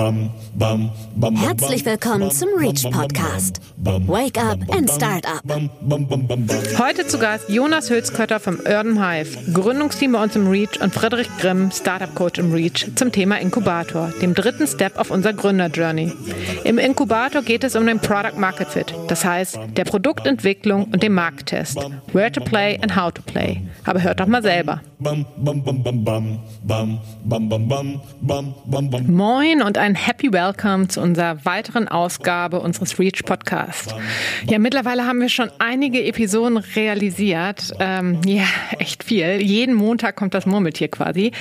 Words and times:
Herzlich 0.00 1.84
willkommen 1.84 2.30
zum 2.30 2.48
Reach 2.56 2.90
Podcast. 2.90 3.60
Wake 3.76 4.38
up 4.42 4.58
and 4.74 4.90
start 4.90 5.26
up. 5.26 5.42
Heute 6.78 7.06
zu 7.06 7.18
Gast 7.18 7.50
Jonas 7.50 7.90
Hülskötter 7.90 8.40
vom 8.40 8.64
Erdem 8.64 8.98
Hive, 8.98 9.52
Gründungsteam 9.52 10.12
bei 10.12 10.22
uns 10.22 10.34
im 10.36 10.48
Reach 10.48 10.80
und 10.80 10.94
Friedrich 10.94 11.28
Grimm, 11.38 11.70
Startup 11.70 12.14
Coach 12.14 12.38
im 12.38 12.50
Reach, 12.50 12.90
zum 12.94 13.12
Thema 13.12 13.40
Inkubator, 13.40 14.10
dem 14.22 14.32
dritten 14.32 14.66
Step 14.66 14.98
auf 14.98 15.10
unserer 15.10 15.34
Gründer-Journey. 15.34 16.10
Im 16.64 16.78
Inkubator 16.78 17.42
geht 17.42 17.62
es 17.62 17.76
um 17.76 17.84
den 17.84 18.00
Product 18.00 18.38
Market 18.38 18.68
Fit, 18.68 18.94
das 19.08 19.22
heißt 19.26 19.58
der 19.76 19.84
Produktentwicklung 19.84 20.84
und 20.84 21.02
den 21.02 21.12
Markttest. 21.12 21.76
Where 22.14 22.32
to 22.32 22.40
play 22.40 22.78
and 22.80 22.96
how 22.96 23.12
to 23.12 23.20
play. 23.20 23.60
Aber 23.84 24.02
hört 24.02 24.20
doch 24.20 24.26
mal 24.26 24.42
selber. 24.42 24.80
Moin 29.08 29.62
und 29.62 29.78
ein 29.78 29.89
Happy 29.94 30.32
Welcome 30.32 30.88
zu 30.88 31.00
unserer 31.00 31.44
weiteren 31.44 31.88
Ausgabe 31.88 32.60
unseres 32.60 32.98
Reach 32.98 33.24
Podcasts. 33.24 33.94
Ja, 34.46 34.58
mittlerweile 34.58 35.06
haben 35.06 35.20
wir 35.20 35.28
schon 35.28 35.50
einige 35.58 36.04
Episoden 36.04 36.56
realisiert. 36.56 37.72
Ähm, 37.78 38.20
ja, 38.24 38.44
echt 38.78 39.04
viel. 39.04 39.40
Jeden 39.42 39.74
Montag 39.74 40.16
kommt 40.16 40.34
das 40.34 40.46
Murmeltier 40.46 40.88
quasi. 40.88 41.32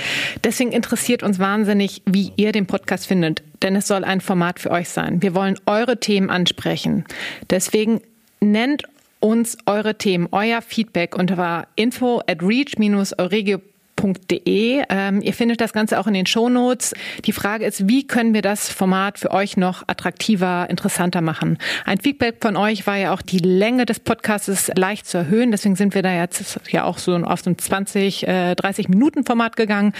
Deswegen 0.44 0.72
interessiert 0.72 1.24
uns 1.24 1.40
wahnsinnig, 1.40 2.02
wie 2.06 2.32
ihr 2.36 2.52
den 2.52 2.66
Podcast 2.66 3.08
findet, 3.08 3.44
denn 3.62 3.76
es 3.76 3.88
soll 3.88 4.04
ein 4.04 4.22
Format 4.22 4.60
für 4.60 4.72
euch 4.72 4.90
sein. 4.90 5.22
Wir 5.22 5.36
wollen 5.36 5.60
eure 5.66 6.00
Themen 6.00 6.30
ansprechen. 6.30 7.06
Deswegen 7.50 8.02
nennt 8.40 8.84
uns 9.20 9.58
eure 9.66 9.98
Themen, 9.98 10.28
euer 10.32 10.62
Feedback 10.62 11.18
unter 11.18 11.68
info 11.76 12.22
at 12.28 12.42
reach-euregio.com 12.42 13.69
www.ftf.de. 14.00 14.84
Ähm, 14.90 15.22
ihr 15.22 15.34
findet 15.34 15.62
das 15.62 15.74
Ganze 15.74 16.00
auch 16.00 16.08
in 16.08 16.14
den 16.14 16.26
Shownotes. 16.26 16.94
Die 17.26 17.32
Frage 17.32 17.66
ist, 17.66 17.88
wie 17.88 18.06
können 18.08 18.34
wir 18.34 18.42
das 18.42 18.70
Format 18.70 19.20
für 19.20 19.32
euch 19.32 19.58
noch 19.58 19.84
attraktiver, 19.88 20.68
interessanter 20.70 21.22
machen? 21.22 21.58
Ein 21.86 22.00
Feedback 22.00 22.38
von 22.42 22.56
euch 22.56 22.88
war 22.88 22.98
ja 22.98 23.14
auch, 23.14 23.22
die 23.22 23.40
Länge 23.40 23.86
des 23.86 24.00
Podcasts 24.00 24.72
leicht 24.76 25.08
zu 25.08 25.18
erhöhen. 25.18 25.52
Deswegen 25.52 25.76
sind 25.76 25.96
wir 25.96 26.02
da 26.02 26.14
jetzt 26.14 26.60
ja 26.70 26.84
auch 26.84 26.98
so 26.98 27.16
auf 27.16 27.42
so 27.42 27.50
ein 27.50 27.58
20, 27.58 28.28
äh, 28.28 28.56
30 28.56 28.90
Minuten 28.90 29.26
Format 29.26 29.56
gegangen. 29.56 29.94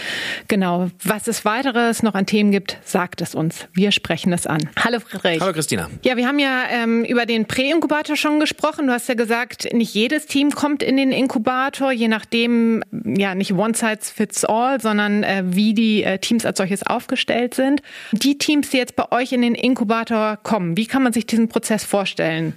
Genau. 0.48 0.90
Was 1.04 1.28
es 1.28 1.44
weiteres 1.44 2.02
noch 2.02 2.14
an 2.14 2.26
Themen 2.26 2.50
gibt, 2.50 2.78
sagt 2.84 3.20
es 3.20 3.34
uns. 3.34 3.68
Wir 3.72 3.92
sprechen 3.92 4.32
es 4.32 4.46
an. 4.46 4.68
Hallo 4.82 5.00
Friedrich. 5.00 5.40
Hallo 5.40 5.52
Christina. 5.52 5.88
Ja, 6.02 6.16
wir 6.16 6.26
haben 6.26 6.38
ja 6.38 6.64
ähm, 6.70 7.04
über 7.04 7.26
den 7.26 7.46
Prä-Inkubator 7.46 8.16
schon 8.16 8.40
gesprochen. 8.40 8.86
Du 8.86 8.92
hast 8.92 9.08
ja 9.08 9.14
gesagt, 9.14 9.72
nicht 9.72 9.94
jedes 9.94 10.26
Team 10.26 10.50
kommt 10.50 10.82
in 10.82 10.96
den 10.96 11.12
Inkubator, 11.12 11.92
je 11.92 12.08
nachdem, 12.08 12.82
ja, 13.04 13.34
nicht 13.34 13.52
one-side 13.52 13.89
fits 13.89 13.89
all, 14.44 14.80
sondern 14.80 15.22
äh, 15.22 15.42
wie 15.46 15.74
die 15.74 16.02
äh, 16.02 16.18
Teams 16.18 16.44
als 16.44 16.58
solches 16.58 16.82
aufgestellt 16.86 17.54
sind. 17.54 17.82
Die 18.12 18.38
Teams, 18.38 18.70
die 18.70 18.76
jetzt 18.76 18.96
bei 18.96 19.10
euch 19.12 19.32
in 19.32 19.42
den 19.42 19.54
Inkubator 19.54 20.38
kommen, 20.42 20.76
wie 20.76 20.86
kann 20.86 21.02
man 21.02 21.12
sich 21.12 21.26
diesen 21.26 21.48
Prozess 21.48 21.84
vorstellen? 21.84 22.54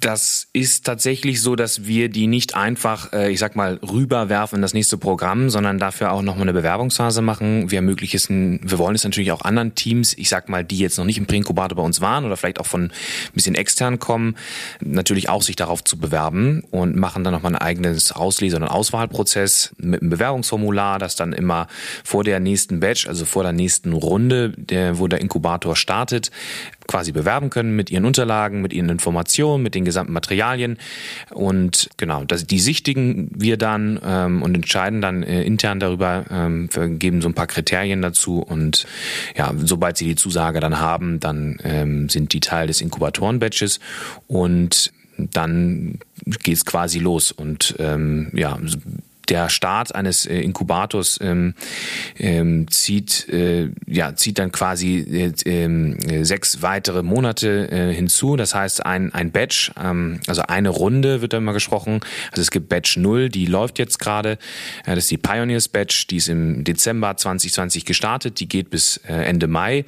Das 0.00 0.48
ist 0.52 0.84
tatsächlich 0.84 1.40
so, 1.40 1.56
dass 1.56 1.86
wir 1.86 2.08
die 2.08 2.26
nicht 2.26 2.54
einfach, 2.54 3.12
äh, 3.12 3.30
ich 3.30 3.38
sag 3.38 3.56
mal, 3.56 3.78
rüberwerfen 3.82 4.56
in 4.56 4.62
das 4.62 4.74
nächste 4.74 4.98
Programm, 4.98 5.48
sondern 5.48 5.78
dafür 5.78 6.12
auch 6.12 6.22
nochmal 6.22 6.42
eine 6.42 6.52
Bewerbungsphase 6.52 7.22
machen. 7.22 7.70
Wir 7.70 7.78
ermöglichen, 7.78 8.60
wir 8.62 8.78
wollen 8.78 8.94
es 8.94 9.04
natürlich 9.04 9.32
auch 9.32 9.42
anderen 9.42 9.74
Teams, 9.74 10.12
ich 10.18 10.28
sag 10.28 10.48
mal, 10.48 10.64
die 10.64 10.78
jetzt 10.78 10.98
noch 10.98 11.04
nicht 11.04 11.18
im 11.18 11.26
Präinkubator 11.26 11.76
bei 11.76 11.82
uns 11.82 12.00
waren 12.00 12.24
oder 12.24 12.36
vielleicht 12.36 12.60
auch 12.60 12.66
von 12.66 12.84
ein 12.84 12.92
bisschen 13.32 13.54
extern 13.54 13.98
kommen, 13.98 14.36
natürlich 14.80 15.28
auch 15.28 15.42
sich 15.42 15.56
darauf 15.56 15.82
zu 15.82 15.96
bewerben 15.98 16.62
und 16.70 16.96
machen 16.96 17.24
dann 17.24 17.32
nochmal 17.32 17.54
ein 17.54 17.62
eigenes 17.62 18.12
Auslese- 18.12 18.56
und 18.56 18.64
Auswahlprozess 18.64 19.74
mit 19.78 20.02
einem 20.02 20.10
Bewerbungsformular, 20.10 20.98
das 20.98 21.16
dann 21.16 21.32
immer 21.32 21.68
vor 22.04 22.22
der 22.22 22.40
nächsten 22.40 22.80
Batch, 22.80 23.06
also 23.06 23.24
vor 23.24 23.44
der 23.44 23.52
nächsten 23.52 23.92
Runde, 23.92 24.52
der, 24.56 24.98
wo 24.98 25.08
der 25.08 25.20
Inkubator 25.20 25.74
startet, 25.74 26.30
quasi 26.86 27.12
bewerben 27.12 27.50
können 27.50 27.74
mit 27.74 27.90
ihren 27.90 28.04
Unterlagen, 28.04 28.62
mit 28.62 28.72
ihren 28.72 28.88
Informationen, 28.88 29.62
mit 29.62 29.74
den 29.74 29.84
gesamten 29.84 30.12
Materialien. 30.12 30.78
Und 31.30 31.90
genau, 31.96 32.24
das, 32.24 32.46
die 32.46 32.58
sichtigen 32.58 33.30
wir 33.34 33.56
dann 33.56 34.00
ähm, 34.04 34.42
und 34.42 34.54
entscheiden 34.54 35.00
dann 35.00 35.22
äh, 35.22 35.42
intern 35.42 35.80
darüber, 35.80 36.24
ähm, 36.30 36.68
geben 36.98 37.22
so 37.22 37.28
ein 37.28 37.34
paar 37.34 37.46
Kriterien 37.46 38.02
dazu. 38.02 38.40
Und 38.40 38.86
ja, 39.36 39.52
sobald 39.56 39.96
sie 39.96 40.06
die 40.06 40.16
Zusage 40.16 40.60
dann 40.60 40.78
haben, 40.78 41.20
dann 41.20 41.58
ähm, 41.64 42.08
sind 42.08 42.32
die 42.32 42.40
Teil 42.40 42.66
des 42.66 42.80
Inkubatoren-Batches. 42.80 43.80
Und 44.26 44.92
dann 45.16 45.98
geht's 46.42 46.64
quasi 46.64 46.98
los. 46.98 47.32
Und 47.32 47.74
ähm, 47.78 48.30
ja 48.34 48.58
der 49.28 49.48
Start 49.48 49.94
eines 49.94 50.26
äh, 50.26 50.40
Inkubators 50.40 51.18
ähm, 51.20 51.54
ähm, 52.18 52.70
zieht, 52.70 53.28
äh, 53.28 53.70
ja, 53.86 54.14
zieht 54.14 54.38
dann 54.38 54.52
quasi 54.52 55.32
äh, 55.44 55.66
äh, 55.66 56.24
sechs 56.24 56.62
weitere 56.62 57.02
Monate 57.02 57.70
äh, 57.70 57.92
hinzu. 57.92 58.36
Das 58.36 58.54
heißt, 58.54 58.84
ein, 58.84 59.12
ein 59.14 59.30
Batch, 59.30 59.72
ähm, 59.82 60.20
also 60.26 60.42
eine 60.42 60.68
Runde 60.68 61.20
wird 61.20 61.32
da 61.32 61.38
immer 61.38 61.52
gesprochen. 61.52 62.00
Also 62.30 62.42
es 62.42 62.50
gibt 62.50 62.68
Batch 62.68 62.96
0, 62.96 63.28
die 63.28 63.46
läuft 63.46 63.78
jetzt 63.78 63.98
gerade. 63.98 64.32
Äh, 64.84 64.94
das 64.94 65.04
ist 65.04 65.10
die 65.10 65.18
Pioneers 65.18 65.68
Batch, 65.68 66.06
die 66.06 66.16
ist 66.16 66.28
im 66.28 66.64
Dezember 66.64 67.16
2020 67.16 67.84
gestartet. 67.84 68.40
Die 68.40 68.48
geht 68.48 68.70
bis 68.70 68.98
äh, 69.08 69.12
Ende 69.12 69.46
Mai. 69.46 69.84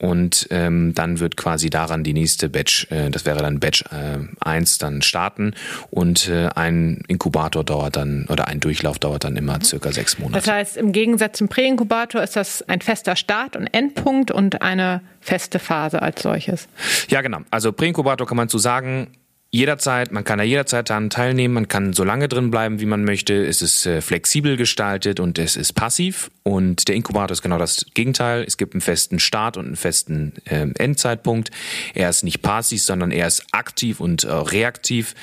Und 0.00 0.46
ähm, 0.50 0.94
dann 0.94 1.18
wird 1.18 1.36
quasi 1.36 1.70
daran 1.70 2.04
die 2.04 2.12
nächste 2.12 2.48
Batch, 2.48 2.86
das 2.88 3.24
wäre 3.24 3.40
dann 3.40 3.58
Batch 3.58 3.82
äh, 3.90 4.18
1, 4.38 4.78
dann 4.78 5.02
starten. 5.02 5.54
Und 5.90 6.30
ein 6.30 7.02
Inkubator 7.08 7.64
dauert 7.64 7.96
dann, 7.96 8.26
oder 8.28 8.46
ein 8.46 8.60
Durchlauf 8.78 8.98
dauert 8.98 9.24
dann 9.24 9.36
immer 9.36 9.58
circa 9.62 9.90
sechs 9.90 10.18
Monate. 10.18 10.38
Das 10.38 10.48
heißt, 10.48 10.76
im 10.76 10.92
Gegensatz 10.92 11.38
zum 11.38 11.48
Präinkubator 11.48 12.22
ist 12.22 12.36
das 12.36 12.62
ein 12.68 12.80
fester 12.80 13.16
Start 13.16 13.56
und 13.56 13.66
Endpunkt 13.66 14.30
und 14.30 14.62
eine 14.62 15.00
feste 15.20 15.58
Phase 15.58 16.00
als 16.00 16.22
solches. 16.22 16.68
Ja, 17.08 17.20
genau. 17.20 17.38
Also 17.50 17.72
Präinkubator 17.72 18.26
kann 18.26 18.36
man 18.36 18.48
zu 18.48 18.58
sagen, 18.58 19.08
jederzeit, 19.50 20.12
man 20.12 20.24
kann 20.24 20.38
da 20.38 20.44
jederzeit 20.44 20.90
daran 20.90 21.10
teilnehmen, 21.10 21.54
man 21.54 21.68
kann 21.68 21.94
so 21.94 22.04
lange 22.04 22.28
drin 22.28 22.50
bleiben, 22.50 22.80
wie 22.80 22.86
man 22.86 23.02
möchte. 23.02 23.46
Es 23.46 23.62
ist 23.62 23.86
äh, 23.86 24.00
flexibel 24.00 24.56
gestaltet 24.56 25.18
und 25.18 25.38
es 25.38 25.56
ist 25.56 25.72
passiv. 25.72 26.30
Und 26.44 26.86
der 26.86 26.94
Inkubator 26.94 27.32
ist 27.32 27.42
genau 27.42 27.58
das 27.58 27.86
Gegenteil. 27.94 28.44
Es 28.46 28.58
gibt 28.58 28.74
einen 28.74 28.82
festen 28.82 29.18
Start 29.18 29.56
und 29.56 29.66
einen 29.66 29.76
festen 29.76 30.34
äh, 30.44 30.68
Endzeitpunkt. 30.78 31.50
Er 31.94 32.10
ist 32.10 32.22
nicht 32.22 32.42
passiv, 32.42 32.82
sondern 32.82 33.10
er 33.10 33.26
ist 33.26 33.44
aktiv 33.52 34.00
und 34.00 34.24
äh, 34.24 34.32
reaktiv. 34.32 35.14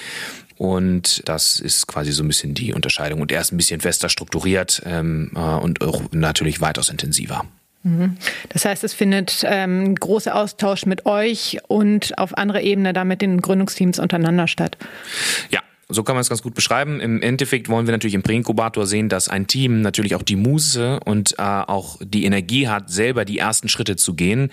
Und 0.58 1.28
das 1.28 1.60
ist 1.60 1.88
quasi 1.88 2.12
so 2.12 2.24
ein 2.24 2.28
bisschen 2.28 2.54
die 2.54 2.74
Unterscheidung. 2.74 3.22
Und 3.22 3.32
er 3.32 3.42
ist 3.42 3.52
ein 3.52 3.58
bisschen 3.58 3.82
fester 3.82 4.10
strukturiert 4.10 4.82
ähm, 4.86 5.32
äh, 5.36 5.40
und 5.40 5.82
auch 5.82 6.02
natürlich 6.12 6.62
weitaus 6.62 6.90
intensiver. 6.90 7.46
Mhm. 7.84 8.18
Das 8.50 8.66
heißt, 8.66 8.84
es 8.84 8.94
findet 8.94 9.44
ähm, 9.46 9.96
großer 9.96 10.36
Austausch 10.36 10.86
mit 10.86 11.06
euch 11.06 11.60
und 11.68 12.18
auf 12.18 12.38
anderer 12.38 12.62
Ebene 12.62 12.94
da 12.94 13.04
mit 13.04 13.22
den 13.22 13.42
Gründungsteams 13.42 14.00
untereinander 14.00 14.48
statt. 14.48 14.78
Ja, 15.52 15.62
so 15.88 16.03
kann 16.03 16.16
man 16.16 16.22
es 16.22 16.29
ganz 16.29 16.41
gut 16.41 16.56
beschreiben. 16.56 17.00
Im 17.00 17.22
Endeffekt 17.22 17.69
wollen 17.69 17.85
wir 17.85 17.91
natürlich 17.91 18.16
im 18.16 18.23
Präinkubator 18.23 18.88
sehen, 18.88 19.07
dass 19.07 19.29
ein 19.29 19.47
Team 19.47 19.81
natürlich 19.81 20.16
auch 20.16 20.23
die 20.23 20.35
Muße 20.35 21.00
und 21.06 21.35
äh, 21.38 21.41
auch 21.41 21.97
die 22.03 22.25
Energie 22.25 22.68
hat, 22.68 22.90
selber 22.90 23.23
die 23.23 23.38
ersten 23.38 23.69
Schritte 23.69 23.96
zu 23.96 24.16
gehen. 24.16 24.50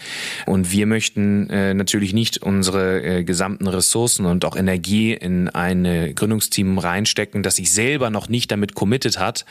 Und 0.47 0.73
wir 0.73 0.87
möchten 0.87 1.49
äh, 1.49 1.73
natürlich 1.75 2.13
nicht 2.13 2.43
unsere 2.43 3.03
äh, 3.03 3.25
gesamten 3.25 3.67
Ressourcen 3.67 4.27
und 4.27 4.45
auch 4.45 4.57
Energie 4.57 5.15
in 5.15 5.49
ein 5.49 6.15
Gründungsteam 6.15 6.79
reinstecken, 6.79 7.43
das 7.43 7.57
sich 7.57 7.73
selber 7.73 8.11
noch 8.11 8.29
nicht 8.29 8.51
damit 8.51 8.75
committed 8.75 9.19
hat. 9.19 9.47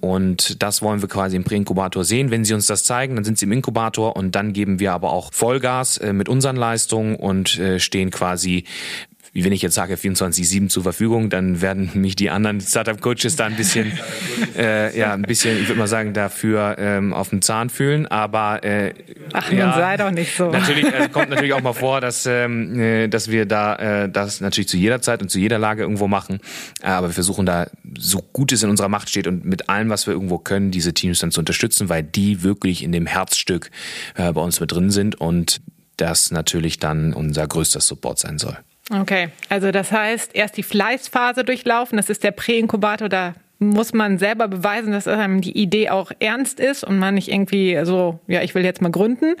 Und 0.00 0.62
das 0.62 0.82
wollen 0.82 1.02
wir 1.02 1.08
quasi 1.08 1.36
im 1.36 1.44
Präinkubator 1.44 2.04
sehen. 2.04 2.30
Wenn 2.30 2.44
sie 2.44 2.54
uns 2.54 2.66
das 2.66 2.84
zeigen, 2.84 3.16
dann 3.16 3.24
sind 3.24 3.38
sie 3.38 3.46
im 3.46 3.52
Inkubator 3.52 4.16
und 4.16 4.34
dann 4.34 4.52
geben 4.52 4.78
wir 4.78 4.92
aber 4.92 5.10
auch 5.10 5.32
Vollgas 5.32 5.98
äh, 5.98 6.12
mit 6.12 6.28
unseren 6.28 6.56
Leistungen 6.56 7.16
und 7.16 7.58
äh, 7.58 7.80
stehen 7.80 8.10
quasi 8.10 8.64
wenn 9.42 9.52
ich 9.52 9.62
jetzt 9.62 9.74
sage 9.74 9.96
24/7 9.96 10.68
zur 10.68 10.84
Verfügung, 10.84 11.28
dann 11.28 11.60
werden 11.60 11.90
mich 11.94 12.14
die 12.14 12.30
anderen 12.30 12.60
Startup-Coaches 12.60 13.34
da 13.34 13.46
ein 13.46 13.56
bisschen, 13.56 13.92
äh, 14.56 14.96
ja, 14.96 15.12
ein 15.12 15.22
bisschen, 15.22 15.60
ich 15.60 15.66
würde 15.66 15.80
mal 15.80 15.88
sagen, 15.88 16.12
dafür 16.12 16.76
ähm, 16.78 17.12
auf 17.12 17.30
dem 17.30 17.42
Zahn 17.42 17.68
fühlen. 17.68 18.06
Aber 18.06 18.62
äh, 18.62 18.94
ach, 19.32 19.50
ja, 19.50 19.66
nun 19.66 19.74
sei 19.74 19.96
doch 19.96 20.10
nicht 20.12 20.36
so. 20.36 20.50
Natürlich 20.50 20.86
äh, 20.86 21.08
kommt 21.08 21.30
natürlich 21.30 21.52
auch 21.52 21.62
mal 21.62 21.72
vor, 21.72 22.00
dass 22.00 22.26
ähm, 22.26 22.78
äh, 22.78 23.08
dass 23.08 23.28
wir 23.28 23.46
da 23.46 24.04
äh, 24.04 24.08
das 24.08 24.40
natürlich 24.40 24.68
zu 24.68 24.76
jeder 24.76 25.02
Zeit 25.02 25.20
und 25.20 25.30
zu 25.30 25.40
jeder 25.40 25.58
Lage 25.58 25.82
irgendwo 25.82 26.06
machen. 26.06 26.38
Äh, 26.80 26.88
aber 26.88 27.08
wir 27.08 27.14
versuchen 27.14 27.44
da 27.44 27.66
so 27.98 28.22
gut 28.32 28.52
es 28.52 28.62
in 28.62 28.70
unserer 28.70 28.88
Macht 28.88 29.08
steht 29.08 29.26
und 29.26 29.44
mit 29.44 29.68
allem, 29.68 29.88
was 29.88 30.06
wir 30.06 30.14
irgendwo 30.14 30.38
können, 30.38 30.70
diese 30.70 30.94
Teams 30.94 31.18
dann 31.18 31.32
zu 31.32 31.40
unterstützen, 31.40 31.88
weil 31.88 32.02
die 32.02 32.42
wirklich 32.42 32.84
in 32.84 32.92
dem 32.92 33.06
Herzstück 33.06 33.70
äh, 34.14 34.32
bei 34.32 34.40
uns 34.40 34.60
mit 34.60 34.70
drin 34.70 34.90
sind 34.90 35.20
und 35.20 35.60
das 35.96 36.30
natürlich 36.30 36.78
dann 36.78 37.12
unser 37.12 37.46
größter 37.46 37.80
Support 37.80 38.18
sein 38.18 38.38
soll. 38.38 38.58
Okay, 38.90 39.30
also 39.48 39.70
das 39.70 39.92
heißt, 39.92 40.34
erst 40.34 40.56
die 40.56 40.62
Fleißphase 40.62 41.44
durchlaufen, 41.44 41.96
das 41.96 42.10
ist 42.10 42.22
der 42.22 42.32
Präinkubator, 42.32 43.08
da 43.08 43.34
muss 43.58 43.92
man 43.92 44.18
selber 44.18 44.48
beweisen, 44.48 44.92
dass 44.92 45.06
einem 45.06 45.40
die 45.40 45.56
Idee 45.56 45.90
auch 45.90 46.10
ernst 46.18 46.58
ist 46.58 46.82
und 46.84 46.98
man 46.98 47.14
nicht 47.14 47.28
irgendwie 47.28 47.78
so, 47.84 48.18
ja, 48.26 48.42
ich 48.42 48.54
will 48.54 48.64
jetzt 48.64 48.82
mal 48.82 48.90
gründen. 48.90 49.36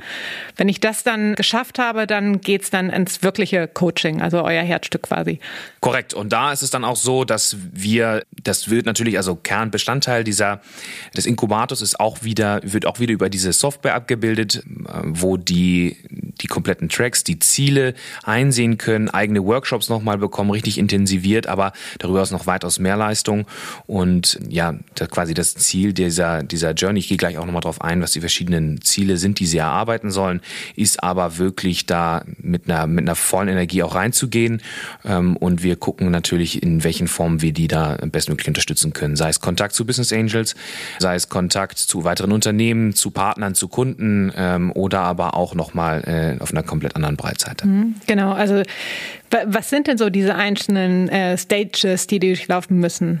Wenn 0.56 0.68
ich 0.68 0.80
das 0.80 1.02
dann 1.02 1.34
geschafft 1.34 1.78
habe, 1.78 2.06
dann 2.06 2.40
geht's 2.40 2.70
dann 2.70 2.90
ins 2.90 3.22
wirkliche 3.22 3.66
Coaching, 3.66 4.22
also 4.22 4.42
euer 4.44 4.62
Herzstück 4.62 5.02
quasi. 5.02 5.40
Korrekt. 5.80 6.14
Und 6.14 6.32
da 6.32 6.52
ist 6.52 6.62
es 6.62 6.70
dann 6.70 6.84
auch 6.84 6.96
so, 6.96 7.24
dass 7.24 7.56
wir, 7.72 8.22
das 8.42 8.70
wird 8.70 8.86
natürlich, 8.86 9.16
also 9.16 9.34
Kernbestandteil 9.34 10.22
dieser, 10.22 10.60
des 11.16 11.26
Inkubators 11.26 11.82
ist 11.82 11.98
auch 11.98 12.22
wieder, 12.22 12.60
wird 12.62 12.86
auch 12.86 13.00
wieder 13.00 13.12
über 13.12 13.28
diese 13.28 13.52
Software 13.52 13.94
abgebildet, 13.94 14.62
wo 15.04 15.36
die, 15.36 15.96
die 16.08 16.46
kompletten 16.46 16.88
Tracks, 16.88 17.24
die 17.24 17.40
Ziele 17.40 17.94
einsehen 18.22 18.78
können, 18.78 19.10
eigene 19.10 19.44
Workshops 19.44 19.88
nochmal 19.88 20.18
bekommen, 20.18 20.50
richtig 20.50 20.78
intensiviert, 20.78 21.48
aber 21.48 21.72
darüber 21.98 22.22
ist 22.22 22.30
noch 22.30 22.46
weitaus 22.46 22.78
mehr 22.78 22.96
Leistung 22.96 23.46
und 23.86 24.03
und 24.04 24.38
ja, 24.50 24.74
das 24.96 25.08
quasi 25.08 25.32
das 25.32 25.54
Ziel 25.54 25.94
dieser, 25.94 26.42
dieser 26.42 26.72
Journey, 26.72 26.98
ich 26.98 27.08
gehe 27.08 27.16
gleich 27.16 27.38
auch 27.38 27.46
nochmal 27.46 27.62
drauf 27.62 27.80
ein, 27.80 28.02
was 28.02 28.12
die 28.12 28.20
verschiedenen 28.20 28.82
Ziele 28.82 29.16
sind, 29.16 29.40
die 29.40 29.46
sie 29.46 29.56
erarbeiten 29.56 30.10
sollen, 30.10 30.42
ist 30.76 31.02
aber 31.02 31.38
wirklich 31.38 31.86
da 31.86 32.22
mit 32.36 32.68
einer, 32.68 32.86
mit 32.86 33.06
einer 33.06 33.14
vollen 33.14 33.48
Energie 33.48 33.82
auch 33.82 33.94
reinzugehen. 33.94 34.60
Ähm, 35.06 35.38
und 35.38 35.62
wir 35.62 35.76
gucken 35.76 36.10
natürlich, 36.10 36.62
in 36.62 36.84
welchen 36.84 37.08
Formen 37.08 37.40
wir 37.40 37.54
die 37.54 37.66
da 37.66 37.96
bestmöglich 38.12 38.46
unterstützen 38.46 38.92
können. 38.92 39.16
Sei 39.16 39.30
es 39.30 39.40
Kontakt 39.40 39.74
zu 39.74 39.86
Business 39.86 40.12
Angels, 40.12 40.54
sei 40.98 41.14
es 41.14 41.30
Kontakt 41.30 41.78
zu 41.78 42.04
weiteren 42.04 42.32
Unternehmen, 42.32 42.92
zu 42.92 43.10
Partnern, 43.10 43.54
zu 43.54 43.68
Kunden 43.68 44.30
ähm, 44.36 44.70
oder 44.72 45.00
aber 45.00 45.32
auch 45.32 45.54
nochmal 45.54 46.02
äh, 46.04 46.42
auf 46.42 46.50
einer 46.50 46.62
komplett 46.62 46.94
anderen 46.94 47.16
Breitseite. 47.16 47.66
Mhm, 47.66 47.94
genau, 48.06 48.32
also 48.32 48.62
was 49.46 49.70
sind 49.70 49.86
denn 49.86 49.98
so 49.98 50.10
diese 50.10 50.34
einzelnen 50.34 51.08
äh, 51.08 51.36
Stages, 51.36 52.06
die 52.06 52.18
durchlaufen 52.18 52.78
müssen? 52.78 53.18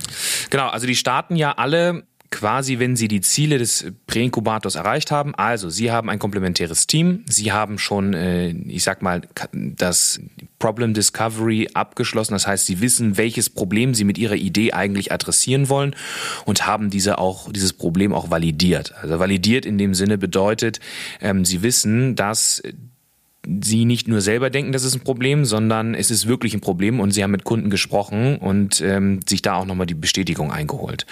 Genau, 0.50 0.68
also 0.68 0.86
die 0.86 0.96
starten 0.96 1.36
ja 1.36 1.52
alle 1.52 2.04
quasi, 2.34 2.80
wenn 2.80 2.96
Sie 2.96 3.06
die 3.06 3.20
Ziele 3.20 3.58
des 3.58 3.92
Präinkubators 4.08 4.74
erreicht 4.74 5.12
haben. 5.12 5.36
Also 5.36 5.70
Sie 5.70 5.92
haben 5.92 6.10
ein 6.10 6.18
komplementäres 6.18 6.88
Team, 6.88 7.22
Sie 7.26 7.52
haben 7.52 7.78
schon, 7.78 8.12
äh, 8.12 8.48
ich 8.48 8.82
sag 8.82 9.02
mal, 9.02 9.22
das 9.52 10.20
Problem 10.58 10.94
Discovery 10.94 11.68
abgeschlossen. 11.74 12.32
Das 12.32 12.46
heißt, 12.46 12.66
Sie 12.66 12.80
wissen, 12.80 13.16
welches 13.16 13.50
Problem 13.50 13.94
Sie 13.94 14.02
mit 14.02 14.18
Ihrer 14.18 14.34
Idee 14.34 14.72
eigentlich 14.72 15.12
adressieren 15.12 15.68
wollen 15.68 15.94
und 16.44 16.66
haben 16.66 16.90
diese 16.90 17.18
auch, 17.18 17.52
dieses 17.52 17.72
Problem 17.72 18.12
auch 18.12 18.30
validiert. 18.30 18.94
Also 19.00 19.20
validiert 19.20 19.64
in 19.64 19.78
dem 19.78 19.94
Sinne 19.94 20.18
bedeutet, 20.18 20.80
ähm, 21.20 21.44
Sie 21.44 21.62
wissen, 21.62 22.16
dass 22.16 22.62
sie 23.62 23.84
nicht 23.84 24.08
nur 24.08 24.20
selber 24.20 24.50
denken, 24.50 24.72
das 24.72 24.84
ist 24.84 24.94
ein 24.94 25.00
Problem, 25.00 25.44
sondern 25.44 25.94
es 25.94 26.10
ist 26.10 26.26
wirklich 26.26 26.54
ein 26.54 26.60
Problem 26.60 27.00
und 27.00 27.12
sie 27.12 27.22
haben 27.22 27.30
mit 27.30 27.44
Kunden 27.44 27.70
gesprochen 27.70 28.36
und 28.36 28.80
ähm, 28.80 29.20
sich 29.26 29.42
da 29.42 29.56
auch 29.56 29.66
nochmal 29.66 29.86
die 29.86 29.94
Bestätigung 29.94 30.52
eingeholt. 30.52 31.06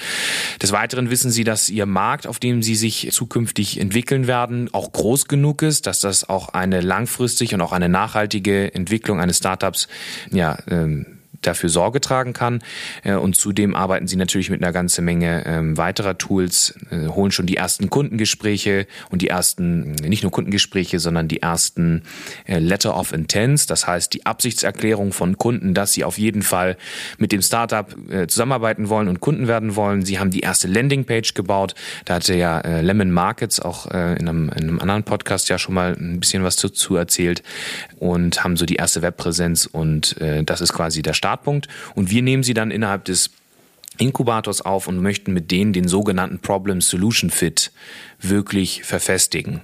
Des 0.61 0.73
Weiteren 0.73 1.11
wissen 1.11 1.31
sie, 1.31 1.45
dass 1.45 1.69
ihr 1.69 1.87
Markt, 1.87 2.27
auf 2.27 2.39
dem 2.39 2.63
sie 2.63 2.75
sich 2.75 3.09
zukünftig 3.13 3.81
entwickeln 3.81 4.27
werden, 4.27 4.69
auch 4.73 4.93
groß 4.93 5.29
genug 5.29 5.63
ist, 5.63 5.87
dass 5.87 6.01
das 6.01 6.29
auch 6.29 6.51
eine 6.51 6.81
langfristig 6.81 7.55
und 7.55 7.61
auch 7.61 7.73
eine 7.73 7.89
nachhaltige 7.89 8.75
Entwicklung 8.75 9.21
eines 9.21 9.39
Startups 9.39 9.89
ja, 10.31 10.59
ähm, 10.69 11.22
dafür 11.43 11.69
Sorge 11.69 12.01
tragen 12.01 12.33
kann. 12.33 12.63
Äh, 13.03 13.15
und 13.15 13.37
zudem 13.37 13.75
arbeiten 13.75 14.07
sie 14.07 14.17
natürlich 14.17 14.51
mit 14.51 14.63
einer 14.63 14.73
ganzen 14.73 15.05
Menge 15.05 15.45
ähm, 15.47 15.77
weiterer 15.77 16.17
Tools, 16.17 16.75
äh, 16.91 17.09
holen 17.09 17.33
schon 17.33 17.47
die 17.47 17.57
ersten 17.57 17.91
Kundengespräche 17.91 18.87
und 19.11 19.23
die 19.23 19.29
ersten, 19.29 19.93
nicht 19.93 20.23
nur 20.23 20.33
Kundengespräche, 20.33 20.99
sondern 20.99 21.29
die 21.29 21.43
ersten 21.43 22.03
äh, 22.47 22.59
Letter 22.59 22.97
of 22.97 23.13
Intents, 23.13 23.67
das 23.67 23.87
heißt 23.87 24.13
die 24.15 24.25
Absichtserklärung 24.27 25.13
von 25.13 25.37
Kunden, 25.37 25.75
dass 25.75 25.93
sie 25.93 26.05
auf 26.05 26.19
jeden 26.19 26.43
Fall 26.43 26.77
mit 27.19 27.33
dem 27.33 27.43
Startup 27.43 27.95
zusammenarbeiten 28.27 28.89
wollen 28.89 29.09
und 29.09 29.21
Kunden 29.21 29.49
werden 29.49 29.77
wollen. 29.77 30.05
Sie 30.05 30.19
haben 30.19 30.31
die 30.31 30.41
erste 30.41 30.69
Landingpage 30.69 31.35
gebaut. 31.35 31.75
Da 32.05 32.15
hatte 32.15 32.35
ja 32.35 32.61
Lemon 32.81 33.11
Markets 33.11 33.61
auch 33.61 33.87
in 33.87 33.95
einem, 33.97 34.49
in 34.51 34.69
einem 34.69 34.81
anderen 34.81 35.03
Podcast 35.03 35.49
ja 35.49 35.59
schon 35.59 35.75
mal 35.75 35.95
ein 35.99 36.21
bisschen 36.21 36.43
was 36.43 36.57
dazu 36.57 36.97
erzählt 36.97 37.43
und 37.99 38.45
haben 38.45 38.57
so 38.57 38.67
die 38.67 38.77
erste 38.77 39.03
Webpräsenz 39.03 39.67
und 39.67 40.17
das 40.45 40.61
ist 40.61 40.73
quasi 40.73 41.03
der 41.03 41.15
Start 41.15 41.32
Startpunkt 41.33 41.69
und 41.95 42.11
wir 42.11 42.23
nehmen 42.23 42.43
sie 42.43 42.55
dann 42.55 42.71
innerhalb 42.71 43.07
des 43.07 43.31
Inkubators 43.99 44.63
auf 44.63 44.87
und 44.87 44.99
möchten 45.01 45.33
mit 45.33 45.51
denen 45.51 45.73
den 45.73 45.87
sogenannten 45.87 46.39
Problem 46.39 46.81
Solution 46.81 47.31
Fit 47.31 47.73
wirklich 48.21 48.85
verfestigen. 48.85 49.61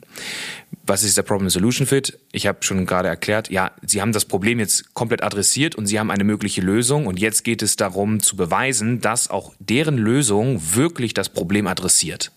Was 0.87 1.03
ist 1.03 1.17
der 1.17 1.23
Problem 1.23 1.49
Solution 1.51 1.87
Fit? 1.87 2.19
Ich 2.33 2.47
habe 2.47 2.59
schon 2.61 2.87
gerade 2.87 3.09
erklärt, 3.09 3.51
ja, 3.51 3.73
Sie 3.83 4.01
haben 4.01 4.13
das 4.13 4.27
Problem 4.27 4.59
jetzt 4.59 4.95
komplett 4.95 5.23
adressiert 5.23 5.77
und 5.77 5.87
Sie 5.87 5.99
haben 5.99 6.11
eine 6.11 6.25
mögliche 6.25 6.61
Lösung 6.61 7.07
und 7.07 7.19
jetzt 7.19 7.43
geht 7.43 7.63
es 7.63 7.77
darum 7.77 8.21
zu 8.21 8.37
beweisen, 8.37 9.01
dass 9.01 9.31
auch 9.31 9.53
deren 9.59 9.97
Lösung 9.97 10.61
wirklich 10.75 11.15
das 11.15 11.29
Problem 11.31 11.67
adressiert. 11.67 12.33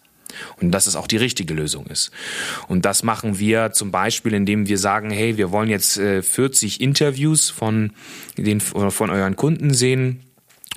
Und 0.62 0.72
dass 0.72 0.88
es 0.88 0.96
auch 0.96 1.08
die 1.08 1.18
richtige 1.18 1.54
Lösung 1.54 1.86
ist. 1.88 2.12
Und 2.68 2.86
das 2.86 3.04
machen 3.04 3.40
wir 3.40 3.72
zum 3.72 3.92
Beispiel, 3.92 4.34
indem 4.34 4.68
wir 4.68 4.78
sagen, 4.78 5.12
hey, 5.12 5.38
wir 5.38 5.52
wollen 5.52 5.70
jetzt 5.70 6.00
40 6.00 6.80
äh, 6.80 6.84
Interviews 6.84 7.50
von 7.50 7.92
den, 8.38 8.62
von 8.62 9.10
euren 9.10 9.36
Kunden 9.36 9.74
sehen 9.74 10.24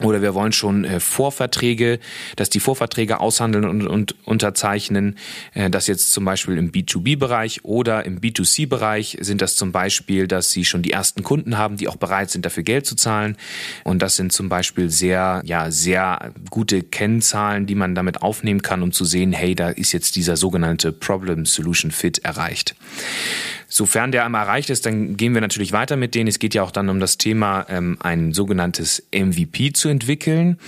oder 0.01 0.23
wir 0.23 0.35
wollen 0.35 0.51
schon 0.51 0.85
äh, 0.85 0.99
Vorverträge, 0.99 2.01
dass 2.35 2.51
die 2.51 2.59
Vorverträge 2.59 3.21
aushandeln 3.21 3.65
und, 3.65 3.87
und 3.87 4.17
unterzeichnen. 4.25 5.17
Äh, 5.53 5.71
das 5.71 5.87
jetzt 5.87 6.11
zum 6.11 6.25
Beispiel 6.25 6.59
im 6.59 6.73
B2B-Bereich 6.73 7.65
oder 7.65 8.05
im 8.05 8.19
B2C-Bereich 8.19 9.19
sind 9.21 9.41
das 9.41 9.55
zum 9.55 9.71
Beispiel, 9.71 10.27
dass 10.27 10.51
sie 10.51 10.65
schon 10.65 10.83
die 10.83 10.91
ersten 10.91 11.23
Kunden 11.23 11.59
haben, 11.59 11.77
die 11.77 11.87
auch 11.87 11.95
bereit 11.95 12.31
sind, 12.31 12.45
dafür 12.45 12.65
Geld 12.65 12.87
zu 12.87 12.97
zahlen. 12.97 13.37
Und 13.85 14.03
das 14.03 14.17
sind 14.17 14.33
zum 14.33 14.49
Beispiel 14.49 14.91
sehr, 14.91 15.43
ja, 15.45 15.71
sehr 15.71 16.33
gute 16.51 16.83
Kennzahlen, 16.83 17.67
die 17.67 17.77
man 17.77 17.95
damit 17.95 18.21
aufnehmen 18.21 18.63
kann, 18.63 18.83
um 18.83 18.91
zu 18.91 19.05
sehen, 19.05 19.33
hey, 19.33 19.55
da 19.55 19.69
ist 19.69 19.93
jetzt 19.93 20.17
dieser 20.17 20.37
sogenannte 20.37 20.91
Problem 20.91 21.47
Solution 21.47 21.93
Fit 21.93 22.19
erreicht. 22.25 22.75
Sofern 23.77 24.13
der 24.13 24.25
einmal 24.25 24.43
erreicht 24.47 24.71
ist, 24.71 24.87
dann 24.87 25.17
gehen 25.17 25.35
wir 25.35 25.41
natürlich 25.41 25.73
weiter 25.73 25.97
mit 25.97 26.15
denen. 26.15 26.29
Es 26.29 26.39
geht 26.39 26.55
ja 26.55 26.63
auch 26.63 26.71
dann 26.71 26.89
um 26.89 27.01
das 27.01 27.19
Thema, 27.19 27.67
ähm, 27.69 27.97
ein 27.99 28.33
sogenanntes 28.33 29.03
MVP 29.13 29.73
zu 29.73 29.89
entwickeln. 29.89 30.61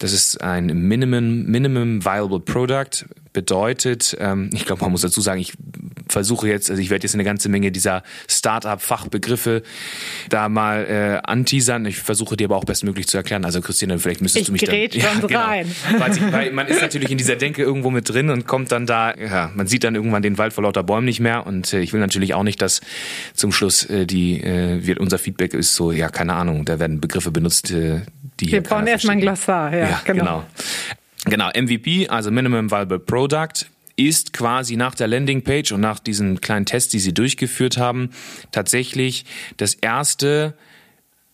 Das 0.00 0.14
ist 0.14 0.40
ein 0.40 0.66
Minimum, 0.66 1.44
Minimum 1.44 2.04
Viable 2.04 2.40
Product. 2.40 3.06
Bedeutet, 3.32 4.16
ähm, 4.18 4.50
ich 4.52 4.66
glaube, 4.66 4.80
man 4.80 4.90
muss 4.90 5.02
dazu 5.02 5.20
sagen, 5.20 5.40
ich 5.40 5.52
versuche 6.08 6.48
jetzt, 6.48 6.68
also 6.68 6.82
ich 6.82 6.90
werde 6.90 7.04
jetzt 7.04 7.14
eine 7.14 7.22
ganze 7.22 7.48
Menge 7.48 7.70
dieser 7.70 8.02
Start-up-Fachbegriffe 8.28 9.62
da 10.28 10.48
mal 10.48 10.84
äh, 10.86 11.28
anteasern. 11.28 11.86
Ich 11.86 11.98
versuche 11.98 12.36
dir 12.36 12.46
aber 12.46 12.56
auch 12.56 12.64
bestmöglich 12.64 13.06
zu 13.06 13.18
erklären. 13.18 13.44
Also 13.44 13.60
Christina, 13.60 13.98
vielleicht 13.98 14.20
müsstest 14.20 14.40
ich 14.40 14.46
du 14.46 14.52
mich 14.52 14.62
dann... 14.62 14.74
Ich 14.74 14.94
ja, 14.94 15.12
genau. 15.14 15.38
rein. 15.38 15.70
Weil, 15.98 16.12
ich, 16.12 16.32
weil 16.32 16.52
man 16.52 16.66
ist 16.66 16.80
natürlich 16.82 17.10
in 17.10 17.18
dieser 17.18 17.36
Denke 17.36 17.62
irgendwo 17.62 17.90
mit 17.90 18.08
drin 18.08 18.30
und 18.30 18.46
kommt 18.46 18.72
dann 18.72 18.86
da, 18.86 19.14
ja, 19.14 19.52
man 19.54 19.68
sieht 19.68 19.84
dann 19.84 19.94
irgendwann 19.94 20.22
den 20.22 20.38
Wald 20.38 20.52
vor 20.52 20.64
lauter 20.64 20.82
Bäumen 20.82 21.04
nicht 21.04 21.20
mehr 21.20 21.46
und 21.46 21.72
äh, 21.72 21.80
ich 21.80 21.92
will 21.92 22.00
natürlich 22.00 22.34
auch 22.34 22.42
nicht, 22.42 22.60
dass 22.62 22.80
zum 23.34 23.52
Schluss 23.52 23.84
äh, 23.84 24.06
die, 24.06 24.42
äh, 24.42 24.84
wird 24.84 24.98
unser 24.98 25.18
Feedback 25.18 25.54
ist 25.54 25.74
so, 25.74 25.92
ja, 25.92 26.08
keine 26.08 26.34
Ahnung, 26.34 26.64
da 26.64 26.80
werden 26.80 27.00
Begriffe 27.00 27.30
benutzt, 27.30 27.70
äh, 27.70 28.00
die 28.40 28.52
Wir 28.52 28.62
brauchen 28.62 28.86
erstmal 28.86 29.16
ein 29.16 29.20
Glossar, 29.20 29.72
ja, 29.72 29.88
ja 29.88 30.00
genau. 30.04 30.24
genau. 30.24 30.44
Genau, 31.26 31.50
MVP, 31.54 32.08
also 32.08 32.30
Minimum 32.30 32.70
Viable 32.70 32.98
Product, 32.98 33.66
ist 33.96 34.32
quasi 34.32 34.76
nach 34.76 34.94
der 34.94 35.08
Landingpage 35.08 35.72
und 35.72 35.80
nach 35.80 35.98
diesen 35.98 36.40
kleinen 36.40 36.64
Tests, 36.64 36.90
die 36.90 36.98
sie 36.98 37.12
durchgeführt 37.12 37.76
haben, 37.76 38.10
tatsächlich 38.50 39.26
das 39.58 39.74
erste 39.74 40.54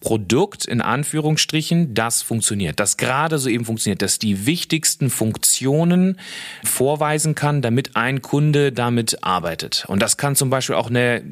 Produkt 0.00 0.66
in 0.66 0.82
Anführungsstrichen, 0.82 1.94
das 1.94 2.22
funktioniert, 2.22 2.78
das 2.80 2.96
gerade 2.96 3.38
so 3.38 3.48
eben 3.48 3.64
funktioniert, 3.64 4.02
dass 4.02 4.18
die 4.18 4.44
wichtigsten 4.46 5.08
Funktionen 5.08 6.20
vorweisen 6.64 7.34
kann, 7.34 7.62
damit 7.62 7.96
ein 7.96 8.20
Kunde 8.20 8.72
damit 8.72 9.24
arbeitet. 9.24 9.84
Und 9.88 10.02
das 10.02 10.16
kann 10.18 10.36
zum 10.36 10.50
Beispiel 10.50 10.74
auch 10.74 10.90
eine 10.90 11.22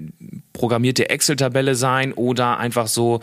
programmierte 0.54 1.11
Excel-Tabelle 1.11 1.75
sein 1.75 2.14
oder 2.14 2.59
einfach 2.59 2.87
so 2.87 3.21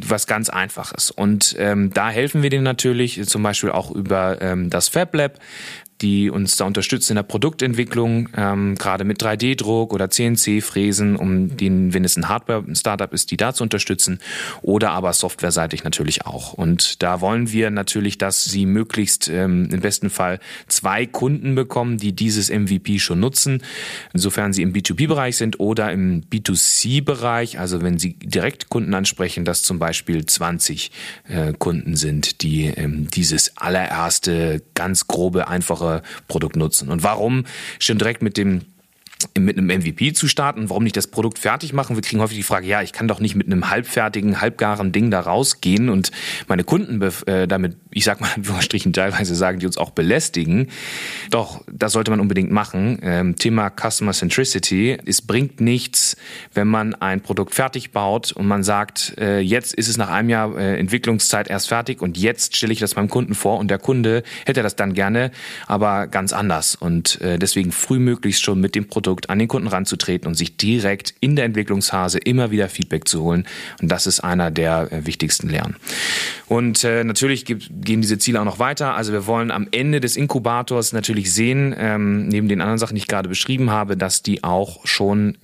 was 0.00 0.26
ganz 0.26 0.48
Einfaches. 0.48 1.10
Und 1.10 1.54
ähm, 1.58 1.92
da 1.94 2.10
helfen 2.10 2.42
wir 2.42 2.50
denen 2.50 2.64
natürlich 2.64 3.24
zum 3.26 3.42
Beispiel 3.44 3.70
auch 3.70 3.92
über 3.92 4.42
ähm, 4.42 4.70
das 4.70 4.88
Fab 4.88 5.14
Lab 5.14 5.38
die 6.00 6.30
uns 6.30 6.56
da 6.56 6.64
unterstützen 6.64 7.12
in 7.12 7.16
der 7.16 7.22
Produktentwicklung, 7.24 8.28
ähm, 8.36 8.74
gerade 8.76 9.04
mit 9.04 9.22
3D-Druck 9.22 9.92
oder 9.92 10.10
CNC-Fräsen, 10.10 11.16
um 11.16 11.56
den, 11.56 11.92
wenn 11.92 12.04
es 12.04 12.16
ein 12.16 12.28
Hardware-Startup 12.28 13.12
ist, 13.12 13.30
die 13.30 13.36
da 13.36 13.52
zu 13.52 13.62
unterstützen 13.62 14.20
oder 14.62 14.92
aber 14.92 15.12
softwareseitig 15.12 15.84
natürlich 15.84 16.26
auch. 16.26 16.54
Und 16.54 17.02
da 17.02 17.20
wollen 17.20 17.52
wir 17.52 17.70
natürlich, 17.70 18.18
dass 18.18 18.44
sie 18.44 18.66
möglichst 18.66 19.28
ähm, 19.28 19.68
im 19.70 19.80
besten 19.80 20.10
Fall 20.10 20.40
zwei 20.68 21.06
Kunden 21.06 21.54
bekommen, 21.54 21.98
die 21.98 22.12
dieses 22.12 22.50
MVP 22.50 22.98
schon 22.98 23.20
nutzen, 23.20 23.62
insofern 24.12 24.52
sie 24.52 24.62
im 24.62 24.72
B2B-Bereich 24.72 25.36
sind 25.36 25.60
oder 25.60 25.92
im 25.92 26.22
B2C-Bereich, 26.22 27.58
also 27.58 27.82
wenn 27.82 27.98
sie 27.98 28.14
direkt 28.14 28.70
Kunden 28.70 28.94
ansprechen, 28.94 29.44
dass 29.44 29.62
zum 29.62 29.78
Beispiel 29.78 30.24
20 30.24 30.90
äh, 31.28 31.52
Kunden 31.58 31.96
sind, 31.96 32.42
die 32.42 32.66
ähm, 32.66 33.08
dieses 33.10 33.56
allererste, 33.56 34.62
ganz 34.74 35.06
grobe, 35.06 35.48
einfache 35.48 35.89
Produkt 36.28 36.56
nutzen. 36.56 36.88
Und 36.88 37.02
warum 37.02 37.44
schon 37.78 37.98
direkt 37.98 38.22
mit 38.22 38.36
dem 38.36 38.62
mit 39.38 39.58
einem 39.58 39.66
MVP 39.66 40.12
zu 40.12 40.28
starten. 40.28 40.70
Warum 40.70 40.84
nicht 40.84 40.96
das 40.96 41.06
Produkt 41.06 41.38
fertig 41.38 41.72
machen? 41.72 41.96
Wir 41.96 42.02
kriegen 42.02 42.20
häufig 42.20 42.36
die 42.36 42.42
Frage, 42.42 42.66
ja, 42.66 42.82
ich 42.82 42.92
kann 42.92 43.08
doch 43.08 43.20
nicht 43.20 43.34
mit 43.34 43.46
einem 43.46 43.70
halbfertigen, 43.70 44.40
halbgaren 44.40 44.92
Ding 44.92 45.10
da 45.10 45.20
rausgehen 45.20 45.88
und 45.88 46.10
meine 46.48 46.64
Kunden 46.64 47.02
äh, 47.26 47.46
damit, 47.46 47.76
ich 47.90 48.04
sag 48.04 48.20
mal 48.20 48.28
in 48.28 48.34
Anführungsstrichen 48.36 48.92
teilweise 48.92 49.34
sagen, 49.34 49.58
die 49.58 49.66
uns 49.66 49.76
auch 49.76 49.90
belästigen. 49.90 50.68
Doch, 51.30 51.62
das 51.70 51.92
sollte 51.92 52.10
man 52.10 52.20
unbedingt 52.20 52.50
machen. 52.50 52.98
Ähm, 53.02 53.36
Thema 53.36 53.70
Customer 53.70 54.12
Centricity. 54.12 54.98
Es 55.04 55.22
bringt 55.22 55.60
nichts, 55.60 56.16
wenn 56.54 56.68
man 56.68 56.94
ein 56.94 57.20
Produkt 57.20 57.54
fertig 57.54 57.92
baut 57.92 58.32
und 58.32 58.46
man 58.46 58.62
sagt, 58.62 59.14
äh, 59.18 59.40
jetzt 59.40 59.74
ist 59.74 59.88
es 59.88 59.96
nach 59.96 60.08
einem 60.08 60.30
Jahr 60.30 60.56
äh, 60.56 60.78
Entwicklungszeit 60.78 61.48
erst 61.48 61.68
fertig 61.68 62.00
und 62.00 62.16
jetzt 62.16 62.56
stelle 62.56 62.72
ich 62.72 62.80
das 62.80 62.96
meinem 62.96 63.08
Kunden 63.08 63.34
vor 63.34 63.58
und 63.58 63.70
der 63.70 63.78
Kunde 63.78 64.22
hätte 64.46 64.62
das 64.62 64.76
dann 64.76 64.94
gerne, 64.94 65.30
aber 65.66 66.06
ganz 66.06 66.32
anders. 66.32 66.74
Und 66.74 67.20
äh, 67.20 67.38
deswegen 67.38 67.72
frühmöglichst 67.72 68.42
schon 68.42 68.60
mit 68.60 68.74
dem 68.74 68.88
Produkt 68.88 69.09
Produkt 69.10 69.28
an 69.28 69.40
den 69.40 69.48
Kunden 69.48 69.66
ranzutreten 69.66 70.28
und 70.28 70.34
sich 70.34 70.56
direkt 70.56 71.14
in 71.18 71.34
der 71.34 71.44
Entwicklungsphase 71.44 72.18
immer 72.18 72.52
wieder 72.52 72.68
Feedback 72.68 73.08
zu 73.08 73.22
holen. 73.22 73.44
Und 73.82 73.90
das 73.90 74.06
ist 74.06 74.20
einer 74.20 74.52
der 74.52 74.92
äh, 74.92 75.04
wichtigsten 75.04 75.48
Lehren. 75.48 75.74
Und 76.46 76.84
äh, 76.84 77.02
natürlich 77.02 77.44
gibt, 77.44 77.68
gehen 77.84 78.02
diese 78.02 78.18
Ziele 78.18 78.40
auch 78.40 78.44
noch 78.44 78.60
weiter. 78.60 78.94
Also 78.94 79.12
wir 79.12 79.26
wollen 79.26 79.50
am 79.50 79.66
Ende 79.72 79.98
des 79.98 80.16
Inkubators 80.16 80.92
natürlich 80.92 81.34
sehen, 81.34 81.74
ähm, 81.76 82.28
neben 82.28 82.46
den 82.46 82.60
anderen 82.60 82.78
Sachen, 82.78 82.94
die 82.94 83.00
ich 83.00 83.08
gerade 83.08 83.28
beschrieben 83.28 83.70
habe, 83.70 83.96
dass 83.96 84.22
die 84.22 84.44
auch 84.44 84.86
schon 84.86 85.36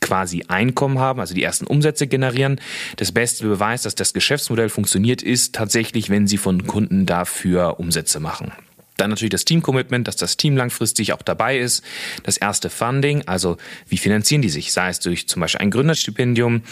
quasi 0.00 0.44
Einkommen 0.46 1.00
haben, 1.00 1.18
also 1.18 1.34
die 1.34 1.42
ersten 1.42 1.66
Umsätze 1.66 2.06
generieren. 2.06 2.60
Das 2.98 3.10
beste 3.10 3.44
Beweis, 3.48 3.82
dass 3.82 3.96
das 3.96 4.12
Geschäftsmodell 4.12 4.68
funktioniert, 4.68 5.22
ist 5.22 5.56
tatsächlich, 5.56 6.08
wenn 6.08 6.28
sie 6.28 6.38
von 6.38 6.68
Kunden 6.68 7.04
dafür 7.04 7.80
Umsätze 7.80 8.20
machen. 8.20 8.52
Dann 8.96 9.10
natürlich 9.10 9.30
das 9.30 9.44
Team-Commitment, 9.44 10.06
dass 10.06 10.16
das 10.16 10.36
Team 10.36 10.56
langfristig 10.56 11.12
auch 11.12 11.22
dabei 11.22 11.58
ist. 11.58 11.82
Das 12.24 12.36
erste 12.36 12.70
Funding, 12.70 13.22
also 13.26 13.56
wie 13.88 13.96
finanzieren 13.96 14.42
die 14.42 14.50
sich? 14.50 14.72
Sei 14.72 14.88
es 14.88 15.00
durch 15.00 15.28
zum 15.28 15.40
Beispiel 15.40 15.60
ein 15.60 15.70
Gründerstipendium 15.70 16.62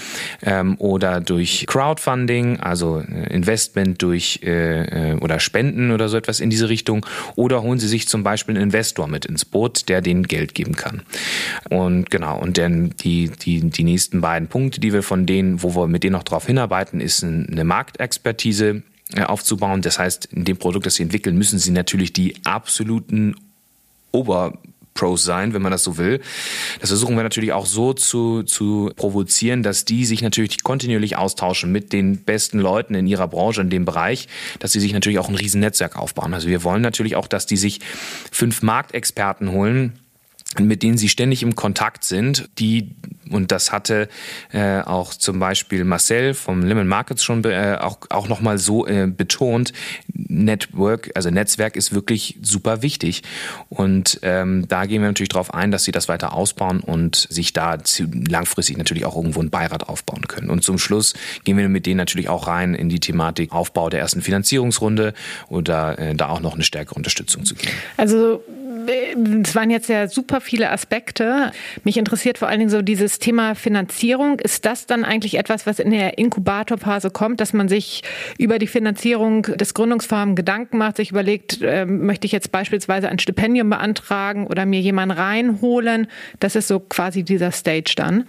ähm, 0.42 0.76
oder 0.78 1.20
durch 1.20 1.64
Crowdfunding, 1.66 2.60
also 2.60 3.00
äh, 3.00 3.32
Investment 3.32 4.02
durch 4.02 4.40
äh, 4.42 5.12
äh, 5.12 5.14
oder 5.14 5.40
Spenden 5.40 5.90
oder 5.92 6.08
so 6.08 6.16
etwas 6.16 6.40
in 6.40 6.50
diese 6.50 6.68
Richtung. 6.68 7.06
Oder 7.36 7.62
holen 7.62 7.78
sie 7.78 7.88
sich 7.88 8.06
zum 8.06 8.22
Beispiel 8.22 8.54
einen 8.54 8.64
Investor 8.64 9.06
mit 9.08 9.24
ins 9.24 9.44
Boot, 9.44 9.88
der 9.88 10.02
denen 10.02 10.24
Geld 10.24 10.54
geben 10.54 10.76
kann. 10.76 11.02
Und 11.70 12.10
genau, 12.10 12.38
und 12.38 12.58
dann 12.58 12.90
die, 13.02 13.30
die, 13.30 13.60
die 13.70 13.84
nächsten 13.84 14.20
beiden 14.20 14.48
Punkte, 14.48 14.80
die 14.80 14.92
wir 14.92 15.02
von 15.02 15.26
denen, 15.26 15.62
wo 15.62 15.74
wir 15.74 15.86
mit 15.86 16.04
denen 16.04 16.12
noch 16.12 16.22
drauf 16.22 16.46
hinarbeiten, 16.46 17.00
ist 17.00 17.24
eine 17.24 17.64
Marktexpertise 17.64 18.82
aufzubauen. 19.18 19.82
Das 19.82 19.98
heißt, 19.98 20.26
in 20.26 20.44
dem 20.44 20.56
Produkt, 20.56 20.86
das 20.86 20.94
sie 20.94 21.02
entwickeln, 21.02 21.36
müssen 21.36 21.58
sie 21.58 21.70
natürlich 21.70 22.12
die 22.12 22.34
absoluten 22.44 23.36
Oberpros 24.12 25.24
sein, 25.24 25.54
wenn 25.54 25.62
man 25.62 25.72
das 25.72 25.84
so 25.84 25.98
will. 25.98 26.20
Das 26.80 26.90
versuchen 26.90 27.16
wir 27.16 27.22
natürlich 27.22 27.52
auch 27.52 27.66
so 27.66 27.92
zu, 27.92 28.42
zu 28.42 28.90
provozieren, 28.96 29.62
dass 29.62 29.84
die 29.84 30.04
sich 30.04 30.22
natürlich 30.22 30.62
kontinuierlich 30.62 31.16
austauschen 31.16 31.72
mit 31.72 31.92
den 31.92 32.18
besten 32.24 32.58
Leuten 32.58 32.94
in 32.94 33.06
ihrer 33.06 33.28
Branche, 33.28 33.60
in 33.60 33.70
dem 33.70 33.84
Bereich, 33.84 34.28
dass 34.58 34.72
sie 34.72 34.80
sich 34.80 34.92
natürlich 34.92 35.18
auch 35.18 35.28
ein 35.28 35.34
riesen 35.34 35.60
Netzwerk 35.60 35.96
aufbauen. 35.96 36.34
Also 36.34 36.48
wir 36.48 36.64
wollen 36.64 36.82
natürlich 36.82 37.16
auch, 37.16 37.28
dass 37.28 37.46
die 37.46 37.56
sich 37.56 37.80
fünf 38.30 38.62
Marktexperten 38.62 39.50
holen, 39.52 39.98
mit 40.58 40.82
denen 40.82 40.98
sie 40.98 41.08
ständig 41.08 41.42
im 41.42 41.54
Kontakt 41.54 42.04
sind, 42.04 42.48
die 42.58 42.90
und 43.30 43.52
das 43.52 43.70
hatte 43.70 44.08
äh, 44.52 44.80
auch 44.80 45.14
zum 45.14 45.38
Beispiel 45.38 45.84
Marcel 45.84 46.34
vom 46.34 46.62
Lemon 46.62 46.88
Markets 46.88 47.22
schon 47.22 47.44
äh, 47.44 47.78
auch 47.80 47.98
auch 48.10 48.26
noch 48.26 48.40
mal 48.40 48.58
so 48.58 48.86
äh, 48.86 49.06
betont. 49.06 49.72
Network, 50.12 51.10
also 51.14 51.30
Netzwerk 51.30 51.76
ist 51.76 51.92
wirklich 51.92 52.38
super 52.42 52.82
wichtig 52.82 53.22
und 53.68 54.20
ähm, 54.22 54.66
da 54.68 54.86
gehen 54.86 55.02
wir 55.02 55.08
natürlich 55.08 55.28
darauf 55.28 55.54
ein, 55.54 55.70
dass 55.70 55.84
sie 55.84 55.92
das 55.92 56.08
weiter 56.08 56.32
ausbauen 56.32 56.80
und 56.80 57.26
sich 57.30 57.52
da 57.52 57.78
langfristig 58.28 58.76
natürlich 58.76 59.04
auch 59.04 59.16
irgendwo 59.16 59.40
ein 59.40 59.50
Beirat 59.50 59.88
aufbauen 59.88 60.26
können. 60.28 60.50
Und 60.50 60.64
zum 60.64 60.78
Schluss 60.78 61.14
gehen 61.44 61.56
wir 61.56 61.68
mit 61.68 61.86
denen 61.86 61.96
natürlich 61.96 62.28
auch 62.28 62.46
rein 62.46 62.74
in 62.74 62.88
die 62.88 63.00
Thematik 63.00 63.52
Aufbau 63.52 63.90
der 63.90 64.00
ersten 64.00 64.22
Finanzierungsrunde 64.22 65.14
oder 65.48 65.98
äh, 65.98 66.14
da 66.14 66.28
auch 66.28 66.40
noch 66.40 66.54
eine 66.54 66.62
stärkere 66.62 66.94
Unterstützung 66.94 67.44
zu 67.44 67.54
geben. 67.54 67.72
Also 67.96 68.42
es 69.42 69.54
waren 69.54 69.70
jetzt 69.70 69.88
ja 69.88 70.08
super 70.08 70.40
viele 70.40 70.70
Aspekte. 70.70 71.52
Mich 71.84 71.96
interessiert 71.96 72.38
vor 72.38 72.48
allen 72.48 72.58
Dingen 72.58 72.70
so 72.70 72.82
dieses 72.82 73.18
Thema 73.18 73.54
Finanzierung. 73.54 74.38
Ist 74.38 74.64
das 74.64 74.86
dann 74.86 75.04
eigentlich 75.04 75.38
etwas, 75.38 75.66
was 75.66 75.78
in 75.78 75.90
der 75.90 76.18
Inkubatorphase 76.18 77.10
kommt, 77.10 77.40
dass 77.40 77.52
man 77.52 77.68
sich 77.68 78.02
über 78.38 78.58
die 78.58 78.66
Finanzierung 78.66 79.42
des 79.42 79.74
Gründungsvorhabens 79.74 80.36
Gedanken 80.36 80.78
macht, 80.78 80.96
sich 80.96 81.10
überlegt, 81.10 81.62
äh, 81.62 81.86
möchte 81.86 82.26
ich 82.26 82.32
jetzt 82.32 82.52
beispielsweise 82.52 83.08
ein 83.08 83.18
Stipendium 83.18 83.70
beantragen 83.70 84.46
oder 84.46 84.66
mir 84.66 84.80
jemanden 84.80 85.16
reinholen? 85.16 86.08
Das 86.38 86.56
ist 86.56 86.68
so 86.68 86.80
quasi 86.80 87.22
dieser 87.22 87.52
Stage 87.52 87.94
dann. 87.96 88.24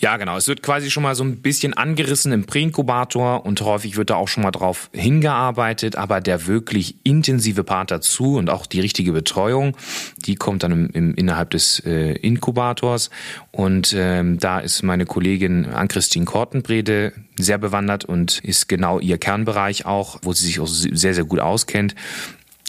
Ja, 0.00 0.16
genau. 0.16 0.36
Es 0.36 0.48
wird 0.48 0.62
quasi 0.62 0.90
schon 0.90 1.02
mal 1.02 1.14
so 1.14 1.24
ein 1.24 1.40
bisschen 1.42 1.74
angerissen 1.74 2.32
im 2.32 2.44
Präinkubator 2.44 3.44
und 3.44 3.60
häufig 3.60 3.96
wird 3.96 4.10
da 4.10 4.16
auch 4.16 4.28
schon 4.28 4.42
mal 4.42 4.50
drauf 4.50 4.90
hingearbeitet, 4.92 5.96
aber 5.96 6.20
der 6.20 6.46
wirklich 6.46 6.96
intensive 7.02 7.64
Part 7.64 7.90
dazu 7.90 8.36
und 8.36 8.50
auch 8.50 8.66
die 8.66 8.80
richtige 8.80 9.12
Betreuung, 9.12 9.76
die 10.26 10.36
kommt 10.36 10.62
dann 10.62 10.72
im, 10.72 10.90
im 10.90 11.14
innerhalb 11.14 11.50
des 11.50 11.80
äh, 11.84 12.12
Inkubators 12.12 13.10
und 13.50 13.94
ähm, 13.96 14.38
da 14.38 14.60
ist 14.60 14.82
meine 14.82 15.06
Kollegin 15.06 15.66
Ann-Christine 15.66 16.24
Kortenbrede 16.24 17.12
sehr 17.38 17.58
bewandert 17.58 18.04
und 18.04 18.38
ist 18.40 18.68
genau 18.68 18.98
ihr 19.00 19.18
Kernbereich 19.18 19.86
auch, 19.86 20.18
wo 20.22 20.32
sie 20.32 20.46
sich 20.46 20.60
auch 20.60 20.66
sehr, 20.66 21.14
sehr 21.14 21.24
gut 21.24 21.40
auskennt. 21.40 21.94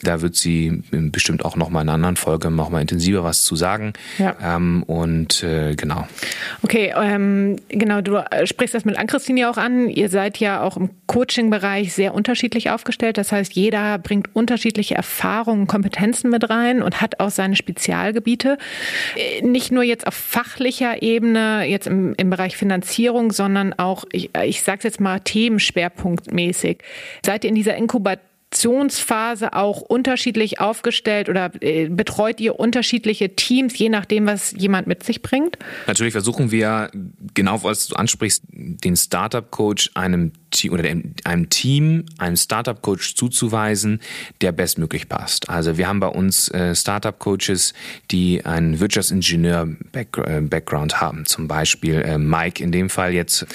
Da 0.01 0.21
wird 0.21 0.35
sie 0.35 0.81
bestimmt 0.91 1.43
auch 1.43 1.55
noch 1.55 1.69
mal 1.69 1.81
in 1.81 1.89
einer 1.89 1.95
anderen 1.95 2.15
Folge 2.15 2.49
noch 2.49 2.69
mal 2.69 2.81
intensiver 2.81 3.23
was 3.23 3.43
zu 3.43 3.55
sagen. 3.55 3.93
Ja. 4.17 4.35
Ähm, 4.41 4.83
und 4.83 5.43
äh, 5.43 5.75
genau. 5.75 6.07
Okay, 6.61 6.93
ähm, 6.95 7.57
genau. 7.67 8.01
Du 8.01 8.15
äh, 8.15 8.47
sprichst 8.47 8.73
das 8.73 8.85
mit 8.85 8.97
Ann-Christine 8.97 9.41
ja 9.41 9.51
auch 9.51 9.57
an. 9.57 9.89
Ihr 9.89 10.09
seid 10.09 10.37
ja 10.37 10.61
auch 10.61 10.77
im 10.77 10.89
Coaching-Bereich 11.07 11.93
sehr 11.93 12.13
unterschiedlich 12.13 12.69
aufgestellt. 12.69 13.17
Das 13.17 13.31
heißt, 13.31 13.53
jeder 13.53 13.97
bringt 13.97 14.33
unterschiedliche 14.33 14.95
Erfahrungen, 14.95 15.67
Kompetenzen 15.67 16.29
mit 16.29 16.49
rein 16.49 16.81
und 16.81 17.01
hat 17.01 17.19
auch 17.19 17.31
seine 17.31 17.57
Spezialgebiete. 17.57 18.57
Äh, 19.15 19.41
nicht 19.41 19.71
nur 19.71 19.83
jetzt 19.83 20.07
auf 20.07 20.13
fachlicher 20.13 21.01
Ebene, 21.01 21.65
jetzt 21.65 21.87
im, 21.87 22.13
im 22.15 22.29
Bereich 22.29 22.55
Finanzierung, 22.55 23.31
sondern 23.31 23.73
auch, 23.73 24.05
ich, 24.13 24.29
ich 24.45 24.61
sage 24.61 24.77
es 24.79 24.83
jetzt 24.85 25.01
mal, 25.01 25.19
themenschwerpunktmäßig. 25.19 26.77
Seid 27.25 27.43
ihr 27.43 27.49
in 27.49 27.55
dieser 27.55 27.75
Inkubation 27.75 28.28
Adaptionsphase 28.49 29.53
auch 29.53 29.81
unterschiedlich 29.81 30.59
aufgestellt 30.59 31.29
oder 31.29 31.51
äh, 31.61 31.87
betreut 31.87 32.39
ihr 32.39 32.59
unterschiedliche 32.59 33.35
Teams, 33.35 33.77
je 33.77 33.89
nachdem, 33.89 34.25
was 34.25 34.53
jemand 34.57 34.87
mit 34.87 35.03
sich 35.03 35.21
bringt? 35.21 35.57
Natürlich 35.87 36.13
versuchen 36.13 36.51
wir, 36.51 36.89
genau 37.33 37.63
was 37.63 37.87
du 37.87 37.95
ansprichst, 37.95 38.43
den 38.49 38.95
Startup-Coach 38.95 39.91
einem 39.93 40.31
Team 40.51 40.73
oder 40.73 40.83
einem 41.23 41.49
Team, 41.49 42.05
einem 42.17 42.35
Startup-Coach 42.35 43.15
zuzuweisen, 43.15 44.01
der 44.41 44.51
bestmöglich 44.51 45.09
passt. 45.09 45.49
Also 45.49 45.77
wir 45.77 45.87
haben 45.87 45.99
bei 45.99 46.07
uns 46.07 46.49
äh, 46.49 46.75
Startup-Coaches, 46.75 47.73
die 48.11 48.45
einen 48.45 48.79
Wirtschaftsingenieur-Background 48.79 51.01
haben, 51.01 51.25
zum 51.25 51.47
Beispiel 51.47 52.01
äh, 52.01 52.17
Mike 52.17 52.63
in 52.63 52.71
dem 52.71 52.89
Fall 52.89 53.13
jetzt. 53.13 53.45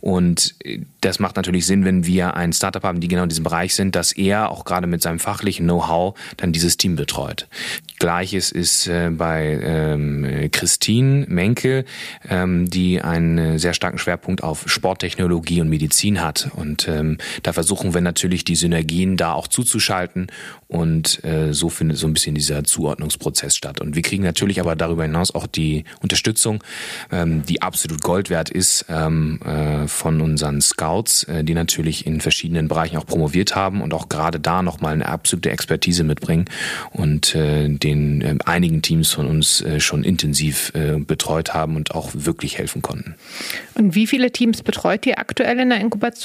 Und 0.00 0.54
das 1.00 1.18
macht 1.18 1.36
natürlich 1.36 1.66
Sinn, 1.66 1.84
wenn 1.84 2.06
wir 2.06 2.34
ein 2.34 2.52
Startup 2.52 2.82
haben, 2.82 3.00
die 3.00 3.08
genau 3.08 3.24
in 3.24 3.28
diesem 3.28 3.44
Bereich 3.44 3.74
sind, 3.74 3.96
dass 3.96 4.12
er 4.12 4.50
auch 4.50 4.64
gerade 4.64 4.86
mit 4.86 5.02
seinem 5.02 5.18
fachlichen 5.18 5.66
Know-how 5.66 6.18
dann 6.36 6.52
dieses 6.52 6.76
Team 6.76 6.96
betreut. 6.96 7.48
Gleiches 7.98 8.52
ist 8.52 8.86
äh, 8.86 9.10
bei 9.10 9.58
ähm, 9.62 10.48
Christine 10.52 11.26
Menke, 11.28 11.84
ähm, 12.28 12.68
die 12.68 13.00
einen 13.00 13.58
sehr 13.58 13.74
starken 13.74 13.98
Schwerpunkt 13.98 14.42
auf 14.42 14.64
Sporttechnologie 14.66 15.60
und 15.60 15.68
Medizin 15.68 16.22
hat. 16.22 16.43
Und 16.54 16.88
ähm, 16.88 17.18
da 17.42 17.52
versuchen 17.52 17.94
wir 17.94 18.00
natürlich 18.00 18.44
die 18.44 18.56
Synergien 18.56 19.16
da 19.16 19.32
auch 19.32 19.48
zuzuschalten 19.48 20.28
und 20.68 21.22
äh, 21.24 21.52
so 21.52 21.68
findet 21.68 21.98
so 21.98 22.06
ein 22.06 22.14
bisschen 22.14 22.34
dieser 22.34 22.64
Zuordnungsprozess 22.64 23.54
statt. 23.56 23.80
Und 23.80 23.94
wir 23.94 24.02
kriegen 24.02 24.24
natürlich 24.24 24.60
aber 24.60 24.76
darüber 24.76 25.04
hinaus 25.04 25.34
auch 25.34 25.46
die 25.46 25.84
Unterstützung, 26.02 26.64
ähm, 27.12 27.44
die 27.46 27.62
absolut 27.62 28.00
Gold 28.02 28.30
wert 28.30 28.50
ist 28.50 28.86
ähm, 28.88 29.40
äh, 29.42 29.86
von 29.86 30.20
unseren 30.20 30.60
Scouts, 30.60 31.24
äh, 31.24 31.44
die 31.44 31.54
natürlich 31.54 32.06
in 32.06 32.20
verschiedenen 32.20 32.68
Bereichen 32.68 32.96
auch 32.96 33.06
promoviert 33.06 33.54
haben 33.54 33.82
und 33.82 33.94
auch 33.94 34.08
gerade 34.08 34.40
da 34.40 34.62
nochmal 34.62 34.94
eine 34.94 35.06
absolute 35.06 35.50
Expertise 35.50 36.02
mitbringen 36.02 36.46
und 36.90 37.34
äh, 37.34 37.68
den 37.68 38.20
äh, 38.20 38.36
einigen 38.44 38.82
Teams 38.82 39.12
von 39.12 39.26
uns 39.26 39.60
äh, 39.60 39.80
schon 39.80 40.02
intensiv 40.02 40.72
äh, 40.74 40.98
betreut 40.98 41.54
haben 41.54 41.76
und 41.76 41.94
auch 41.94 42.10
wirklich 42.14 42.58
helfen 42.58 42.82
konnten. 42.82 43.14
Und 43.74 43.94
wie 43.94 44.06
viele 44.06 44.30
Teams 44.30 44.62
betreut 44.62 45.06
ihr 45.06 45.18
aktuell 45.18 45.58
in 45.60 45.70
der 45.70 45.80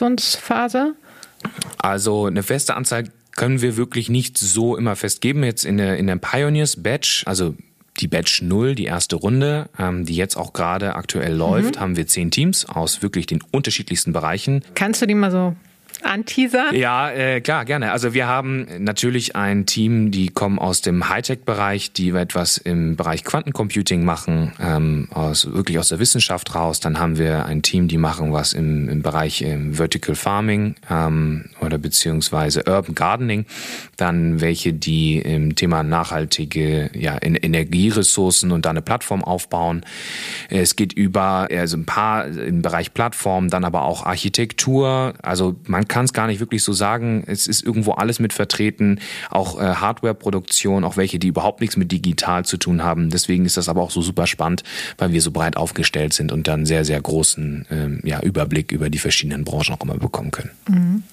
Inkubationsphase? 0.09 0.95
Also 1.77 2.25
eine 2.25 2.43
feste 2.43 2.75
Anzahl 2.75 3.05
können 3.35 3.61
wir 3.61 3.77
wirklich 3.77 4.09
nicht 4.09 4.37
so 4.37 4.75
immer 4.75 4.95
festgeben. 4.95 5.43
Jetzt 5.43 5.63
in 5.65 5.77
der, 5.77 5.97
in 5.97 6.07
der 6.07 6.17
Pioneers 6.17 6.83
Batch, 6.83 7.23
also 7.25 7.55
die 7.99 8.07
Batch 8.07 8.41
0, 8.41 8.75
die 8.75 8.85
erste 8.85 9.15
Runde, 9.15 9.69
ähm, 9.77 10.05
die 10.05 10.15
jetzt 10.15 10.35
auch 10.35 10.53
gerade 10.53 10.95
aktuell 10.95 11.33
läuft, 11.33 11.75
mhm. 11.75 11.79
haben 11.79 11.95
wir 11.95 12.07
zehn 12.07 12.31
Teams 12.31 12.67
aus 12.67 13.01
wirklich 13.01 13.25
den 13.27 13.39
unterschiedlichsten 13.51 14.13
Bereichen. 14.13 14.63
Kannst 14.75 15.01
du 15.01 15.05
die 15.05 15.15
mal 15.15 15.31
so 15.31 15.55
anteasern? 16.03 16.75
Ja, 16.75 17.11
äh, 17.11 17.41
klar, 17.41 17.65
gerne. 17.65 17.91
Also 17.91 18.13
wir 18.13 18.27
haben 18.27 18.67
natürlich 18.79 19.35
ein 19.35 19.65
Team, 19.65 20.11
die 20.11 20.29
kommen 20.29 20.59
aus 20.59 20.81
dem 20.81 21.09
Hightech-Bereich, 21.09 21.93
die 21.93 22.09
etwas 22.09 22.57
im 22.57 22.95
Bereich 22.95 23.23
Quantencomputing 23.23 24.03
machen, 24.03 24.53
ähm, 24.59 25.07
aus, 25.11 25.51
wirklich 25.51 25.79
aus 25.79 25.89
der 25.89 25.99
Wissenschaft 25.99 26.55
raus. 26.55 26.79
Dann 26.79 26.99
haben 26.99 27.17
wir 27.17 27.45
ein 27.45 27.61
Team, 27.61 27.87
die 27.87 27.97
machen 27.97 28.33
was 28.33 28.53
im, 28.53 28.89
im 28.89 29.01
Bereich 29.01 29.41
ähm, 29.41 29.73
Vertical 29.73 30.15
Farming 30.15 30.75
ähm, 30.89 31.45
oder 31.69 31.77
beziehungsweise 31.77 32.63
Urban 32.67 32.95
Gardening. 32.95 33.45
Dann 33.95 34.41
welche, 34.41 34.73
die 34.73 35.19
im 35.19 35.55
Thema 35.55 35.83
nachhaltige 35.83 36.89
ja, 36.93 37.17
Energieressourcen 37.21 38.51
und 38.51 38.65
da 38.65 38.71
eine 38.71 38.81
Plattform 38.81 39.23
aufbauen. 39.23 39.85
Es 40.49 40.75
geht 40.75 40.93
über 40.93 41.47
also 41.51 41.77
ein 41.77 41.85
paar 41.85 42.25
im 42.27 42.61
Bereich 42.63 42.93
Plattform, 42.93 43.49
dann 43.49 43.63
aber 43.65 43.83
auch 43.83 44.05
Architektur. 44.05 45.13
Also 45.21 45.55
man 45.67 45.88
kann 45.88 46.05
es 46.05 46.13
gar 46.13 46.27
nicht 46.27 46.39
wirklich 46.39 46.63
so 46.63 46.73
sagen. 46.73 47.23
Es 47.27 47.45
ist 47.45 47.63
irgendwo 47.63 47.91
alles 47.91 48.19
mit 48.19 48.33
vertreten, 48.33 48.99
auch 49.29 49.59
äh, 49.59 49.75
Hardware-Produktion, 49.75 50.83
auch 50.83 50.97
welche, 50.97 51.19
die 51.19 51.27
überhaupt 51.27 51.61
nichts 51.61 51.77
mit 51.77 51.91
digital 51.91 52.45
zu 52.45 52.57
tun 52.57 52.83
haben. 52.83 53.09
Deswegen 53.09 53.45
ist 53.45 53.57
das 53.57 53.69
aber 53.69 53.81
auch 53.81 53.91
so 53.91 54.01
super 54.01 54.25
spannend, 54.25 54.63
weil 54.97 55.11
wir 55.11 55.21
so 55.21 55.31
breit 55.31 55.55
aufgestellt 55.55 56.13
sind 56.13 56.31
und 56.31 56.47
dann 56.47 56.65
sehr, 56.65 56.85
sehr 56.85 56.99
großen 56.99 57.67
ähm, 57.69 58.01
ja, 58.03 58.21
Überblick 58.21 58.71
über 58.71 58.89
die 58.89 58.97
verschiedenen 58.97 59.43
Branchen 59.43 59.75
auch 59.75 59.83
immer 59.83 59.97
bekommen 59.97 60.31
können. 60.31 60.51
Mhm. 60.67 61.03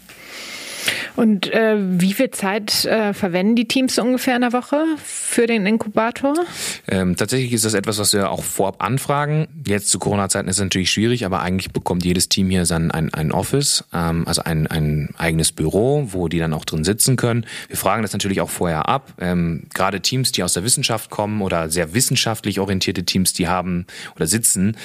Und 1.16 1.52
äh, 1.52 1.76
wie 1.78 2.12
viel 2.12 2.30
Zeit 2.30 2.84
äh, 2.84 3.12
verwenden 3.14 3.56
die 3.56 3.68
Teams 3.68 3.98
ungefähr 3.98 4.36
in 4.36 4.42
der 4.42 4.52
Woche 4.52 4.84
für 5.02 5.46
den 5.46 5.66
Inkubator? 5.66 6.34
Ähm, 6.88 7.16
tatsächlich 7.16 7.52
ist 7.52 7.64
das 7.64 7.74
etwas, 7.74 7.98
was 7.98 8.12
wir 8.12 8.30
auch 8.30 8.44
vorab 8.44 8.82
anfragen. 8.82 9.48
Jetzt 9.66 9.90
zu 9.90 9.98
Corona-Zeiten 9.98 10.48
ist 10.48 10.56
es 10.56 10.62
natürlich 10.62 10.90
schwierig, 10.90 11.24
aber 11.24 11.40
eigentlich 11.40 11.72
bekommt 11.72 12.04
jedes 12.04 12.28
Team 12.28 12.50
hier 12.50 12.64
dann 12.64 12.90
ein, 12.90 13.12
ein 13.12 13.32
Office, 13.32 13.84
ähm, 13.92 14.26
also 14.26 14.42
ein, 14.42 14.66
ein 14.66 15.10
eigenes 15.16 15.52
Büro, 15.52 16.08
wo 16.12 16.28
die 16.28 16.38
dann 16.38 16.52
auch 16.52 16.64
drin 16.64 16.84
sitzen 16.84 17.16
können. 17.16 17.46
Wir 17.68 17.76
fragen 17.76 18.02
das 18.02 18.12
natürlich 18.12 18.40
auch 18.40 18.50
vorher 18.50 18.88
ab. 18.88 19.12
Ähm, 19.20 19.64
gerade 19.72 20.00
Teams, 20.00 20.32
die 20.32 20.42
aus 20.42 20.54
der 20.54 20.64
Wissenschaft 20.64 21.10
kommen 21.10 21.42
oder 21.42 21.70
sehr 21.70 21.94
wissenschaftlich 21.94 22.60
orientierte 22.60 23.04
Teams, 23.04 23.32
die 23.32 23.48
haben 23.48 23.86
oder 24.16 24.26
sitzen 24.26 24.76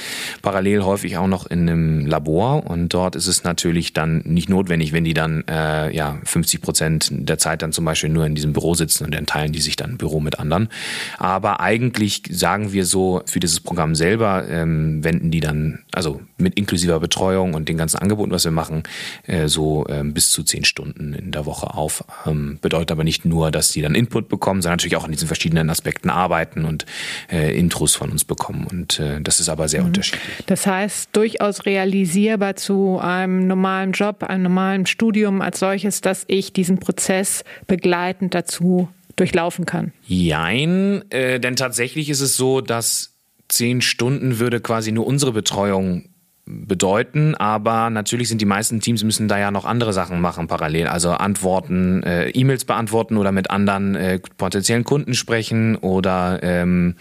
parallel 0.42 0.84
häufig 0.84 1.18
auch 1.18 1.28
noch 1.28 1.46
in 1.46 1.62
einem 1.62 2.06
Labor 2.06 2.66
und 2.66 2.94
dort 2.94 3.16
ist 3.16 3.28
es 3.28 3.44
natürlich 3.44 3.94
dann 3.94 4.22
nicht 4.26 4.50
notwendig, 4.50 4.94
wenn 4.94 5.04
die 5.04 5.14
dann 5.14 5.44
äh, 5.48 5.91
ja 5.92 6.20
50 6.24 6.62
Prozent 6.62 7.10
der 7.12 7.38
Zeit 7.38 7.62
dann 7.62 7.72
zum 7.72 7.86
Beispiel 7.86 8.10
nur 8.10 8.26
in 8.26 8.36
diesem 8.36 8.54
Büro 8.54 8.74
sitzen 8.74 9.06
und 9.06 9.14
dann 9.14 9.26
teilen 9.26 9.52
die 9.52 9.62
sich 9.62 9.76
dann 9.76 9.92
ein 9.92 9.98
Büro 9.98 10.20
mit 10.20 10.40
anderen. 10.40 10.70
Aber 11.18 11.60
eigentlich 11.60 12.24
sagen 12.30 12.74
wir 12.74 12.86
so, 12.86 13.22
für 13.26 13.40
dieses 13.40 13.60
Programm 13.60 13.96
selber 13.96 14.48
ähm, 14.50 15.04
wenden 15.04 15.32
die 15.32 15.40
dann, 15.40 15.80
also 15.94 16.22
mit 16.38 16.58
inklusiver 16.58 17.00
Betreuung 17.00 17.54
und 17.54 17.70
den 17.70 17.78
ganzen 17.78 17.98
Angeboten, 17.98 18.32
was 18.32 18.44
wir 18.44 18.52
machen, 18.52 18.84
äh, 19.28 19.48
so 19.48 19.86
ähm, 19.90 20.14
bis 20.14 20.32
zu 20.32 20.44
zehn 20.44 20.66
Stunden 20.66 21.14
in 21.14 21.32
der 21.32 21.46
Woche 21.46 21.74
auf. 21.74 22.04
Ähm, 22.26 22.58
bedeutet 22.62 22.92
aber 22.92 23.04
nicht 23.04 23.26
nur, 23.26 23.52
dass 23.52 23.70
die 23.70 23.82
dann 23.82 23.96
Input 23.96 24.30
bekommen, 24.30 24.62
sondern 24.62 24.78
natürlich 24.78 24.96
auch 24.96 25.06
in 25.06 25.12
diesen 25.12 25.28
verschiedenen 25.28 25.70
Aspekten 25.70 26.10
arbeiten 26.10 26.66
und 26.66 26.86
äh, 27.32 27.58
Intros 27.58 27.96
von 27.96 28.12
uns 28.12 28.26
bekommen. 28.26 28.66
Und 28.70 29.00
äh, 29.00 29.22
das 29.22 29.40
ist 29.40 29.50
aber 29.50 29.68
sehr 29.68 29.82
mhm. 29.82 29.88
unterschiedlich. 29.88 30.46
Das 30.48 30.66
heißt, 30.68 31.10
durchaus 31.14 31.66
realisierbar 31.66 32.56
zu 32.56 33.00
einem 33.00 33.48
normalen 33.48 33.92
Job, 33.92 34.24
einem 34.24 34.44
normalen 34.44 34.86
Studium 34.86 35.42
als 35.42 35.60
solches, 35.60 35.81
dass 36.06 36.24
ich 36.28 36.54
diesen 36.54 36.80
Prozess 36.80 37.44
begleitend 37.68 38.34
dazu 38.34 38.90
durchlaufen 39.16 39.66
kann? 39.66 39.94
Jein, 40.04 41.04
äh, 41.12 41.40
denn 41.40 41.56
tatsächlich 41.56 42.10
ist 42.10 42.22
es 42.22 42.38
so, 42.38 42.62
dass 42.62 43.16
zehn 43.50 43.82
Stunden 43.82 44.40
würde 44.40 44.62
quasi 44.62 44.92
nur 44.92 45.06
unsere 45.06 45.34
Betreuung 45.34 46.06
bedeuten, 46.46 47.36
aber 47.36 47.90
natürlich 47.90 48.28
sind 48.28 48.42
die 48.42 48.46
meisten 48.46 48.80
Teams 48.80 49.04
müssen 49.04 49.28
da 49.28 49.38
ja 49.38 49.52
noch 49.52 49.66
andere 49.66 49.94
Sachen 49.94 50.22
machen 50.22 50.48
parallel, 50.48 50.88
also 50.88 51.12
antworten, 51.12 52.04
äh, 52.04 52.30
E-Mails 52.30 52.66
beantworten 52.66 53.18
oder 53.18 53.32
mit 53.32 53.52
anderen 53.52 53.96
äh, 53.96 54.20
potenziellen 54.38 54.84
Kunden 54.84 55.14
sprechen 55.14 55.76
oder 55.76 56.40
ähm, 56.42 56.96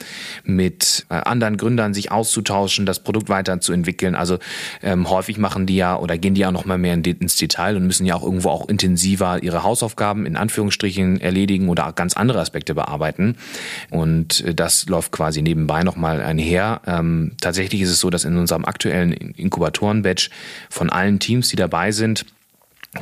mit 0.45 1.07
äh, 1.09 1.15
anderen 1.15 1.57
Gründern 1.57 1.95
sich 1.95 2.13
auszutauschen, 2.13 2.85
das 2.87 3.01
Produkt 3.01 3.29
weiterzuentwickeln. 3.29 4.15
Also 4.15 4.39
ähm, 4.83 5.09
häufig 5.09 5.39
machen 5.39 5.67
die 5.67 5.77
ja 5.77 5.97
oder 5.97 6.19
gehen 6.19 6.35
die 6.35 6.43
ja 6.43 6.53
noch 6.53 6.67
mal 6.67 6.79
mehr 6.79 6.95
ins 6.95 7.37
Detail 7.37 7.77
und 7.77 7.87
müssen 7.87 8.07
ja 8.07 8.15
auch 8.15 8.23
irgendwo 8.23 8.51
auch 8.51 8.69
intensiver 8.69 9.43
ihre 9.43 9.63
Hausaufgaben 9.63 10.27
in 10.27 10.37
Anführungsstrichen 10.37 11.21
erledigen 11.21 11.69
oder 11.69 11.89
auch 11.89 11.95
ganz 11.95 12.15
andere 12.15 12.41
Aspekte 12.41 12.75
bearbeiten. 12.75 13.37
Und 13.91 14.45
äh, 14.45 14.55
das 14.55 14.87
läuft 14.87 15.13
quasi 15.13 15.41
nebenbei 15.41 15.83
noch 15.83 15.97
mal 15.97 16.21
einher. 16.21 16.83
Ähm, 16.87 17.33
tatsächlich 17.41 17.81
ist 17.81 17.91
es 17.91 18.01
so, 18.01 18.11
dass 18.11 18.25
in 18.25 18.37
unserem 18.37 18.65
aktuellen 18.65 19.30
Inkubatoren-Badge 19.37 20.31
von 20.69 20.91
allen 20.91 21.19
Teams, 21.19 21.49
die 21.49 21.57
dabei 21.57 21.93
sind, 21.93 22.27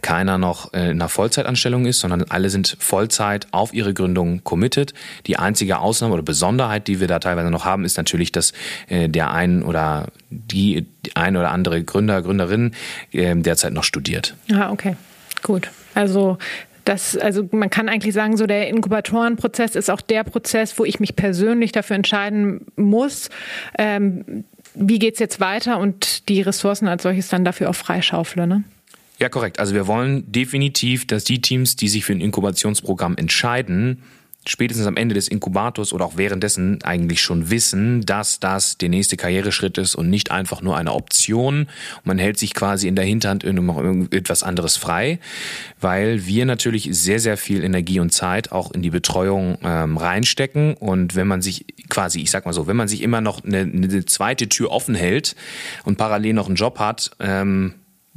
keiner 0.03 0.37
noch 0.37 0.75
in 0.75 0.81
einer 0.81 1.09
Vollzeitanstellung 1.09 1.87
ist, 1.87 2.01
sondern 2.01 2.25
alle 2.29 2.51
sind 2.51 2.77
Vollzeit 2.79 3.47
auf 3.53 3.73
ihre 3.73 3.95
Gründung 3.95 4.45
committed. 4.45 4.93
Die 5.27 5.39
einzige 5.39 5.79
Ausnahme 5.79 6.13
oder 6.13 6.23
Besonderheit, 6.23 6.89
die 6.89 7.01
wir 7.01 7.07
da 7.07 7.19
teilweise 7.21 7.51
noch 7.51 7.65
haben, 7.65 7.85
ist 7.85 7.97
natürlich, 7.97 8.31
dass 8.31 8.53
äh, 8.89 9.09
der 9.09 9.33
ein 9.33 9.63
oder 9.63 10.09
die, 10.29 10.87
ein 11.15 11.37
oder 11.37 11.51
andere 11.53 11.83
Gründer, 11.85 12.21
Gründerin 12.21 12.75
äh, 13.13 13.35
derzeit 13.35 13.73
noch 13.73 13.85
studiert. 13.85 14.35
Ah, 14.53 14.71
okay. 14.71 14.97
Gut. 15.43 15.71
Also 15.95 16.37
das, 16.85 17.17
also 17.17 17.49
man 17.51 17.71
kann 17.71 17.89
eigentlich 17.89 18.15
sagen, 18.15 18.37
so 18.37 18.47
der 18.47 18.69
Inkubatorenprozess 18.69 19.75
ist 19.75 19.91
auch 19.91 20.01
der 20.01 20.25
Prozess, 20.25 20.79
wo 20.79 20.85
ich 20.85 21.01
mich 21.01 21.17
persönlich 21.17 21.73
dafür 21.73 21.97
entscheiden 21.97 22.67
muss, 22.77 23.29
ähm, 23.79 24.45
wie 24.75 24.99
geht 24.99 25.15
es 25.15 25.21
jetzt 25.21 25.41
weiter 25.41 25.79
und 25.79 26.29
die 26.29 26.41
Ressourcen 26.41 26.89
als 26.89 27.03
solches 27.03 27.29
dann 27.29 27.45
dafür 27.45 27.71
auch 27.71 27.75
freischaufle, 27.75 28.47
ne? 28.47 28.65
Ja, 29.19 29.29
korrekt. 29.29 29.59
Also 29.59 29.75
wir 29.75 29.89
wollen 29.89 30.31
definitiv, 30.31 31.07
dass 31.07 31.25
die 31.25 31.41
Teams, 31.41 31.75
die 31.75 31.89
sich 31.89 32.05
für 32.05 32.13
ein 32.13 32.21
Inkubationsprogramm 32.21 33.17
entscheiden, 33.17 34.03
spätestens 34.49 34.87
am 34.87 34.97
Ende 34.97 35.15
des 35.15 35.29
Inkubators 35.29 35.93
oder 35.93 36.05
auch 36.05 36.17
währenddessen 36.17 36.83
eigentlich 36.83 37.21
schon 37.21 37.51
wissen, 37.51 38.07
dass 38.07 38.41
das 38.41 38.79
der 38.79 38.89
nächste 38.89 39.17
Karriereschritt 39.17 39.79
ist 39.79 39.95
und 39.95 40.09
nicht 40.09 40.31
einfach 40.31 40.63
nur 40.63 40.77
eine 40.77 40.93
Option. 40.93 41.69
Man 42.05 42.19
hält 42.19 42.39
sich 42.39 42.55
quasi 42.55 42.89
in 42.89 42.97
der 42.97 43.05
Hinterhand 43.05 43.45
etwas 43.45 44.43
anderes 44.43 44.77
frei, 44.77 45.19
weil 45.81 46.27
wir 46.27 46.47
natürlich 46.47 46.89
sehr, 46.93 47.21
sehr 47.21 47.37
viel 47.37 47.63
Energie 47.63 48.01
und 48.01 48.11
Zeit 48.11 48.53
auch 48.53 48.71
in 48.71 48.83
die 48.83 48.91
Betreuung 48.91 49.59
ähm, 49.63 49.97
reinstecken. 49.97 50.75
Und 50.75 51.15
wenn 51.15 51.27
man 51.27 51.43
sich 51.43 51.67
quasi, 51.89 52.21
ich 52.21 52.31
sag 52.31 52.45
mal 52.45 52.53
so, 52.53 52.67
wenn 52.67 52.77
man 52.77 52.89
sich 52.89 53.03
immer 53.03 53.21
noch 53.21 53.45
eine, 53.45 53.61
eine 53.61 54.05
zweite 54.05 54.49
Tür 54.49 54.71
offen 54.71 54.95
hält 54.95 55.37
und 55.85 55.99
parallel 55.99 56.35
noch 56.35 56.47
einen 56.47 56.57
Job 56.57 56.79
hat, 56.79 57.11
ähm, 57.21 57.75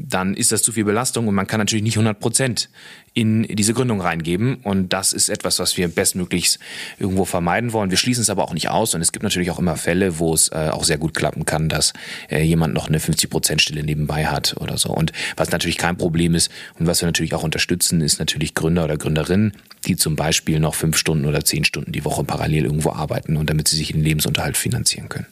dann 0.07 0.33
ist 0.33 0.51
das 0.51 0.63
zu 0.63 0.71
viel 0.71 0.83
Belastung 0.83 1.27
und 1.27 1.35
man 1.35 1.47
kann 1.47 1.59
natürlich 1.59 1.83
nicht 1.83 1.95
100 1.97 2.19
Prozent 2.19 2.69
in 3.13 3.43
diese 3.43 3.73
Gründung 3.73 4.01
reingeben. 4.01 4.55
Und 4.63 4.93
das 4.93 5.11
ist 5.13 5.29
etwas, 5.29 5.59
was 5.59 5.75
wir 5.77 5.87
bestmöglichst 5.89 6.59
irgendwo 6.97 7.25
vermeiden 7.25 7.73
wollen. 7.73 7.89
Wir 7.89 7.97
schließen 7.97 8.21
es 8.21 8.29
aber 8.29 8.43
auch 8.43 8.53
nicht 8.53 8.69
aus. 8.69 8.93
Und 8.93 9.01
es 9.01 9.11
gibt 9.11 9.23
natürlich 9.23 9.51
auch 9.51 9.59
immer 9.59 9.75
Fälle, 9.75 10.19
wo 10.19 10.33
es 10.33 10.49
äh, 10.49 10.69
auch 10.71 10.83
sehr 10.83 10.97
gut 10.97 11.13
klappen 11.13 11.45
kann, 11.45 11.67
dass 11.67 11.93
äh, 12.29 12.41
jemand 12.41 12.73
noch 12.73 12.87
eine 12.87 12.99
50-Prozent-Stelle 12.99 13.83
nebenbei 13.83 14.27
hat 14.27 14.55
oder 14.59 14.77
so. 14.77 14.89
Und 14.89 15.11
was 15.35 15.51
natürlich 15.51 15.77
kein 15.77 15.97
Problem 15.97 16.35
ist 16.35 16.49
und 16.79 16.87
was 16.87 17.01
wir 17.01 17.07
natürlich 17.07 17.33
auch 17.33 17.43
unterstützen, 17.43 18.01
ist 18.01 18.19
natürlich 18.19 18.55
Gründer 18.55 18.85
oder 18.85 18.97
Gründerinnen, 18.97 19.53
die 19.85 19.97
zum 19.97 20.15
Beispiel 20.15 20.59
noch 20.59 20.75
fünf 20.75 20.97
Stunden 20.97 21.25
oder 21.25 21.43
zehn 21.43 21.65
Stunden 21.65 21.91
die 21.91 22.05
Woche 22.05 22.23
parallel 22.23 22.65
irgendwo 22.65 22.91
arbeiten 22.91 23.35
und 23.35 23.49
damit 23.49 23.67
sie 23.67 23.75
sich 23.75 23.91
den 23.91 24.03
Lebensunterhalt 24.03 24.55
finanzieren 24.55 25.09
können. 25.09 25.27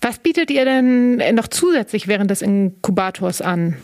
Was 0.00 0.18
bietet 0.18 0.50
ihr 0.50 0.64
denn 0.64 1.16
noch 1.34 1.48
zusätzlich 1.48 2.08
während 2.08 2.30
des 2.30 2.42
Inkubators 2.42 3.40
an? 3.42 3.76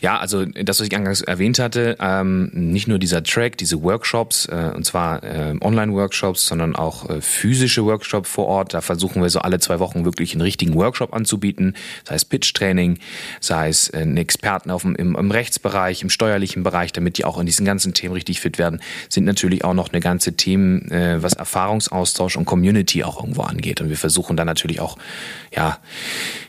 Ja, 0.00 0.18
also 0.18 0.44
das, 0.44 0.80
was 0.80 0.86
ich 0.86 0.96
anfangs 0.96 1.20
erwähnt 1.22 1.58
hatte, 1.58 1.96
ähm, 2.00 2.50
nicht 2.52 2.88
nur 2.88 2.98
dieser 2.98 3.22
Track, 3.22 3.56
diese 3.58 3.82
Workshops, 3.82 4.46
äh, 4.46 4.72
und 4.74 4.84
zwar 4.84 5.22
äh, 5.22 5.54
Online-Workshops, 5.60 6.46
sondern 6.46 6.76
auch 6.76 7.08
äh, 7.08 7.20
physische 7.20 7.84
Workshops 7.84 8.28
vor 8.28 8.46
Ort. 8.46 8.74
Da 8.74 8.80
versuchen 8.80 9.22
wir 9.22 9.30
so 9.30 9.40
alle 9.40 9.58
zwei 9.58 9.78
Wochen 9.78 10.04
wirklich 10.04 10.32
einen 10.32 10.42
richtigen 10.42 10.74
Workshop 10.74 11.14
anzubieten, 11.14 11.74
sei 12.04 12.14
es 12.16 12.24
Pitch-Training, 12.24 12.98
sei 13.40 13.68
es 13.68 13.88
äh, 13.88 13.98
einen 13.98 14.16
Experten 14.16 14.70
auf 14.70 14.82
dem, 14.82 14.94
im, 14.96 15.16
im 15.16 15.30
Rechtsbereich, 15.30 16.02
im 16.02 16.10
steuerlichen 16.10 16.62
Bereich, 16.62 16.92
damit 16.92 17.18
die 17.18 17.24
auch 17.24 17.38
in 17.38 17.46
diesen 17.46 17.64
ganzen 17.64 17.94
Themen 17.94 18.14
richtig 18.14 18.40
fit 18.40 18.58
werden, 18.58 18.80
sind 19.08 19.24
natürlich 19.24 19.64
auch 19.64 19.74
noch 19.74 19.92
eine 19.92 20.00
ganze 20.00 20.34
Themen, 20.34 20.90
äh, 20.90 21.22
was 21.22 21.34
Erfahrungsaustausch 21.34 22.36
und 22.36 22.44
Community 22.44 23.04
auch 23.04 23.20
irgendwo 23.20 23.42
angeht. 23.42 23.80
Und 23.80 23.88
wir 23.88 23.96
versuchen 23.96 24.36
dann 24.36 24.46
natürlich 24.46 24.80
auch 24.80 24.96
ja, 25.56 25.78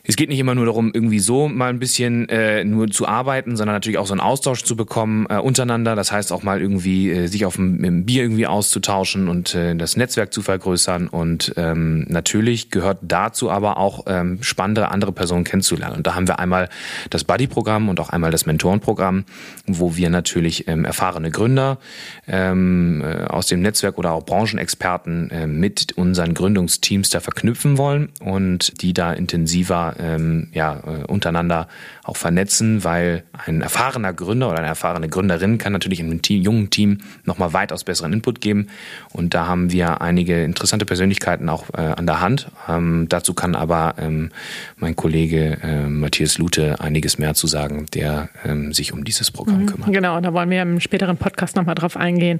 es 0.07 0.15
geht 0.15 0.29
nicht 0.29 0.39
immer 0.39 0.53
nur 0.53 0.65
darum, 0.65 0.91
irgendwie 0.93 1.19
so 1.19 1.47
mal 1.47 1.69
ein 1.69 1.79
bisschen 1.79 2.29
äh, 2.29 2.63
nur 2.63 2.89
zu 2.89 3.07
arbeiten, 3.07 3.57
sondern 3.57 3.75
natürlich 3.75 3.97
auch 3.97 4.05
so 4.05 4.13
einen 4.13 4.21
Austausch 4.21 4.63
zu 4.63 4.75
bekommen 4.75 5.25
äh, 5.29 5.37
untereinander. 5.37 5.95
Das 5.95 6.11
heißt 6.11 6.31
auch 6.31 6.43
mal 6.43 6.61
irgendwie 6.61 7.09
äh, 7.09 7.27
sich 7.27 7.45
auf 7.45 7.55
dem 7.55 8.05
Bier 8.05 8.23
irgendwie 8.23 8.45
auszutauschen 8.45 9.27
und 9.27 9.55
äh, 9.55 9.75
das 9.75 9.97
Netzwerk 9.97 10.31
zu 10.31 10.43
vergrößern. 10.43 11.07
Und 11.07 11.53
ähm, 11.57 12.05
natürlich 12.07 12.69
gehört 12.69 12.99
dazu 13.01 13.49
aber 13.49 13.77
auch 13.77 14.05
ähm, 14.07 14.43
spannende 14.43 14.89
andere 14.89 15.11
Personen 15.11 15.43
kennenzulernen. 15.43 15.95
Und 15.97 16.07
da 16.07 16.13
haben 16.13 16.27
wir 16.27 16.37
einmal 16.37 16.69
das 17.09 17.23
Buddy-Programm 17.23 17.89
und 17.89 17.99
auch 17.99 18.09
einmal 18.09 18.29
das 18.29 18.45
Mentorenprogramm, 18.45 19.25
wo 19.65 19.95
wir 19.95 20.11
natürlich 20.11 20.67
ähm, 20.67 20.85
erfahrene 20.85 21.31
Gründer 21.31 21.79
ähm, 22.27 23.03
äh, 23.03 23.23
aus 23.23 23.47
dem 23.47 23.61
Netzwerk 23.61 23.97
oder 23.97 24.11
auch 24.11 24.23
Branchenexperten 24.23 25.31
äh, 25.31 25.47
mit 25.47 25.93
unseren 25.97 26.35
Gründungsteams 26.35 27.09
da 27.09 27.19
verknüpfen 27.19 27.79
wollen 27.79 28.09
und 28.19 28.81
die 28.83 28.93
da 28.93 29.11
intensiver 29.11 29.94
ähm, 29.99 30.47
ja, 30.53 30.79
äh, 30.85 31.03
untereinander 31.05 31.67
auch 32.03 32.17
vernetzen, 32.17 32.83
weil 32.83 33.23
ein 33.45 33.61
erfahrener 33.61 34.13
Gründer 34.13 34.49
oder 34.49 34.59
eine 34.59 34.67
erfahrene 34.67 35.09
Gründerin 35.09 35.57
kann 35.57 35.73
natürlich 35.73 35.99
in 35.99 36.07
einem 36.07 36.21
Team, 36.21 36.41
jungen 36.41 36.69
Team 36.69 36.99
nochmal 37.23 37.53
weitaus 37.53 37.83
besseren 37.83 38.13
Input 38.13 38.41
geben. 38.41 38.67
Und 39.11 39.33
da 39.33 39.47
haben 39.47 39.71
wir 39.71 40.01
einige 40.01 40.43
interessante 40.43 40.85
Persönlichkeiten 40.85 41.49
auch 41.49 41.65
äh, 41.73 41.81
an 41.81 42.05
der 42.05 42.21
Hand. 42.21 42.47
Ähm, 42.69 43.07
dazu 43.09 43.33
kann 43.33 43.55
aber 43.55 43.95
ähm, 43.97 44.29
mein 44.77 44.95
Kollege 44.95 45.57
äh, 45.63 45.87
Matthias 45.87 46.37
Lute 46.37 46.79
einiges 46.79 47.17
mehr 47.17 47.33
zu 47.33 47.47
sagen, 47.47 47.85
der 47.93 48.29
ähm, 48.45 48.73
sich 48.73 48.93
um 48.93 49.03
dieses 49.03 49.31
Programm 49.31 49.61
mhm, 49.61 49.65
kümmert. 49.65 49.93
Genau, 49.93 50.19
da 50.19 50.33
wollen 50.33 50.49
wir 50.49 50.61
im 50.61 50.79
späteren 50.79 51.17
Podcast 51.17 51.55
nochmal 51.55 51.75
drauf 51.75 51.97
eingehen. 51.97 52.39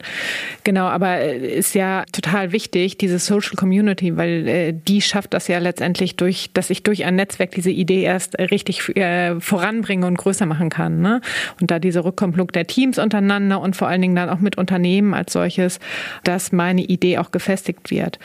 Genau, 0.64 0.86
aber 0.86 1.20
äh, 1.20 1.58
ist 1.58 1.76
ja 1.76 2.06
total 2.12 2.52
wichtig, 2.52 2.98
diese 2.98 3.20
Social 3.20 3.56
Community, 3.56 4.16
weil 4.18 4.48
äh, 4.48 4.74
die 4.74 5.02
schafft 5.02 5.34
das 5.34 5.48
ja 5.48 5.60
letztendlich 5.60 6.16
durch, 6.16 6.52
dass 6.54 6.70
ich 6.70 6.84
durch 6.84 7.06
ein 7.06 7.16
Netzwerk 7.16 7.45
diese 7.52 7.72
Idee 7.72 8.04
erst 8.04 8.38
richtig 8.40 8.96
äh, 8.96 9.40
voranbringe 9.40 10.06
und 10.06 10.18
größer 10.18 10.46
machen 10.46 10.70
kann. 10.70 11.02
Ne? 11.02 11.22
Und 11.60 11.72
da 11.72 11.80
diese 11.80 12.04
Rückkopplung 12.04 12.48
der 12.50 12.68
Teams 12.68 12.98
untereinander 12.98 13.62
und 13.62 13.76
vor 13.76 13.88
allen 13.88 14.02
Dingen 14.02 14.16
dann 14.16 14.30
auch 14.30 14.40
mit 14.40 14.58
Unternehmen 14.58 15.14
als 15.14 15.34
solches, 15.34 15.80
dass 16.24 16.52
meine 16.52 16.82
Idee 16.82 17.18
auch 17.18 17.32
gefestigt 17.32 17.92
wird. 17.92 18.20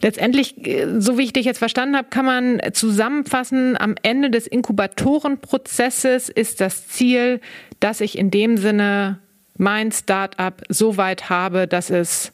Letztendlich, 0.00 0.66
äh, 0.66 1.00
so 1.00 1.18
wie 1.18 1.24
ich 1.24 1.32
dich 1.32 1.46
jetzt 1.46 1.58
verstanden 1.58 1.96
habe, 1.96 2.08
kann 2.10 2.24
man 2.24 2.60
zusammenfassen, 2.72 3.76
am 3.76 3.94
Ende 4.02 4.30
des 4.30 4.46
Inkubatorenprozesses 4.46 6.28
ist 6.28 6.60
das 6.60 6.88
Ziel, 6.88 7.40
dass 7.80 8.00
ich 8.00 8.16
in 8.16 8.30
dem 8.30 8.56
Sinne 8.56 9.18
mein 9.56 9.92
Startup 9.92 10.54
so 10.68 10.96
weit 10.96 11.28
habe, 11.30 11.66
dass 11.66 11.90
es 11.90 12.32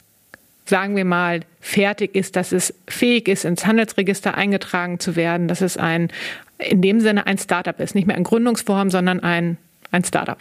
sagen 0.69 0.95
wir 0.95 1.05
mal, 1.05 1.41
fertig 1.59 2.15
ist, 2.15 2.35
dass 2.35 2.51
es 2.51 2.73
fähig 2.87 3.27
ist, 3.27 3.45
ins 3.45 3.65
Handelsregister 3.65 4.35
eingetragen 4.35 4.99
zu 4.99 5.15
werden, 5.15 5.47
dass 5.47 5.61
es 5.61 5.77
ein, 5.77 6.09
in 6.57 6.81
dem 6.81 7.01
Sinne 7.01 7.27
ein 7.27 7.37
Startup 7.37 7.77
ist. 7.79 7.95
Nicht 7.95 8.07
mehr 8.07 8.15
ein 8.15 8.23
Gründungsform, 8.23 8.89
sondern 8.89 9.19
ein, 9.19 9.57
ein 9.91 10.03
Startup. 10.03 10.37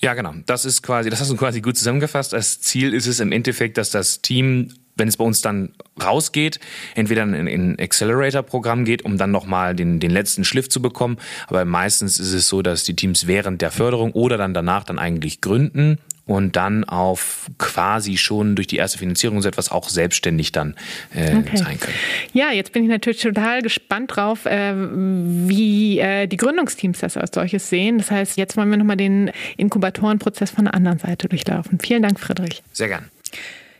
Ja, 0.00 0.14
genau. 0.14 0.34
Das 0.46 0.64
ist 0.64 0.82
quasi, 0.82 1.10
das 1.10 1.20
hast 1.20 1.30
du 1.30 1.36
quasi 1.36 1.60
gut 1.60 1.76
zusammengefasst. 1.76 2.32
Das 2.32 2.60
Ziel 2.60 2.94
ist 2.94 3.06
es 3.06 3.20
im 3.20 3.32
Endeffekt, 3.32 3.78
dass 3.78 3.90
das 3.90 4.20
Team 4.20 4.72
wenn 4.98 5.08
es 5.08 5.16
bei 5.16 5.24
uns 5.24 5.40
dann 5.40 5.70
rausgeht, 6.02 6.58
entweder 6.94 7.22
in 7.22 7.46
ein 7.46 7.78
Accelerator-Programm 7.78 8.84
geht, 8.84 9.04
um 9.04 9.16
dann 9.16 9.30
nochmal 9.30 9.74
den, 9.74 10.00
den 10.00 10.10
letzten 10.10 10.44
Schliff 10.44 10.68
zu 10.68 10.82
bekommen. 10.82 11.18
Aber 11.46 11.64
meistens 11.64 12.18
ist 12.18 12.32
es 12.32 12.48
so, 12.48 12.62
dass 12.62 12.84
die 12.84 12.96
Teams 12.96 13.26
während 13.26 13.62
der 13.62 13.70
Förderung 13.70 14.12
oder 14.12 14.36
dann 14.36 14.54
danach 14.54 14.84
dann 14.84 14.98
eigentlich 14.98 15.40
gründen 15.40 15.98
und 16.28 16.56
dann 16.56 16.84
auf 16.84 17.46
quasi 17.56 18.18
schon 18.18 18.54
durch 18.54 18.66
die 18.66 18.76
erste 18.76 18.98
Finanzierung 18.98 19.40
so 19.40 19.48
etwas 19.48 19.72
auch 19.72 19.88
selbstständig 19.88 20.52
dann 20.52 20.76
äh, 21.14 21.34
okay. 21.34 21.56
sein 21.56 21.80
können. 21.80 21.96
Ja, 22.34 22.52
jetzt 22.52 22.72
bin 22.72 22.84
ich 22.84 22.90
natürlich 22.90 23.22
total 23.22 23.62
gespannt 23.62 24.14
drauf, 24.14 24.44
äh, 24.44 24.74
wie 24.76 25.98
äh, 25.98 26.26
die 26.26 26.36
Gründungsteams 26.36 26.98
das 26.98 27.16
als 27.16 27.34
solches 27.34 27.70
sehen. 27.70 27.96
Das 27.96 28.10
heißt, 28.10 28.36
jetzt 28.36 28.58
wollen 28.58 28.70
wir 28.70 28.76
nochmal 28.76 28.98
den 28.98 29.32
Inkubatorenprozess 29.56 30.50
von 30.50 30.66
der 30.66 30.74
anderen 30.74 30.98
Seite 30.98 31.28
durchlaufen. 31.28 31.78
Vielen 31.80 32.02
Dank, 32.02 32.20
Friedrich. 32.20 32.62
Sehr 32.72 32.88
gern. 32.88 33.06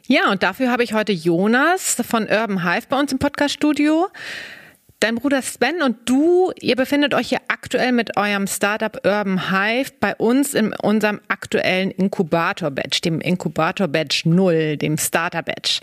Ja, 0.07 0.31
und 0.33 0.43
dafür 0.43 0.73
habe 0.73 0.83
ich 0.83 0.95
heute 0.95 1.13
Jonas 1.13 2.03
von 2.09 2.23
Urban 2.23 2.65
Hive 2.65 2.87
bei 2.89 2.99
uns 2.99 3.13
im 3.13 3.19
Podcaststudio. 3.19 4.09
Dein 5.01 5.15
Bruder 5.15 5.43
Sven 5.43 5.81
und 5.81 5.97
du, 6.07 6.51
ihr 6.61 6.75
befindet 6.75 7.15
euch 7.15 7.29
hier 7.29 7.41
aktuell 7.47 7.93
mit 7.93 8.17
eurem 8.17 8.49
Startup 8.49 8.97
Urban 9.07 9.49
Hive 9.49 9.93
bei 10.01 10.17
uns 10.17 10.55
in 10.55 10.73
unserem 10.73 11.21
aktuellen 11.29 11.93
Inkubator-Badge, 11.93 13.03
dem 13.05 13.21
Inkubator-Badge 13.21 14.23
0, 14.25 14.77
dem 14.77 14.99
Starter-Badge. 14.99 15.79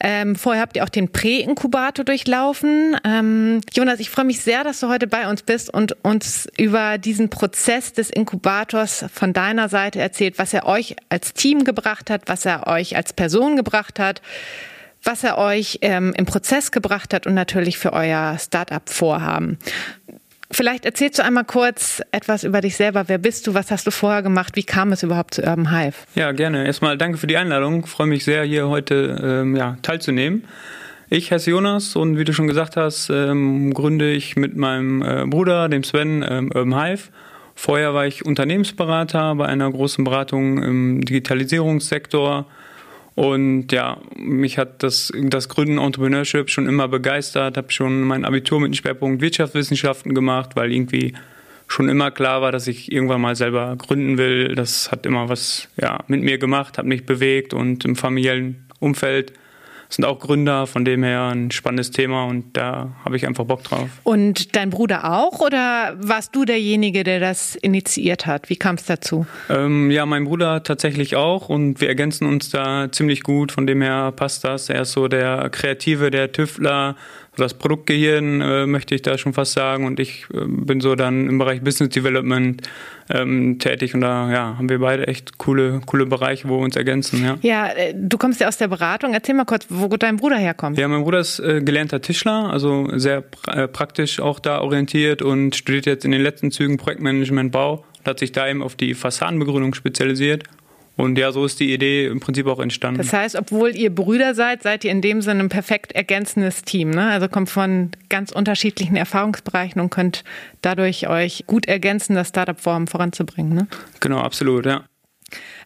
Ähm, 0.00 0.34
vorher 0.34 0.62
habt 0.62 0.76
ihr 0.76 0.84
auch 0.84 0.88
den 0.88 1.12
Prä-Inkubator 1.12 2.06
durchlaufen. 2.06 2.96
Ähm, 3.04 3.60
Jonas, 3.74 4.00
ich 4.00 4.08
freue 4.08 4.24
mich 4.24 4.40
sehr, 4.40 4.64
dass 4.64 4.80
du 4.80 4.88
heute 4.88 5.08
bei 5.08 5.28
uns 5.28 5.42
bist 5.42 5.68
und 5.68 6.02
uns 6.02 6.48
über 6.56 6.96
diesen 6.96 7.28
Prozess 7.28 7.92
des 7.92 8.08
Inkubators 8.08 9.04
von 9.12 9.34
deiner 9.34 9.68
Seite 9.68 10.00
erzählt, 10.00 10.38
was 10.38 10.54
er 10.54 10.64
euch 10.64 10.96
als 11.10 11.34
Team 11.34 11.64
gebracht 11.64 12.08
hat, 12.08 12.22
was 12.26 12.46
er 12.46 12.66
euch 12.66 12.96
als 12.96 13.12
Person 13.12 13.56
gebracht 13.56 13.98
hat 13.98 14.22
was 15.02 15.24
er 15.24 15.38
euch 15.38 15.78
ähm, 15.82 16.12
im 16.16 16.26
Prozess 16.26 16.70
gebracht 16.70 17.14
hat 17.14 17.26
und 17.26 17.34
natürlich 17.34 17.78
für 17.78 17.92
euer 17.92 18.36
Startup-Vorhaben. 18.38 19.58
Vielleicht 20.50 20.86
erzählst 20.86 21.18
du 21.18 21.24
einmal 21.24 21.44
kurz 21.44 22.00
etwas 22.10 22.42
über 22.42 22.62
dich 22.62 22.76
selber. 22.76 23.04
Wer 23.08 23.18
bist 23.18 23.46
du? 23.46 23.52
Was 23.52 23.70
hast 23.70 23.86
du 23.86 23.90
vorher 23.90 24.22
gemacht? 24.22 24.56
Wie 24.56 24.62
kam 24.62 24.92
es 24.92 25.02
überhaupt 25.02 25.34
zu 25.34 25.42
Urban 25.42 25.70
Hive? 25.70 25.96
Ja, 26.14 26.32
gerne. 26.32 26.64
Erstmal 26.64 26.96
danke 26.96 27.18
für 27.18 27.26
die 27.26 27.36
Einladung. 27.36 27.84
Ich 27.84 27.90
freue 27.90 28.06
mich 28.06 28.24
sehr, 28.24 28.44
hier 28.44 28.68
heute 28.68 29.20
ähm, 29.22 29.56
ja, 29.56 29.76
teilzunehmen. 29.82 30.44
Ich 31.10 31.32
heiße 31.32 31.50
Jonas 31.50 31.96
und 31.96 32.18
wie 32.18 32.24
du 32.24 32.32
schon 32.32 32.46
gesagt 32.46 32.76
hast, 32.76 33.10
ähm, 33.10 33.74
gründe 33.74 34.10
ich 34.10 34.36
mit 34.36 34.56
meinem 34.56 35.02
äh, 35.02 35.24
Bruder, 35.26 35.68
dem 35.68 35.82
Sven, 35.82 36.24
ähm, 36.26 36.50
Urban 36.54 36.82
Hive. 36.82 37.08
Vorher 37.54 37.92
war 37.92 38.06
ich 38.06 38.24
Unternehmensberater 38.24 39.34
bei 39.34 39.46
einer 39.46 39.70
großen 39.70 40.04
Beratung 40.04 40.62
im 40.62 41.04
Digitalisierungssektor 41.04 42.46
und 43.18 43.72
ja, 43.72 44.00
mich 44.16 44.58
hat 44.58 44.84
das, 44.84 45.12
das 45.12 45.48
Gründen 45.48 45.78
Entrepreneurship 45.78 46.50
schon 46.50 46.68
immer 46.68 46.86
begeistert, 46.86 47.56
habe 47.56 47.72
schon 47.72 48.02
mein 48.02 48.24
Abitur 48.24 48.60
mit 48.60 48.68
dem 48.68 48.74
Schwerpunkt 48.74 49.20
Wirtschaftswissenschaften 49.20 50.14
gemacht, 50.14 50.50
weil 50.54 50.70
irgendwie 50.70 51.14
schon 51.66 51.88
immer 51.88 52.12
klar 52.12 52.42
war, 52.42 52.52
dass 52.52 52.68
ich 52.68 52.92
irgendwann 52.92 53.20
mal 53.20 53.34
selber 53.34 53.74
gründen 53.76 54.18
will. 54.18 54.54
Das 54.54 54.92
hat 54.92 55.04
immer 55.04 55.28
was 55.28 55.68
ja, 55.76 55.98
mit 56.06 56.22
mir 56.22 56.38
gemacht, 56.38 56.78
hat 56.78 56.86
mich 56.86 57.06
bewegt 57.06 57.54
und 57.54 57.84
im 57.84 57.96
familiären 57.96 58.68
Umfeld 58.78 59.32
sind 59.88 60.04
auch 60.04 60.18
Gründer, 60.18 60.66
von 60.66 60.84
dem 60.84 61.02
her 61.02 61.30
ein 61.34 61.50
spannendes 61.50 61.90
Thema 61.90 62.24
und 62.24 62.56
da 62.56 62.92
habe 63.04 63.16
ich 63.16 63.26
einfach 63.26 63.44
Bock 63.44 63.64
drauf. 63.64 63.88
Und 64.04 64.54
dein 64.54 64.70
Bruder 64.70 65.12
auch 65.12 65.40
oder 65.40 65.96
warst 65.98 66.34
du 66.36 66.44
derjenige, 66.44 67.04
der 67.04 67.20
das 67.20 67.56
initiiert 67.56 68.26
hat? 68.26 68.50
Wie 68.50 68.56
kam 68.56 68.76
es 68.76 68.84
dazu? 68.84 69.26
Ähm, 69.48 69.90
ja, 69.90 70.04
mein 70.06 70.24
Bruder 70.24 70.62
tatsächlich 70.62 71.16
auch 71.16 71.48
und 71.48 71.80
wir 71.80 71.88
ergänzen 71.88 72.26
uns 72.26 72.50
da 72.50 72.90
ziemlich 72.92 73.22
gut, 73.22 73.52
von 73.52 73.66
dem 73.66 73.80
her 73.80 74.12
passt 74.12 74.44
das. 74.44 74.68
Er 74.68 74.82
ist 74.82 74.92
so 74.92 75.08
der 75.08 75.48
Kreative, 75.50 76.10
der 76.10 76.32
Tüftler, 76.32 76.96
das 77.38 77.54
Produktgehirn 77.54 78.40
äh, 78.40 78.66
möchte 78.66 78.94
ich 78.94 79.02
da 79.02 79.18
schon 79.18 79.32
fast 79.32 79.52
sagen 79.52 79.86
und 79.86 80.00
ich 80.00 80.26
äh, 80.32 80.44
bin 80.46 80.80
so 80.80 80.94
dann 80.94 81.28
im 81.28 81.38
Bereich 81.38 81.62
Business 81.62 81.90
Development 81.90 82.62
ähm, 83.10 83.58
tätig 83.58 83.94
und 83.94 84.00
da 84.00 84.30
ja, 84.30 84.58
haben 84.58 84.68
wir 84.68 84.78
beide 84.78 85.06
echt 85.06 85.38
coole, 85.38 85.80
coole 85.86 86.06
Bereiche, 86.06 86.48
wo 86.48 86.58
wir 86.58 86.64
uns 86.64 86.76
ergänzen. 86.76 87.24
Ja. 87.24 87.38
ja, 87.42 87.68
äh, 87.68 87.94
du 87.96 88.18
kommst 88.18 88.40
ja 88.40 88.48
aus 88.48 88.58
der 88.58 88.68
Beratung. 88.68 89.14
Erzähl 89.14 89.34
mal 89.34 89.44
kurz, 89.44 89.66
wo 89.68 89.88
dein 89.96 90.16
Bruder 90.16 90.36
herkommt. 90.36 90.78
Ja, 90.78 90.88
mein 90.88 91.02
Bruder 91.02 91.20
ist 91.20 91.38
äh, 91.40 91.62
gelernter 91.62 92.00
Tischler, 92.00 92.50
also 92.50 92.88
sehr 92.98 93.22
pra 93.22 93.64
äh, 93.64 93.68
praktisch 93.68 94.20
auch 94.20 94.40
da 94.40 94.60
orientiert 94.60 95.22
und 95.22 95.56
studiert 95.56 95.86
jetzt 95.86 96.04
in 96.04 96.10
den 96.10 96.20
letzten 96.20 96.50
Zügen 96.50 96.76
Projektmanagement 96.76 97.52
Bau 97.52 97.84
und 97.98 98.06
hat 98.06 98.18
sich 98.18 98.32
da 98.32 98.48
eben 98.48 98.62
auf 98.62 98.74
die 98.74 98.94
Fassadenbegrünung 98.94 99.74
spezialisiert 99.74 100.44
und 100.98 101.16
ja, 101.16 101.30
so 101.30 101.44
ist 101.44 101.60
die 101.60 101.72
Idee 101.72 102.06
im 102.06 102.18
Prinzip 102.18 102.48
auch 102.48 102.58
entstanden. 102.58 102.98
Das 102.98 103.12
heißt, 103.12 103.36
obwohl 103.36 103.76
ihr 103.76 103.94
Brüder 103.94 104.34
seid, 104.34 104.64
seid 104.64 104.84
ihr 104.84 104.90
in 104.90 105.00
dem 105.00 105.22
Sinne 105.22 105.44
ein 105.44 105.48
perfekt 105.48 105.92
ergänzendes 105.92 106.62
Team. 106.62 106.90
Ne? 106.90 107.08
Also 107.08 107.28
kommt 107.28 107.50
von 107.50 107.92
ganz 108.08 108.32
unterschiedlichen 108.32 108.96
Erfahrungsbereichen 108.96 109.80
und 109.80 109.90
könnt 109.90 110.24
dadurch 110.60 111.08
euch 111.08 111.44
gut 111.46 111.66
ergänzen, 111.66 112.16
das 112.16 112.30
Startup-Form 112.30 112.88
voranzubringen. 112.88 113.54
Ne? 113.54 113.68
Genau, 114.00 114.18
absolut, 114.18 114.66
ja. 114.66 114.86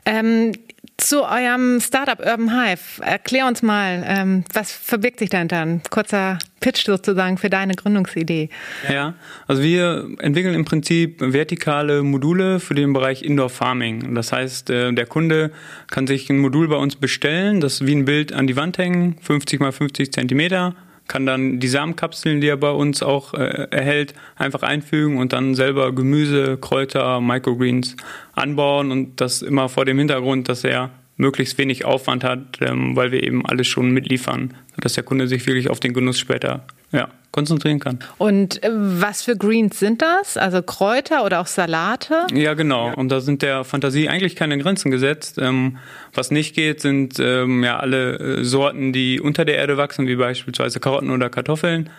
Ähm, 0.04 0.52
zu 0.96 1.24
eurem 1.24 1.80
Startup 1.80 2.18
Urban 2.18 2.50
Hive. 2.50 3.02
Erklär 3.02 3.46
uns 3.46 3.62
mal, 3.62 4.04
ähm, 4.06 4.44
was 4.52 4.72
verbirgt 4.72 5.18
sich 5.18 5.30
dahinter? 5.30 5.60
Ein 5.60 5.82
kurzer 5.90 6.38
Pitch 6.60 6.84
sozusagen 6.86 7.38
für 7.38 7.50
deine 7.50 7.74
Gründungsidee. 7.74 8.48
Ja, 8.90 9.14
also 9.46 9.62
wir 9.62 10.08
entwickeln 10.18 10.54
im 10.54 10.64
Prinzip 10.64 11.20
vertikale 11.20 12.02
Module 12.02 12.60
für 12.60 12.74
den 12.74 12.92
Bereich 12.92 13.22
Indoor 13.22 13.50
Farming. 13.50 14.14
Das 14.14 14.32
heißt, 14.32 14.70
äh, 14.70 14.92
der 14.92 15.06
Kunde 15.06 15.50
kann 15.90 16.06
sich 16.06 16.30
ein 16.30 16.38
Modul 16.38 16.68
bei 16.68 16.76
uns 16.76 16.96
bestellen, 16.96 17.60
das 17.60 17.84
wie 17.84 17.94
ein 17.94 18.04
Bild 18.04 18.32
an 18.32 18.46
die 18.46 18.56
Wand 18.56 18.78
hängen, 18.78 19.16
50 19.22 19.60
mal 19.60 19.72
50 19.72 20.12
Zentimeter 20.12 20.74
kann 21.12 21.26
dann 21.26 21.60
die 21.60 21.68
Samenkapseln, 21.68 22.40
die 22.40 22.48
er 22.48 22.56
bei 22.56 22.70
uns 22.70 23.02
auch 23.02 23.34
äh, 23.34 23.68
erhält, 23.70 24.14
einfach 24.34 24.62
einfügen 24.62 25.18
und 25.18 25.34
dann 25.34 25.54
selber 25.54 25.92
Gemüse, 25.92 26.56
Kräuter, 26.56 27.20
Microgreens 27.20 27.96
anbauen 28.32 28.90
und 28.90 29.20
das 29.20 29.42
immer 29.42 29.68
vor 29.68 29.84
dem 29.84 29.98
Hintergrund, 29.98 30.48
dass 30.48 30.64
er 30.64 30.88
möglichst 31.16 31.58
wenig 31.58 31.84
Aufwand 31.84 32.24
hat, 32.24 32.58
ähm, 32.60 32.96
weil 32.96 33.12
wir 33.12 33.22
eben 33.22 33.44
alles 33.46 33.66
schon 33.66 33.90
mitliefern, 33.90 34.54
dass 34.78 34.94
der 34.94 35.04
Kunde 35.04 35.28
sich 35.28 35.46
wirklich 35.46 35.68
auf 35.70 35.80
den 35.80 35.92
Genuss 35.92 36.18
später 36.18 36.64
ja, 36.92 37.08
konzentrieren 37.32 37.80
kann. 37.80 37.98
Und 38.18 38.62
äh, 38.62 38.70
was 38.72 39.22
für 39.22 39.36
Greens 39.36 39.78
sind 39.78 40.02
das? 40.02 40.36
Also 40.36 40.62
Kräuter 40.62 41.24
oder 41.24 41.40
auch 41.40 41.46
Salate? 41.46 42.26
Ja, 42.32 42.54
genau. 42.54 42.94
Und 42.94 43.08
da 43.08 43.20
sind 43.20 43.42
der 43.42 43.64
Fantasie 43.64 44.08
eigentlich 44.08 44.36
keine 44.36 44.58
Grenzen 44.58 44.90
gesetzt. 44.90 45.38
Ähm, 45.40 45.78
was 46.14 46.30
nicht 46.30 46.54
geht, 46.54 46.80
sind 46.80 47.18
ähm, 47.18 47.64
ja 47.64 47.78
alle 47.78 48.18
äh, 48.18 48.44
Sorten, 48.44 48.92
die 48.92 49.20
unter 49.20 49.44
der 49.44 49.56
Erde 49.56 49.76
wachsen, 49.76 50.06
wie 50.06 50.16
beispielsweise 50.16 50.80
Karotten 50.80 51.10
oder 51.10 51.30
Kartoffeln. 51.30 51.90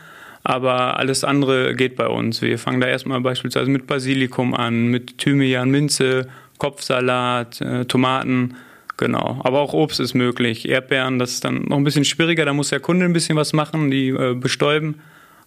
Aber 0.44 1.00
alles 1.00 1.24
andere 1.24 1.74
geht 1.74 1.96
bei 1.96 2.08
uns. 2.08 2.42
Wir 2.42 2.60
fangen 2.60 2.82
da 2.82 2.88
erstmal 2.88 3.22
beispielsweise 3.22 3.72
mit 3.72 3.88
Basilikum 3.88 4.54
an, 4.54 4.88
mit 4.88 5.18
Thymian, 5.18 5.72
Minze, 5.72 6.28
Kopfsalat, 6.58 7.62
äh, 7.62 7.86
Tomaten. 7.86 8.56
Genau, 8.98 9.42
aber 9.44 9.60
auch 9.60 9.74
Obst 9.74 10.00
ist 10.00 10.14
möglich. 10.14 10.70
Erdbeeren, 10.70 11.18
das 11.20 11.32
ist 11.32 11.46
dann 11.46 11.64
noch 11.64 11.78
ein 11.78 11.84
bisschen 11.84 12.06
schwieriger, 12.06 12.46
da 12.46 12.54
muss 12.54 12.70
der 12.70 12.80
Kunde 12.80 13.06
ein 13.06 13.14
bisschen 13.14 13.36
was 13.36 13.54
machen, 13.54 13.90
die 13.90 14.10
äh, 14.10 14.36
bestäuben. 14.36 15.02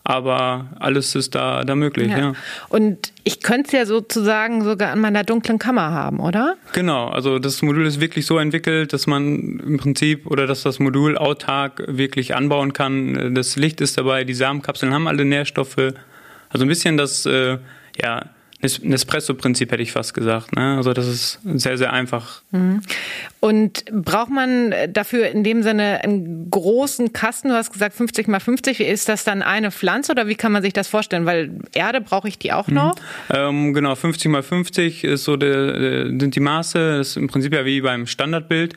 aber 0.08 0.66
alles 0.78 1.16
ist 1.16 1.34
da, 1.34 1.64
da 1.64 1.74
möglich, 1.74 2.08
ja. 2.10 2.18
ja. 2.18 2.32
Und 2.68 3.12
ich 3.24 3.42
könnte 3.42 3.66
es 3.66 3.72
ja 3.72 3.86
sozusagen 3.86 4.62
sogar 4.62 4.92
an 4.92 5.00
meiner 5.00 5.24
dunklen 5.24 5.58
Kammer 5.58 5.90
haben, 5.90 6.20
oder? 6.20 6.54
Genau, 6.72 7.08
also 7.08 7.40
das 7.40 7.60
Modul 7.62 7.84
ist 7.86 8.00
wirklich 8.00 8.24
so 8.24 8.38
entwickelt, 8.38 8.92
dass 8.92 9.08
man 9.08 9.58
im 9.58 9.78
Prinzip 9.78 10.26
oder 10.28 10.46
dass 10.46 10.62
das 10.62 10.78
Modul 10.78 11.18
autark 11.18 11.82
wirklich 11.88 12.36
anbauen 12.36 12.72
kann. 12.72 13.34
Das 13.34 13.56
Licht 13.56 13.80
ist 13.80 13.98
dabei, 13.98 14.22
die 14.22 14.34
Samenkapseln 14.34 14.94
haben 14.94 15.08
alle 15.08 15.24
Nährstoffe. 15.24 15.92
Also 16.50 16.64
ein 16.64 16.68
bisschen 16.68 16.96
das, 16.96 17.26
äh, 17.26 17.58
ja, 18.00 18.26
Nespresso-Prinzip 18.82 19.72
hätte 19.72 19.82
ich 19.82 19.92
fast 19.92 20.14
gesagt. 20.14 20.54
Ne? 20.54 20.76
Also 20.76 20.92
das 20.92 21.06
ist 21.06 21.40
sehr, 21.44 21.78
sehr 21.78 21.92
einfach. 21.92 22.42
Mhm. 22.50 22.82
Und 23.40 23.84
braucht 23.92 24.30
man 24.30 24.74
dafür 24.90 25.28
in 25.28 25.44
dem 25.44 25.62
Sinne 25.62 26.00
einen 26.02 26.50
großen 26.50 27.12
Kasten? 27.12 27.48
Du 27.48 27.54
hast 27.54 27.72
gesagt 27.72 27.94
50 27.94 28.28
mal 28.28 28.40
50. 28.40 28.80
Ist 28.80 29.08
das 29.08 29.24
dann 29.24 29.42
eine 29.42 29.70
Pflanze 29.70 30.12
oder 30.12 30.28
wie 30.28 30.34
kann 30.34 30.52
man 30.52 30.62
sich 30.62 30.72
das 30.72 30.88
vorstellen? 30.88 31.26
Weil 31.26 31.50
Erde 31.74 32.00
brauche 32.00 32.28
ich 32.28 32.38
die 32.38 32.52
auch 32.52 32.68
noch? 32.68 32.94
Mhm. 33.30 33.36
Ähm, 33.36 33.74
genau, 33.74 33.94
50 33.94 34.30
mal 34.30 34.42
50 34.42 35.04
ist 35.04 35.24
so 35.24 35.36
der, 35.36 36.06
sind 36.06 36.34
die 36.34 36.40
Maße. 36.40 36.98
Das 36.98 37.08
ist 37.08 37.16
im 37.16 37.28
Prinzip 37.28 37.52
ja 37.52 37.64
wie 37.64 37.80
beim 37.80 38.06
Standardbild. 38.06 38.74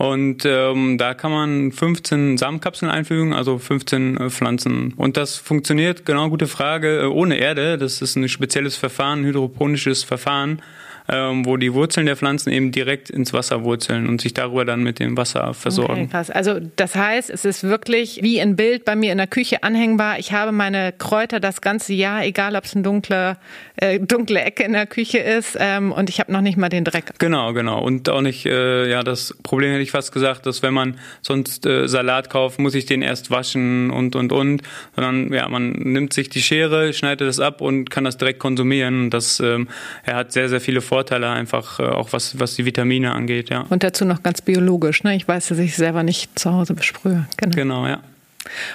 Und 0.00 0.46
ähm, 0.46 0.96
da 0.96 1.12
kann 1.12 1.30
man 1.30 1.72
15 1.72 2.38
Samenkapseln 2.38 2.90
einfügen, 2.90 3.34
also 3.34 3.58
15 3.58 4.16
äh, 4.16 4.30
Pflanzen. 4.30 4.94
Und 4.96 5.18
das 5.18 5.36
funktioniert, 5.36 6.06
genau 6.06 6.30
gute 6.30 6.46
Frage, 6.46 7.00
äh, 7.00 7.04
ohne 7.04 7.36
Erde. 7.36 7.76
Das 7.76 8.00
ist 8.00 8.16
ein 8.16 8.26
spezielles 8.30 8.76
Verfahren, 8.76 9.24
hydroponisches 9.24 10.02
Verfahren 10.02 10.62
ähm, 11.10 11.44
wo 11.44 11.56
die 11.56 11.74
Wurzeln 11.74 12.06
der 12.06 12.16
Pflanzen 12.16 12.52
eben 12.52 12.70
direkt 12.72 13.10
ins 13.10 13.32
Wasser 13.32 13.64
wurzeln 13.64 14.08
und 14.08 14.20
sich 14.20 14.32
darüber 14.32 14.64
dann 14.64 14.82
mit 14.82 14.98
dem 14.98 15.16
Wasser 15.16 15.54
versorgen. 15.54 16.02
Okay, 16.02 16.08
krass. 16.10 16.30
Also 16.30 16.60
das 16.76 16.94
heißt, 16.94 17.30
es 17.30 17.44
ist 17.44 17.64
wirklich 17.64 18.20
wie 18.22 18.40
ein 18.40 18.56
Bild 18.56 18.84
bei 18.84 18.94
mir 18.94 19.10
in 19.12 19.18
der 19.18 19.26
Küche 19.26 19.62
anhängbar. 19.62 20.18
Ich 20.18 20.32
habe 20.32 20.52
meine 20.52 20.92
Kräuter 20.92 21.40
das 21.40 21.60
ganze 21.60 21.94
Jahr, 21.94 22.24
egal 22.24 22.54
ob 22.54 22.64
es 22.64 22.74
eine 22.74 22.84
dunkle, 22.84 23.36
äh, 23.76 23.98
dunkle 23.98 24.40
Ecke 24.40 24.62
in 24.62 24.72
der 24.72 24.86
Küche 24.86 25.18
ist 25.18 25.56
ähm, 25.58 25.92
und 25.92 26.08
ich 26.08 26.20
habe 26.20 26.32
noch 26.32 26.42
nicht 26.42 26.56
mal 26.56 26.68
den 26.68 26.84
Dreck. 26.84 27.12
Genau, 27.18 27.52
genau. 27.52 27.82
Und 27.82 28.08
auch 28.08 28.20
nicht, 28.20 28.46
äh, 28.46 28.88
ja, 28.88 29.02
das 29.02 29.36
Problem 29.42 29.70
hätte 29.72 29.82
ich 29.82 29.89
fast 29.90 30.12
gesagt, 30.12 30.46
dass 30.46 30.62
wenn 30.62 30.74
man 30.74 30.98
sonst 31.22 31.66
äh, 31.66 31.86
Salat 31.88 32.30
kauft, 32.30 32.58
muss 32.58 32.74
ich 32.74 32.86
den 32.86 33.02
erst 33.02 33.30
waschen 33.30 33.90
und, 33.90 34.16
und, 34.16 34.32
und. 34.32 34.62
Sondern 34.96 35.32
ja, 35.32 35.48
man 35.48 35.72
nimmt 35.72 36.12
sich 36.12 36.28
die 36.28 36.42
Schere, 36.42 36.92
schneidet 36.92 37.28
es 37.28 37.40
ab 37.40 37.60
und 37.60 37.90
kann 37.90 38.04
das 38.04 38.16
direkt 38.16 38.38
konsumieren. 38.38 39.10
Das 39.10 39.40
ähm, 39.40 39.68
er 40.04 40.16
hat 40.16 40.32
sehr, 40.32 40.48
sehr 40.48 40.60
viele 40.60 40.80
Vorteile 40.80 41.00
Vorteile 41.00 41.30
einfach, 41.30 41.80
äh, 41.80 41.84
auch 41.84 42.12
was, 42.12 42.38
was 42.38 42.56
die 42.56 42.64
Vitamine 42.64 43.12
angeht, 43.12 43.50
ja. 43.50 43.64
Und 43.70 43.82
dazu 43.82 44.04
noch 44.04 44.22
ganz 44.22 44.42
biologisch, 44.42 45.02
ne? 45.02 45.16
Ich 45.16 45.26
weiß, 45.26 45.48
dass 45.48 45.58
ich 45.58 45.74
selber 45.74 46.02
nicht 46.02 46.38
zu 46.38 46.52
Hause 46.52 46.74
besprühe. 46.74 47.26
Genau, 47.36 47.56
genau 47.56 47.86
ja. 47.86 48.00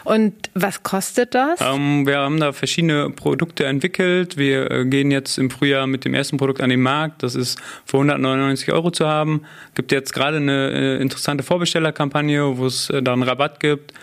Und 0.04 0.34
was 0.54 0.84
kostet 0.84 1.34
das? 1.34 1.60
Ähm, 1.60 2.06
wir 2.06 2.20
haben 2.20 2.40
da 2.40 2.54
verschiedene 2.54 3.10
Produkte 3.10 3.66
entwickelt. 3.66 4.38
Wir 4.38 4.70
äh, 4.70 4.86
gehen 4.86 5.10
jetzt 5.10 5.38
im 5.38 5.50
Frühjahr 5.50 5.88
mit 5.88 6.06
dem 6.06 6.14
ersten 6.14 6.38
Produkt 6.38 6.62
an 6.62 6.70
den 6.70 6.82
Markt. 6.82 7.24
Das 7.24 7.36
ist 7.36 7.60
für 7.86 7.98
199 7.98 8.72
Euro 8.72 8.92
zu 8.92 9.08
haben. 9.08 9.42
Gibt 9.74 9.92
jetzt 9.92 10.14
gerade 10.14 10.38
eine 10.38 10.72
äh, 10.72 11.02
interessante 11.02 11.44
Vorbestellerkampagne, 11.44 12.58
wo 12.58 12.68
es 12.68 12.90
äh, 12.92 13.02
da 13.02 13.14
einen 13.14 13.24
Rabatt 13.24 13.60
gibt. 13.60 13.94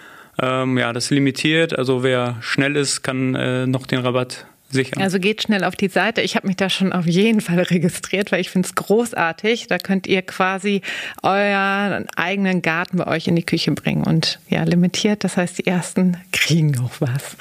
Ähm, 0.40 0.78
ja, 0.78 0.92
das 0.92 1.04
ist 1.04 1.10
limitiert. 1.10 1.78
Also 1.78 2.02
wer 2.02 2.38
schnell 2.40 2.76
ist, 2.76 3.02
kann 3.02 3.70
noch 3.70 3.86
den 3.86 4.00
Rabatt 4.00 4.46
Sicher. 4.72 4.98
Also 5.00 5.18
geht 5.18 5.42
schnell 5.42 5.64
auf 5.64 5.76
die 5.76 5.88
Seite. 5.88 6.22
Ich 6.22 6.34
habe 6.34 6.46
mich 6.46 6.56
da 6.56 6.70
schon 6.70 6.92
auf 6.92 7.06
jeden 7.06 7.40
Fall 7.40 7.60
registriert, 7.62 8.32
weil 8.32 8.40
ich 8.40 8.50
finde 8.50 8.66
es 8.66 8.74
großartig. 8.74 9.66
Da 9.68 9.78
könnt 9.78 10.06
ihr 10.06 10.22
quasi 10.22 10.80
euren 11.22 12.08
eigenen 12.16 12.62
Garten 12.62 12.96
bei 12.96 13.06
euch 13.06 13.28
in 13.28 13.36
die 13.36 13.44
Küche 13.44 13.70
bringen. 13.72 14.04
Und 14.04 14.40
ja, 14.48 14.64
limitiert, 14.64 15.24
das 15.24 15.36
heißt, 15.36 15.58
die 15.58 15.66
ersten 15.66 16.16
kriegen 16.32 16.78
auch 16.80 17.00
was. 17.00 17.36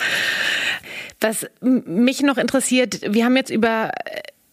Was 1.21 1.45
mich 1.61 2.21
noch 2.23 2.37
interessiert, 2.37 3.01
wir 3.13 3.25
haben 3.25 3.37
jetzt 3.37 3.51
über 3.51 3.91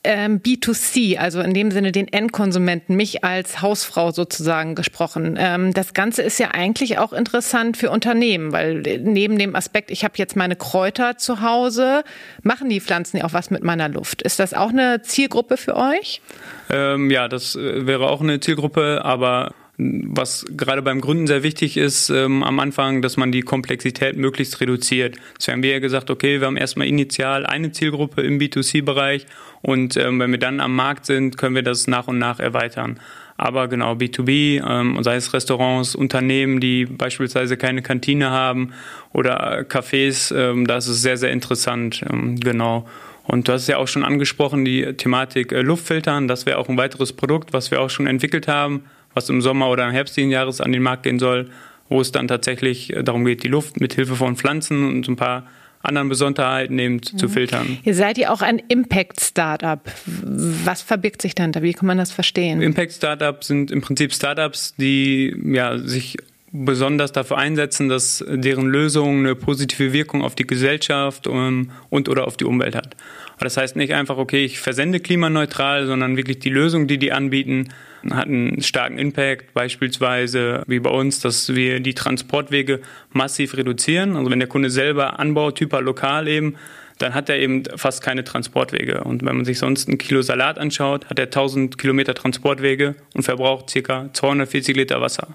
ähm, 0.09 0.41
B2C, 0.41 1.19
also 1.19 1.41
in 1.43 1.53
dem 1.53 1.71
Sinne 1.71 1.93
den 1.93 2.09
Endkonsumenten, 2.09 2.97
mich 2.97 3.25
als 3.25 3.61
Hausfrau 3.61 4.11
sozusagen 4.11 4.75
gesprochen. 4.75 5.37
Ähm, 5.39 5.75
das 5.75 5.93
Ganze 5.93 6.23
ist 6.23 6.39
ja 6.39 6.53
eigentlich 6.53 6.97
auch 6.97 7.13
interessant 7.13 7.77
für 7.77 7.91
Unternehmen, 7.91 8.51
weil 8.51 8.81
neben 9.03 9.39
dem 9.39 9.55
Aspekt, 9.55 9.91
ich 9.91 10.05
habe 10.05 10.15
jetzt 10.17 10.35
meine 10.35 10.57
Kräuter 10.57 11.19
zu 11.19 11.43
Hause, 11.43 12.05
machen 12.43 12.71
die 12.71 12.81
Pflanzen 12.81 13.19
ja 13.19 13.25
auch 13.25 13.35
was 13.35 13.51
mit 13.51 13.63
meiner 13.63 13.91
Luft. 13.91 14.23
Ist 14.23 14.39
das 14.39 14.55
auch 14.55 14.71
eine 14.71 15.03
Zielgruppe 15.03 15.59
für 15.59 15.77
euch? 15.77 16.23
Ähm, 16.71 17.11
ja, 17.11 17.29
das 17.29 17.55
äh, 17.55 17.87
wäre 17.87 18.09
auch 18.09 18.23
eine 18.23 18.41
Zielgruppe, 18.41 19.05
aber 19.05 19.53
was 19.79 20.45
gerade 20.57 20.83
beim 20.83 21.01
Gründen 21.01 21.29
sehr 21.29 21.45
wichtig 21.45 21.77
ist 21.77 22.11
ähm, 22.11 22.43
am 22.43 22.59
Anfang, 22.59 23.01
dass 23.01 23.17
man 23.17 23.31
die 23.31 23.43
Komplexität 23.43 24.17
möglichst 24.17 24.61
reduziert. 24.61 25.17
Deswegen 25.39 25.55
haben 25.55 25.63
wir 25.63 25.71
ja 25.71 25.79
gesagt, 25.79 26.11
okay, 26.11 26.41
wir 26.41 26.49
haben 26.49 26.57
erstmal 26.57 26.89
initial 26.89 27.47
eine 27.47 27.71
Zielgruppe 27.71 28.23
im 28.23 28.41
B2C-Bereich 28.41 29.27
und 29.63 29.97
ähm, 29.97 30.19
wenn 30.19 30.33
wir 30.33 30.39
dann 30.39 30.59
am 30.59 30.75
Markt 30.75 31.07
sind, 31.07 31.39
können 31.39 31.55
wir 31.55 31.63
das 31.63 31.87
nach 31.87 32.09
und 32.09 32.19
nach 32.19 32.41
erweitern. 32.41 32.99
Aber 33.37 33.69
genau, 33.69 33.93
B2B, 33.93 34.69
ähm, 34.69 35.01
sei 35.05 35.15
es 35.15 35.33
Restaurants, 35.33 35.95
Unternehmen, 35.95 36.59
die 36.59 36.85
beispielsweise 36.85 37.57
keine 37.57 37.83
Kantine 37.83 38.31
haben 38.31 38.73
oder 39.13 39.61
Cafés, 39.61 40.35
ähm, 40.35 40.67
da 40.67 40.79
ist 40.79 40.89
es 40.89 41.03
sehr, 41.03 41.17
sehr 41.17 41.31
interessant, 41.31 42.05
ähm, 42.11 42.35
genau. 42.41 42.89
Und 43.23 43.47
du 43.47 43.53
hast 43.53 43.63
es 43.63 43.69
ja 43.69 43.77
auch 43.77 43.87
schon 43.87 44.03
angesprochen, 44.03 44.65
die 44.65 44.95
Thematik 44.95 45.53
äh, 45.53 45.61
Luftfiltern, 45.61 46.27
das 46.27 46.47
wäre 46.47 46.59
auch 46.59 46.69
ein 46.69 46.79
weiteres 46.79 47.13
Produkt, 47.13 47.53
was 47.53 47.71
wir 47.71 47.81
auch 47.81 47.91
schon 47.91 48.09
entwickelt 48.09 48.49
haben 48.49 48.83
was 49.15 49.29
im 49.29 49.41
Sommer 49.41 49.71
oder 49.71 49.87
im 49.87 49.93
Herbst 49.93 50.17
dieses 50.17 50.33
Jahres 50.33 50.61
an 50.61 50.73
den 50.73 50.83
Markt 50.83 51.03
gehen 51.05 51.19
soll, 51.19 51.51
wo 51.89 52.01
es 52.01 52.13
dann 52.13 52.29
tatsächlich 52.29 52.95
äh, 52.95 53.03
darum 53.03 53.25
geht, 53.25 53.43
die 53.43 53.49
Luft 53.49 53.81
mit 53.81 53.95
Hilfe 53.95 54.17
von 54.17 54.37
Pflanzen 54.37 54.87
und 54.87 55.09
ein 55.09 55.17
paar 55.17 55.47
anderen 55.83 56.09
Besonderheiten 56.09 56.79
eben 56.79 56.95
mhm. 56.95 57.19
zu 57.19 57.29
filtern. 57.29 57.79
Ihr 57.85 57.95
seid 57.95 58.19
ja 58.19 58.31
auch 58.31 58.43
ein 58.43 58.61
Impact-Startup. 58.69 59.81
Was 60.05 60.83
verbirgt 60.83 61.23
sich 61.23 61.35
dahinter? 61.35 61.63
Wie 61.63 61.73
kann 61.73 61.87
man 61.87 61.99
das 61.99 62.11
verstehen? 62.11 62.61
Impact-Startups 62.61 63.47
sind 63.47 63.71
im 63.71 63.81
Prinzip 63.81 64.13
Startups, 64.13 64.75
die 64.77 65.37
ja, 65.45 65.79
sich 65.79 66.17
besonders 66.51 67.13
dafür 67.13 67.39
einsetzen, 67.39 67.89
dass 67.89 68.25
deren 68.27 68.69
Lösung 68.69 69.19
eine 69.19 69.35
positive 69.35 69.93
Wirkung 69.93 70.23
auf 70.23 70.35
die 70.35 70.47
Gesellschaft 70.47 71.27
und, 71.27 71.71
und 71.91 72.09
oder 72.09 72.27
auf 72.27 72.37
die 72.37 72.45
Umwelt 72.45 72.75
hat. 72.75 72.97
Das 73.39 73.57
heißt 73.57 73.77
nicht 73.77 73.95
einfach, 73.95 74.17
okay, 74.17 74.45
ich 74.45 74.59
versende 74.59 75.01
klimaneutral, 75.01 75.87
sondern 75.87 76.17
wirklich 76.17 76.39
die 76.39 76.51
Lösung, 76.51 76.87
die 76.87 76.99
die 76.99 77.13
anbieten, 77.13 77.69
hat 78.11 78.27
einen 78.27 78.63
starken 78.63 78.99
Impact, 78.99 79.53
beispielsweise 79.55 80.63
wie 80.67 80.81
bei 80.81 80.91
uns, 80.91 81.21
dass 81.21 81.55
wir 81.55 81.81
die 81.81 81.95
Transportwege 81.95 82.81
massiv 83.13 83.57
reduzieren. 83.57 84.17
Also 84.17 84.31
wenn 84.31 84.39
der 84.39 84.49
Kunde 84.49 84.71
selber 84.71 85.19
anbaut, 85.19 85.61
hyper 85.61 85.83
lokal 85.83 86.29
eben, 86.29 86.57
dann 86.99 87.15
hat 87.15 87.29
er 87.29 87.39
eben 87.39 87.63
fast 87.77 88.03
keine 88.03 88.25
Transportwege. 88.25 89.05
Und 89.05 89.25
wenn 89.25 89.37
man 89.37 89.45
sich 89.45 89.59
sonst 89.59 89.89
ein 89.89 89.99
Kilo 89.99 90.23
Salat 90.23 90.59
anschaut, 90.59 91.07
hat 91.07 91.19
er 91.19 91.27
1000 91.27 91.79
Kilometer 91.79 92.15
Transportwege 92.15 92.97
und 93.15 93.23
verbraucht 93.23 93.73
ca. 93.85 94.11
240 94.13 94.77
Liter 94.77 95.01
Wasser. 95.01 95.29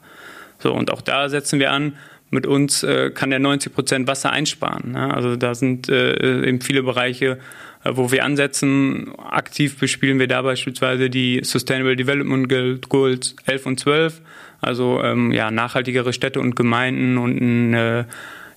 So, 0.64 0.74
und 0.74 0.92
auch 0.92 1.02
da 1.02 1.28
setzen 1.28 1.60
wir 1.60 1.72
an, 1.72 1.94
mit 2.30 2.48
uns 2.48 2.84
äh, 2.84 3.12
kann 3.12 3.32
er 3.32 3.40
90 3.40 3.74
Prozent 3.74 4.08
Wasser 4.08 4.32
einsparen. 4.32 4.94
Ne? 4.94 5.14
Also 5.14 5.36
da 5.36 5.54
sind 5.54 5.90
äh, 5.90 6.48
eben 6.48 6.62
viele 6.62 6.82
Bereiche, 6.82 7.38
äh, 7.84 7.92
wo 7.94 8.12
wir 8.12 8.24
ansetzen. 8.24 9.12
Aktiv 9.20 9.78
bespielen 9.78 10.20
wir 10.20 10.28
da 10.28 10.42
beispielsweise 10.42 11.10
die 11.10 11.42
Sustainable 11.44 11.98
Development 11.98 12.48
Goals 12.90 13.36
11 13.46 13.66
und 13.66 13.80
12, 13.82 14.22
also 14.62 15.04
ähm, 15.04 15.32
ja, 15.32 15.52
nachhaltigere 15.52 16.14
Städte 16.14 16.40
und 16.40 16.56
Gemeinden 16.56 17.18
und 17.18 17.42
ein 17.42 18.06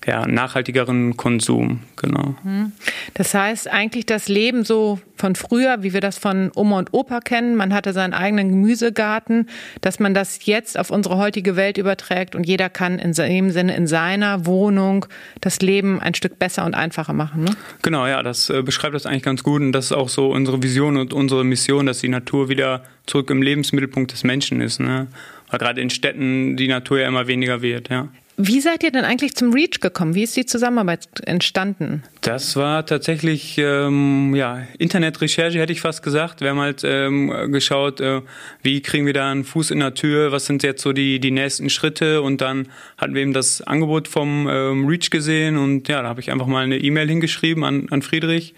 ja, 0.07 0.27
nachhaltigeren 0.27 1.17
Konsum, 1.17 1.81
genau. 1.97 2.35
Mhm. 2.43 2.73
Das 3.15 3.35
heißt 3.35 3.69
eigentlich 3.69 4.07
das 4.07 4.29
Leben 4.29 4.65
so 4.65 5.01
von 5.17 5.35
früher, 5.35 5.83
wie 5.83 5.93
wir 5.93 6.01
das 6.01 6.19
von 6.19 6.51
Oma 6.55 6.79
und 6.79 6.93
Opa 6.93 7.21
kennen, 7.21 7.57
man 7.57 7.73
hatte 7.73 7.93
seinen 7.93 8.13
eigenen 8.13 8.51
Gemüsegarten, 8.51 9.49
dass 9.81 9.99
man 9.99 10.15
das 10.15 10.45
jetzt 10.45 10.79
auf 10.79 10.91
unsere 10.91 11.17
heutige 11.17 11.57
Welt 11.57 11.79
überträgt 11.79 12.35
und 12.35 12.47
jeder 12.47 12.69
kann 12.69 12.99
in 12.99 13.13
dem 13.13 13.51
Sinne 13.51 13.77
in 13.77 13.87
seiner 13.87 14.47
Wohnung 14.47 15.07
das 15.41 15.61
Leben 15.61 16.01
ein 16.01 16.15
Stück 16.15 16.39
besser 16.39 16.65
und 16.65 16.75
einfacher 16.75 17.13
machen. 17.13 17.45
Ne? 17.45 17.57
Genau, 17.83 18.07
ja, 18.07 18.23
das 18.23 18.51
äh, 18.51 18.63
beschreibt 18.63 18.95
das 18.95 19.07
eigentlich 19.07 19.23
ganz 19.23 19.43
gut 19.43 19.63
und 19.63 19.73
das 19.73 19.87
ist 19.87 19.93
auch 19.93 20.09
so 20.09 20.31
unsere 20.31 20.63
Vision 20.63 20.97
und 20.97 21.13
unsere 21.13 21.45
Mission, 21.45 21.87
dass 21.87 22.01
die 22.01 22.09
Natur 22.09 22.49
wieder 22.49 22.83
zurück 23.07 23.31
im 23.31 23.43
Lebensmittelpunkt 23.43 24.13
des 24.13 24.25
Menschen 24.25 24.61
ist. 24.61 24.81
Ne? 24.81 25.09
Weil 25.51 25.59
gerade 25.59 25.81
in 25.81 25.91
Städten 25.91 26.57
die 26.57 26.69
Natur 26.69 27.01
ja 27.01 27.09
immer 27.09 27.27
weniger 27.27 27.63
wird, 27.63 27.89
ja. 27.89 28.09
Wie 28.39 28.61
seid 28.61 28.83
ihr 28.83 28.91
denn 28.91 29.05
eigentlich 29.05 29.35
zum 29.35 29.55
REACH 29.55 29.81
gekommen? 29.81 30.15
Wie 30.15 30.23
ist 30.23 30.37
die 30.37 30.45
Zusammenarbeit 30.45 31.09
entstanden? 31.25 32.03
Das 32.21 32.55
war 32.55 32.85
tatsächlich 32.85 33.57
ähm, 33.57 34.35
ja, 34.35 34.67
Internetrecherche, 34.79 35.59
hätte 35.59 35.73
ich 35.73 35.81
fast 35.81 36.03
gesagt. 36.03 36.43
Wir 36.43 36.51
haben 36.51 36.61
halt 36.61 36.83
ähm, 36.85 37.51
geschaut, 37.51 38.03
äh, 38.03 38.21
wie 38.63 38.83
kriegen 38.83 39.07
wir 39.07 39.15
da 39.15 39.31
einen 39.31 39.45
Fuß 39.45 39.71
in 39.71 39.81
der 39.81 39.95
Tür, 39.95 40.33
was 40.33 40.45
sind 40.45 40.63
jetzt 40.63 40.83
so 40.83 40.93
die, 40.93 41.19
die 41.19 41.31
nächsten 41.31 41.71
Schritte 41.71 42.21
und 42.21 42.43
dann 42.43 42.69
hatten 42.99 43.15
wir 43.15 43.23
eben 43.23 43.33
das 43.33 43.63
Angebot 43.63 44.07
vom 44.07 44.47
ähm, 44.51 44.87
REACH 44.87 45.11
gesehen 45.11 45.57
und 45.57 45.89
ja, 45.89 46.03
da 46.03 46.09
habe 46.09 46.21
ich 46.21 46.31
einfach 46.31 46.47
mal 46.47 46.65
eine 46.65 46.77
E-Mail 46.77 47.09
hingeschrieben 47.09 47.65
an, 47.65 47.87
an 47.91 48.03
Friedrich 48.03 48.55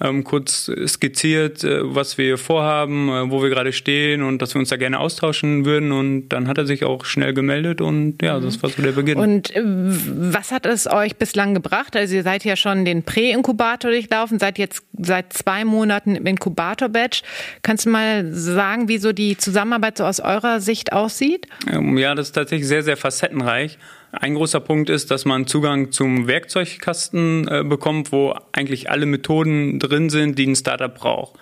ähm, 0.00 0.24
kurz 0.24 0.70
skizziert, 0.86 1.64
äh, 1.64 1.80
was 1.82 2.18
wir 2.18 2.38
vorhaben, 2.38 3.08
äh, 3.08 3.30
wo 3.30 3.42
wir 3.42 3.50
gerade 3.50 3.72
stehen 3.72 4.22
und 4.22 4.42
dass 4.42 4.54
wir 4.54 4.58
uns 4.58 4.68
da 4.68 4.76
gerne 4.76 4.98
austauschen 4.98 5.64
würden. 5.64 5.92
Und 5.92 6.28
dann 6.28 6.48
hat 6.48 6.58
er 6.58 6.66
sich 6.66 6.84
auch 6.84 7.04
schnell 7.04 7.34
gemeldet 7.34 7.80
und 7.80 8.22
ja, 8.22 8.38
das 8.40 8.62
war 8.62 8.70
so 8.70 8.82
der 8.82 8.92
Beginn. 8.92 9.18
Und 9.18 9.54
äh, 9.54 9.62
was 9.64 10.52
hat 10.52 10.66
es 10.66 10.86
euch 10.86 11.16
bislang 11.16 11.54
gebracht? 11.54 11.96
Also 11.96 12.14
ihr 12.14 12.22
seid 12.22 12.44
ja 12.44 12.56
schon 12.56 12.84
den 12.84 13.02
Prä-Inkubator 13.02 13.90
durchlaufen, 13.90 14.38
seid 14.38 14.58
jetzt 14.58 14.82
seit 14.98 15.32
zwei 15.32 15.64
Monaten 15.64 16.16
im 16.16 16.26
Inkubator-Badge. 16.26 17.22
Kannst 17.62 17.86
du 17.86 17.90
mal 17.90 18.32
sagen, 18.32 18.88
wie 18.88 18.98
so 18.98 19.12
die 19.12 19.36
Zusammenarbeit 19.36 19.98
so 19.98 20.04
aus 20.04 20.20
eurer 20.20 20.60
Sicht 20.60 20.92
aussieht? 20.92 21.46
Ähm, 21.70 21.96
ja, 21.98 22.14
das 22.14 22.28
ist 22.28 22.32
tatsächlich 22.32 22.68
sehr, 22.68 22.82
sehr 22.82 22.96
facettenreich. 22.96 23.78
Ein 24.18 24.34
großer 24.34 24.60
Punkt 24.60 24.88
ist, 24.88 25.10
dass 25.10 25.26
man 25.26 25.46
Zugang 25.46 25.92
zum 25.92 26.26
Werkzeugkasten 26.26 27.48
äh, 27.48 27.64
bekommt, 27.64 28.12
wo 28.12 28.34
eigentlich 28.52 28.90
alle 28.90 29.04
Methoden 29.04 29.78
drin 29.78 30.08
sind, 30.08 30.38
die 30.38 30.46
ein 30.46 30.56
Startup 30.56 30.94
braucht. 30.94 31.38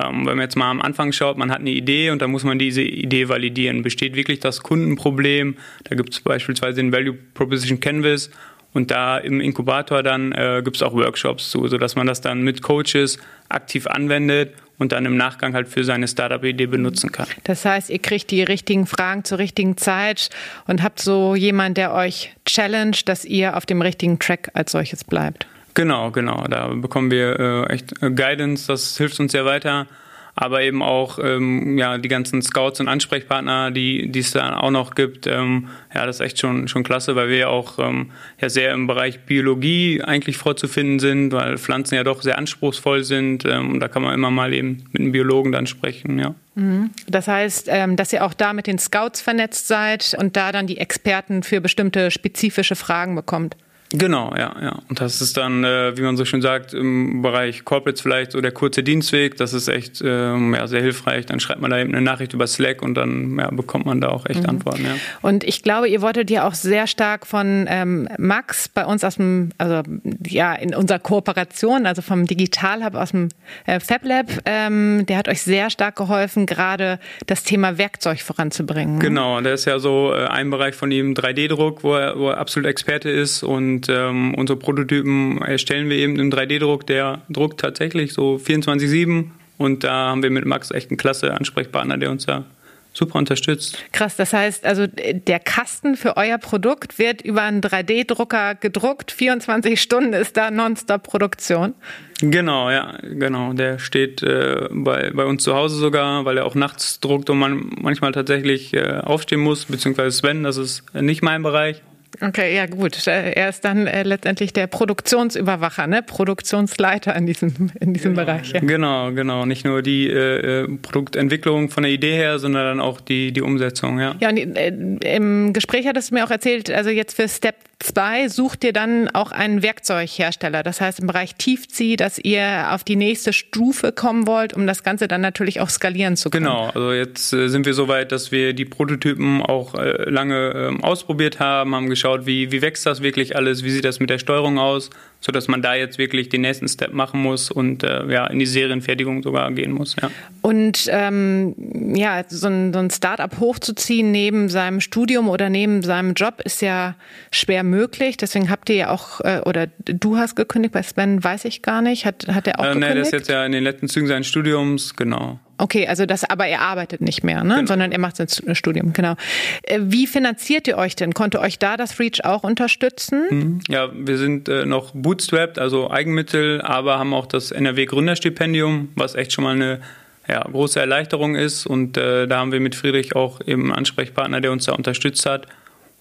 Ähm, 0.00 0.26
wenn 0.26 0.36
man 0.36 0.40
jetzt 0.40 0.56
mal 0.56 0.70
am 0.70 0.80
Anfang 0.80 1.12
schaut, 1.12 1.36
man 1.36 1.50
hat 1.50 1.60
eine 1.60 1.70
Idee 1.70 2.10
und 2.10 2.22
dann 2.22 2.30
muss 2.30 2.42
man 2.42 2.58
diese 2.58 2.82
Idee 2.82 3.28
validieren. 3.28 3.82
Besteht 3.82 4.16
wirklich 4.16 4.40
das 4.40 4.62
Kundenproblem? 4.62 5.56
Da 5.84 5.96
gibt 5.96 6.14
es 6.14 6.20
beispielsweise 6.20 6.76
den 6.76 6.92
Value 6.92 7.12
Proposition 7.12 7.78
Canvas 7.78 8.30
und 8.72 8.90
da 8.90 9.18
im 9.18 9.40
Inkubator 9.40 10.02
dann 10.02 10.32
äh, 10.32 10.62
gibt 10.64 10.76
es 10.76 10.82
auch 10.82 10.94
Workshops 10.94 11.50
zu, 11.50 11.68
sodass 11.68 11.94
man 11.94 12.06
das 12.06 12.22
dann 12.22 12.42
mit 12.42 12.62
Coaches 12.62 13.18
aktiv 13.50 13.86
anwendet 13.86 14.54
und 14.78 14.92
dann 14.92 15.06
im 15.06 15.16
Nachgang 15.16 15.54
halt 15.54 15.68
für 15.68 15.84
seine 15.84 16.08
Startup-Idee 16.08 16.66
benutzen 16.66 17.12
kann. 17.12 17.26
Das 17.44 17.64
heißt, 17.64 17.90
ihr 17.90 17.98
kriegt 17.98 18.30
die 18.30 18.42
richtigen 18.42 18.86
Fragen 18.86 19.24
zur 19.24 19.38
richtigen 19.38 19.76
Zeit 19.76 20.30
und 20.66 20.82
habt 20.82 21.00
so 21.00 21.34
jemanden, 21.34 21.74
der 21.74 21.94
euch 21.94 22.34
challenge, 22.46 22.98
dass 23.04 23.24
ihr 23.24 23.56
auf 23.56 23.66
dem 23.66 23.82
richtigen 23.82 24.18
Track 24.18 24.50
als 24.54 24.72
solches 24.72 25.04
bleibt. 25.04 25.46
Genau, 25.74 26.10
genau. 26.10 26.44
Da 26.48 26.68
bekommen 26.68 27.10
wir 27.10 27.66
äh, 27.68 27.74
echt 27.74 28.00
Guidance, 28.00 28.66
das 28.68 28.96
hilft 28.96 29.18
uns 29.18 29.32
sehr 29.32 29.44
weiter 29.44 29.86
aber 30.36 30.62
eben 30.62 30.82
auch 30.82 31.18
ähm, 31.22 31.78
ja, 31.78 31.98
die 31.98 32.08
ganzen 32.08 32.42
Scouts 32.42 32.80
und 32.80 32.88
Ansprechpartner, 32.88 33.70
die, 33.70 34.10
es 34.14 34.32
da 34.32 34.56
auch 34.58 34.70
noch 34.70 34.94
gibt. 34.94 35.26
Ähm, 35.26 35.68
ja, 35.94 36.06
das 36.06 36.16
ist 36.16 36.26
echt 36.26 36.40
schon, 36.40 36.66
schon 36.66 36.82
klasse, 36.82 37.14
weil 37.14 37.28
wir 37.28 37.36
ja 37.36 37.48
auch 37.48 37.78
ähm, 37.78 38.10
ja, 38.40 38.48
sehr 38.48 38.72
im 38.72 38.86
Bereich 38.86 39.20
Biologie 39.26 40.02
eigentlich 40.02 40.36
vorzufinden 40.36 40.98
sind, 40.98 41.32
weil 41.32 41.56
Pflanzen 41.56 41.94
ja 41.94 42.02
doch 42.02 42.22
sehr 42.22 42.36
anspruchsvoll 42.36 43.04
sind. 43.04 43.44
Ähm, 43.44 43.72
und 43.72 43.80
da 43.80 43.88
kann 43.88 44.02
man 44.02 44.14
immer 44.14 44.30
mal 44.30 44.52
eben 44.52 44.84
mit 44.92 45.02
einem 45.02 45.12
Biologen 45.12 45.52
dann 45.52 45.66
sprechen, 45.66 46.18
ja. 46.18 46.34
Mhm. 46.56 46.90
Das 47.06 47.28
heißt, 47.28 47.68
ähm, 47.70 47.96
dass 47.96 48.12
ihr 48.12 48.24
auch 48.24 48.34
da 48.34 48.52
mit 48.52 48.66
den 48.66 48.78
Scouts 48.78 49.20
vernetzt 49.20 49.68
seid 49.68 50.16
und 50.18 50.36
da 50.36 50.52
dann 50.52 50.66
die 50.66 50.78
Experten 50.78 51.42
für 51.42 51.60
bestimmte 51.60 52.10
spezifische 52.10 52.76
Fragen 52.76 53.14
bekommt. 53.14 53.56
Genau, 53.98 54.34
ja, 54.36 54.54
ja. 54.60 54.78
Und 54.88 55.00
das 55.00 55.20
ist 55.20 55.36
dann, 55.36 55.62
äh, 55.64 55.96
wie 55.96 56.02
man 56.02 56.16
so 56.16 56.24
schön 56.24 56.42
sagt, 56.42 56.74
im 56.74 57.22
Bereich 57.22 57.64
Corporates 57.64 58.00
vielleicht 58.00 58.32
so 58.32 58.40
der 58.40 58.52
kurze 58.52 58.82
Dienstweg. 58.82 59.36
Das 59.36 59.52
ist 59.52 59.68
echt 59.68 60.02
ähm, 60.04 60.54
ja, 60.54 60.66
sehr 60.66 60.82
hilfreich. 60.82 61.26
Dann 61.26 61.40
schreibt 61.40 61.60
man 61.60 61.70
da 61.70 61.78
eben 61.78 61.94
eine 61.94 62.02
Nachricht 62.02 62.32
über 62.32 62.46
Slack 62.46 62.82
und 62.82 62.94
dann 62.94 63.38
ja, 63.38 63.50
bekommt 63.50 63.86
man 63.86 64.00
da 64.00 64.08
auch 64.08 64.26
echt 64.26 64.42
mhm. 64.42 64.50
Antworten. 64.50 64.84
Ja. 64.84 64.96
Und 65.22 65.44
ich 65.44 65.62
glaube, 65.62 65.88
ihr 65.88 66.02
wolltet 66.02 66.30
ja 66.30 66.46
auch 66.46 66.54
sehr 66.54 66.86
stark 66.86 67.26
von 67.26 67.66
ähm, 67.68 68.08
Max 68.18 68.68
bei 68.68 68.84
uns 68.84 69.04
aus 69.04 69.16
dem, 69.16 69.50
also 69.58 69.82
ja, 70.26 70.54
in 70.54 70.74
unserer 70.74 70.98
Kooperation, 70.98 71.86
also 71.86 72.02
vom 72.02 72.26
Digital 72.26 72.84
Hub 72.84 72.94
aus 72.94 73.12
dem 73.12 73.28
äh, 73.66 73.78
FabLab, 73.78 74.26
ähm, 74.44 75.06
der 75.06 75.18
hat 75.18 75.28
euch 75.28 75.42
sehr 75.42 75.70
stark 75.70 75.96
geholfen, 75.96 76.46
gerade 76.46 76.98
das 77.26 77.44
Thema 77.44 77.78
Werkzeug 77.78 78.20
voranzubringen. 78.20 78.98
Genau, 78.98 79.40
der 79.40 79.54
ist 79.54 79.66
ja 79.66 79.78
so 79.78 80.12
äh, 80.12 80.26
ein 80.26 80.50
Bereich 80.50 80.74
von 80.74 80.90
ihm 80.90 81.14
3D-Druck, 81.14 81.84
wo 81.84 81.94
er, 81.94 82.18
wo 82.18 82.30
er 82.30 82.38
absolut 82.38 82.68
Experte 82.68 83.10
ist 83.10 83.42
und 83.42 83.83
und 83.84 83.94
ähm, 83.94 84.34
unsere 84.34 84.58
Prototypen 84.58 85.42
erstellen 85.42 85.88
wir 85.88 85.96
eben 85.96 86.18
im 86.18 86.30
3D-Druck. 86.30 86.86
Der 86.86 87.22
druckt 87.28 87.60
tatsächlich 87.60 88.12
so 88.12 88.36
24-7. 88.36 89.26
Und 89.58 89.84
da 89.84 90.08
haben 90.08 90.22
wir 90.22 90.30
mit 90.30 90.46
Max 90.46 90.70
echt 90.70 90.90
einen 90.90 90.96
klasse 90.96 91.32
Ansprechpartner, 91.32 91.98
der 91.98 92.10
uns 92.10 92.26
da 92.26 92.44
super 92.92 93.18
unterstützt. 93.18 93.78
Krass, 93.92 94.16
das 94.16 94.32
heißt 94.32 94.64
also, 94.64 94.86
der 94.86 95.40
Kasten 95.40 95.96
für 95.96 96.16
euer 96.16 96.38
Produkt 96.38 96.98
wird 96.98 97.22
über 97.22 97.42
einen 97.42 97.60
3D-Drucker 97.60 98.54
gedruckt. 98.54 99.10
24 99.10 99.80
Stunden 99.80 100.12
ist 100.12 100.36
da 100.36 100.50
Nonstop-Produktion. 100.50 101.74
Genau, 102.20 102.70
ja, 102.70 102.96
genau. 103.02 103.52
Der 103.52 103.78
steht 103.78 104.22
äh, 104.22 104.68
bei, 104.70 105.10
bei 105.10 105.24
uns 105.24 105.42
zu 105.42 105.54
Hause 105.54 105.76
sogar, 105.76 106.24
weil 106.24 106.38
er 106.38 106.46
auch 106.46 106.54
nachts 106.54 107.00
druckt 107.00 107.30
und 107.30 107.38
man 107.38 107.70
manchmal 107.80 108.12
tatsächlich 108.12 108.72
äh, 108.74 109.00
aufstehen 109.02 109.40
muss, 109.40 109.66
beziehungsweise 109.66 110.16
Sven, 110.16 110.44
das 110.44 110.56
ist 110.56 110.84
nicht 110.94 111.22
mein 111.22 111.42
Bereich. 111.42 111.82
Okay, 112.20 112.54
ja 112.54 112.66
gut. 112.66 113.06
Er 113.06 113.48
ist 113.48 113.64
dann 113.64 113.86
äh, 113.86 114.02
letztendlich 114.02 114.52
der 114.52 114.66
Produktionsüberwacher, 114.66 115.86
ne? 115.86 116.02
Produktionsleiter 116.02 117.14
in 117.16 117.26
diesem, 117.26 117.70
in 117.80 117.94
diesem 117.94 118.14
genau. 118.14 118.26
Bereich. 118.26 118.52
Ja. 118.52 118.60
Genau, 118.60 119.12
genau. 119.12 119.46
Nicht 119.46 119.64
nur 119.64 119.82
die 119.82 120.08
äh, 120.08 120.62
äh, 120.62 120.68
Produktentwicklung 120.82 121.70
von 121.70 121.82
der 121.82 121.92
Idee 121.92 122.14
her, 122.14 122.38
sondern 122.38 122.64
dann 122.64 122.80
auch 122.80 123.00
die, 123.00 123.32
die 123.32 123.42
Umsetzung, 123.42 123.98
ja. 123.98 124.14
Ja, 124.20 124.28
und 124.28 124.38
äh, 124.38 124.68
im 125.16 125.52
Gespräch 125.52 125.86
hattest 125.86 126.10
du 126.10 126.14
mir 126.14 126.24
auch 126.24 126.30
erzählt, 126.30 126.70
also 126.70 126.90
jetzt 126.90 127.14
für 127.14 127.28
Step 127.28 127.56
2 127.84 128.28
sucht 128.28 128.64
ihr 128.64 128.72
dann 128.72 129.08
auch 129.10 129.30
einen 129.30 129.62
Werkzeughersteller. 129.62 130.62
Das 130.62 130.80
heißt 130.80 131.00
im 131.00 131.06
Bereich 131.06 131.34
Tiefzieh, 131.34 131.96
dass 131.96 132.18
ihr 132.18 132.72
auf 132.72 132.82
die 132.82 132.96
nächste 132.96 133.32
Stufe 133.32 133.92
kommen 133.92 134.26
wollt, 134.26 134.54
um 134.54 134.66
das 134.66 134.82
Ganze 134.82 135.06
dann 135.06 135.20
natürlich 135.20 135.60
auch 135.60 135.68
skalieren 135.68 136.16
zu 136.16 136.30
können. 136.30 136.46
Genau, 136.46 136.66
also 136.68 136.92
jetzt 136.92 137.32
äh, 137.32 137.48
sind 137.48 137.66
wir 137.66 137.74
so 137.74 137.86
weit, 137.88 138.10
dass 138.10 138.32
wir 138.32 138.54
die 138.54 138.64
Prototypen 138.64 139.42
auch 139.42 139.74
äh, 139.74 140.08
lange 140.08 140.52
ähm, 140.54 140.82
ausprobiert 140.82 141.40
haben, 141.40 141.74
haben 141.74 141.90
geschaut, 141.90 142.24
wie, 142.26 142.50
wie 142.50 142.62
wächst 142.62 142.86
das 142.86 143.02
wirklich 143.02 143.36
alles, 143.36 143.64
wie 143.64 143.70
sieht 143.70 143.84
das 143.84 144.00
mit 144.00 144.08
der 144.08 144.18
Steuerung 144.18 144.58
aus, 144.58 144.88
sodass 145.20 145.48
man 145.48 145.60
da 145.60 145.74
jetzt 145.74 145.98
wirklich 145.98 146.30
den 146.30 146.40
nächsten 146.40 146.68
Step 146.68 146.92
machen 146.92 147.20
muss 147.20 147.50
und 147.50 147.82
äh, 147.82 148.06
ja, 148.10 148.26
in 148.26 148.38
die 148.38 148.46
Serienfertigung 148.46 149.22
sogar 149.22 149.50
gehen 149.52 149.72
muss. 149.72 149.94
Ja. 150.00 150.10
Und 150.40 150.88
ähm, 150.90 151.54
ja, 151.94 152.24
so 152.28 152.46
ein, 152.46 152.72
so 152.72 152.78
ein 152.78 152.90
Startup 152.90 153.38
hochzuziehen 153.38 154.10
neben 154.10 154.48
seinem 154.48 154.80
Studium 154.80 155.28
oder 155.28 155.50
neben 155.50 155.82
seinem 155.82 156.14
Job 156.14 156.40
ist 156.44 156.62
ja 156.62 156.94
schwer 157.30 157.62
möglich. 157.62 157.73
Deswegen 158.20 158.50
habt 158.50 158.68
ihr 158.70 158.76
ja 158.76 158.90
auch, 158.90 159.20
äh, 159.20 159.40
oder 159.44 159.68
du 159.84 160.16
hast 160.16 160.34
gekündigt, 160.36 160.72
bei 160.74 160.82
Sven 160.82 161.22
weiß 161.22 161.44
ich 161.44 161.62
gar 161.62 161.82
nicht. 161.82 162.06
Hat, 162.06 162.26
hat 162.28 162.46
er 162.46 162.60
auch 162.60 162.64
äh, 162.64 162.68
gekündigt? 162.68 162.88
Nee, 162.88 162.94
der 162.94 163.02
ist 163.02 163.12
jetzt 163.12 163.28
ja 163.28 163.44
in 163.44 163.52
den 163.52 163.64
letzten 163.64 163.88
Zügen 163.88 164.06
seines 164.06 164.26
Studiums, 164.26 164.96
genau. 164.96 165.38
Okay, 165.56 165.86
also 165.86 166.04
das, 166.04 166.24
aber 166.24 166.46
er 166.46 166.62
arbeitet 166.62 167.00
nicht 167.00 167.22
mehr, 167.22 167.44
ne? 167.44 167.56
Genau. 167.56 167.66
sondern 167.66 167.92
er 167.92 168.00
macht 168.00 168.16
sein 168.16 168.26
Studium, 168.54 168.92
genau. 168.92 169.14
Äh, 169.62 169.80
wie 169.82 170.06
finanziert 170.06 170.66
ihr 170.66 170.76
euch 170.76 170.96
denn? 170.96 171.14
Konnte 171.14 171.40
euch 171.40 171.58
da 171.58 171.76
das 171.76 171.98
Reach 172.00 172.24
auch 172.24 172.42
unterstützen? 172.42 173.24
Mhm. 173.30 173.60
Ja, 173.68 173.88
wir 173.94 174.18
sind 174.18 174.48
äh, 174.48 174.66
noch 174.66 174.90
bootstrapped, 174.94 175.58
also 175.58 175.90
Eigenmittel, 175.90 176.60
aber 176.60 176.98
haben 176.98 177.14
auch 177.14 177.26
das 177.26 177.52
NRW 177.52 177.86
Gründerstipendium, 177.86 178.88
was 178.96 179.14
echt 179.14 179.32
schon 179.32 179.44
mal 179.44 179.54
eine 179.54 179.80
ja, 180.28 180.40
große 180.40 180.80
Erleichterung 180.80 181.36
ist. 181.36 181.66
Und 181.66 181.96
äh, 181.96 182.26
da 182.26 182.38
haben 182.38 182.52
wir 182.52 182.60
mit 182.60 182.74
Friedrich 182.74 183.14
auch 183.14 183.40
eben 183.46 183.64
einen 183.64 183.72
Ansprechpartner, 183.72 184.40
der 184.40 184.52
uns 184.52 184.64
da 184.64 184.72
unterstützt 184.72 185.26
hat. 185.26 185.46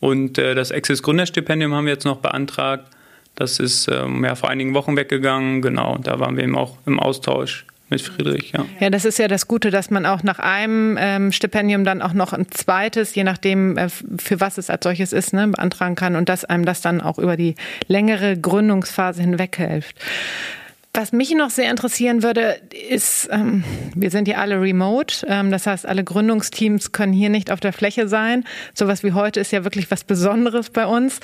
Und 0.04 0.38
äh, 0.38 0.54
das 0.54 0.74
Access 0.74 1.02
Gründerstipendium 1.02 1.74
haben 1.74 1.86
wir 1.86 1.94
jetzt 1.94 2.04
noch 2.04 2.18
beantragt. 2.18 2.84
Das 3.36 3.58
ist 3.58 3.88
ähm, 3.88 4.26
ja, 4.26 4.36
vor 4.36 4.50
einigen 4.50 4.74
Wochen 4.74 4.98
weggegangen, 4.98 5.62
genau. 5.62 5.98
Da 5.98 6.20
waren 6.20 6.36
wir 6.36 6.44
eben 6.44 6.58
auch 6.58 6.76
im 6.86 7.00
Austausch 7.00 7.66
mit 7.90 8.02
Friedrich, 8.02 8.52
ja. 8.52 8.66
Ja, 8.82 8.90
das 8.90 9.06
ist 9.06 9.18
ja 9.18 9.30
das 9.30 9.48
Gute, 9.48 9.72
dass 9.72 9.92
man 9.92 10.06
auch 10.06 10.22
nach 10.22 10.40
einem 10.40 10.98
ähm, 11.00 11.32
Stipendium 11.32 11.86
dann 11.86 12.02
auch 12.02 12.12
noch 12.12 12.34
ein 12.34 12.52
zweites, 12.52 13.16
je 13.16 13.24
nachdem, 13.24 13.78
äh, 13.78 13.88
für 13.88 14.42
was 14.42 14.58
es 14.58 14.70
als 14.70 14.84
solches 14.84 15.14
ist, 15.14 15.32
ne, 15.32 15.48
beantragen 15.48 15.96
kann 15.96 16.18
und 16.18 16.28
dass 16.28 16.44
einem 16.44 16.66
das 16.66 16.82
dann 16.82 17.00
auch 17.00 17.18
über 17.18 17.38
die 17.38 17.56
längere 17.88 18.38
Gründungsphase 18.38 19.22
hinweg 19.22 19.56
hilft. 19.56 19.96
Was 20.96 21.12
mich 21.12 21.34
noch 21.34 21.50
sehr 21.50 21.72
interessieren 21.72 22.22
würde, 22.22 22.62
ist, 22.88 23.28
ähm, 23.32 23.64
wir 23.96 24.12
sind 24.12 24.28
ja 24.28 24.38
alle 24.38 24.62
remote, 24.62 25.26
ähm, 25.28 25.50
das 25.50 25.66
heißt, 25.66 25.88
alle 25.88 26.04
Gründungsteams 26.04 26.92
können 26.92 27.14
hier 27.14 27.30
nicht 27.30 27.50
auf 27.50 27.60
der 27.60 27.74
Fläche 27.74 28.08
sein. 28.08 28.44
Sowas 28.76 29.04
wie 29.04 29.14
heute 29.14 29.40
ist 29.40 29.52
ja 29.52 29.64
wirklich 29.64 29.90
was 29.90 30.04
Besonderes 30.04 30.70
bei 30.70 30.86
uns. 30.86 31.20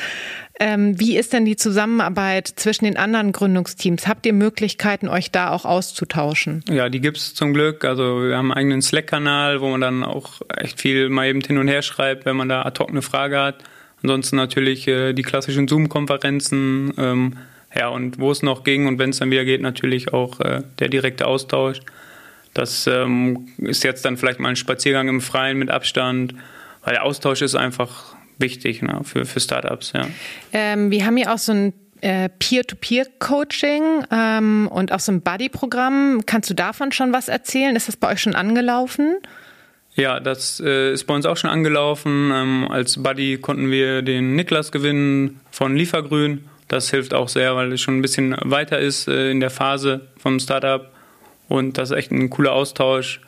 Ähm, 0.59 0.99
wie 0.99 1.19
ist 1.19 1.33
denn 1.33 1.45
die 1.45 1.55
Zusammenarbeit 1.55 2.47
zwischen 2.47 2.85
den 2.85 2.97
anderen 2.97 3.31
Gründungsteams? 3.31 4.07
Habt 4.07 4.25
ihr 4.25 4.33
Möglichkeiten, 4.33 5.07
euch 5.07 5.29
da 5.29 5.51
auch 5.51 5.65
auszutauschen? 5.65 6.63
Ja, 6.67 6.89
die 6.89 6.99
gibt's 6.99 7.35
zum 7.35 7.53
Glück. 7.53 7.85
Also 7.85 8.23
wir 8.23 8.37
haben 8.37 8.51
einen 8.51 8.57
eigenen 8.57 8.81
Slack-Kanal, 8.81 9.61
wo 9.61 9.69
man 9.69 9.81
dann 9.81 10.03
auch 10.03 10.41
echt 10.57 10.81
viel 10.81 11.09
mal 11.09 11.27
eben 11.27 11.41
hin 11.41 11.59
und 11.59 11.67
her 11.67 11.83
schreibt, 11.83 12.25
wenn 12.25 12.35
man 12.35 12.49
da 12.49 12.63
ad 12.63 12.79
hoc 12.79 12.89
eine 12.89 13.03
Frage 13.03 13.39
hat. 13.39 13.63
Ansonsten 14.01 14.35
natürlich 14.35 14.87
äh, 14.87 15.13
die 15.13 15.21
klassischen 15.21 15.67
Zoom-Konferenzen. 15.67 16.91
Ähm, 16.97 17.33
ja, 17.75 17.89
und 17.89 18.19
wo 18.19 18.31
es 18.31 18.41
noch 18.41 18.63
ging 18.63 18.87
und 18.87 18.99
wenn 18.99 19.11
es 19.11 19.19
dann 19.19 19.31
wieder 19.31 19.45
geht, 19.45 19.61
natürlich 19.61 20.13
auch 20.13 20.39
äh, 20.39 20.63
der 20.79 20.89
direkte 20.89 21.27
Austausch. 21.27 21.79
Das 22.53 22.87
ähm, 22.87 23.47
ist 23.57 23.83
jetzt 23.83 24.05
dann 24.05 24.17
vielleicht 24.17 24.39
mal 24.39 24.49
ein 24.49 24.55
Spaziergang 24.55 25.07
im 25.07 25.21
Freien 25.21 25.57
mit 25.57 25.69
Abstand, 25.69 26.33
weil 26.83 26.93
der 26.93 27.03
Austausch 27.03 27.41
ist 27.41 27.55
einfach 27.55 28.15
wichtig 28.39 28.81
ne, 28.81 29.01
für, 29.03 29.25
für 29.25 29.39
Startups. 29.39 29.93
Ja. 29.93 30.07
Ähm, 30.51 30.89
wir 30.89 31.05
haben 31.05 31.17
ja 31.17 31.33
auch 31.33 31.37
so 31.37 31.51
ein 31.51 31.73
äh, 32.01 32.29
Peer-to-Peer-Coaching 32.39 34.05
ähm, 34.11 34.67
und 34.71 34.91
auch 34.91 34.99
so 34.99 35.11
ein 35.11 35.21
Buddy-Programm. 35.21 36.21
Kannst 36.25 36.49
du 36.49 36.55
davon 36.55 36.91
schon 36.91 37.13
was 37.13 37.27
erzählen? 37.27 37.75
Ist 37.75 37.87
das 37.87 37.97
bei 37.97 38.11
euch 38.11 38.21
schon 38.21 38.35
angelaufen? 38.35 39.17
Ja, 39.95 40.19
das 40.19 40.61
äh, 40.65 40.93
ist 40.93 41.03
bei 41.05 41.13
uns 41.13 41.25
auch 41.25 41.37
schon 41.37 41.49
angelaufen. 41.49 42.31
Ähm, 42.33 42.67
als 42.69 43.03
Buddy 43.03 43.37
konnten 43.37 43.69
wir 43.69 44.01
den 44.01 44.35
Niklas 44.35 44.71
gewinnen 44.71 45.41
von 45.51 45.75
Liefergrün 45.75 46.45
Das 46.69 46.89
hilft 46.89 47.13
auch 47.13 47.27
sehr, 47.27 47.55
weil 47.55 47.73
es 47.73 47.81
schon 47.81 47.97
ein 47.97 48.01
bisschen 48.01 48.35
weiter 48.41 48.79
ist 48.79 49.09
äh, 49.09 49.31
in 49.31 49.41
der 49.41 49.49
Phase 49.49 50.07
vom 50.17 50.39
Startup. 50.39 50.89
Und 51.49 51.77
das 51.77 51.89
ist 51.89 51.97
echt 51.97 52.11
ein 52.11 52.29
cooler 52.29 52.53
Austausch, 52.53 53.21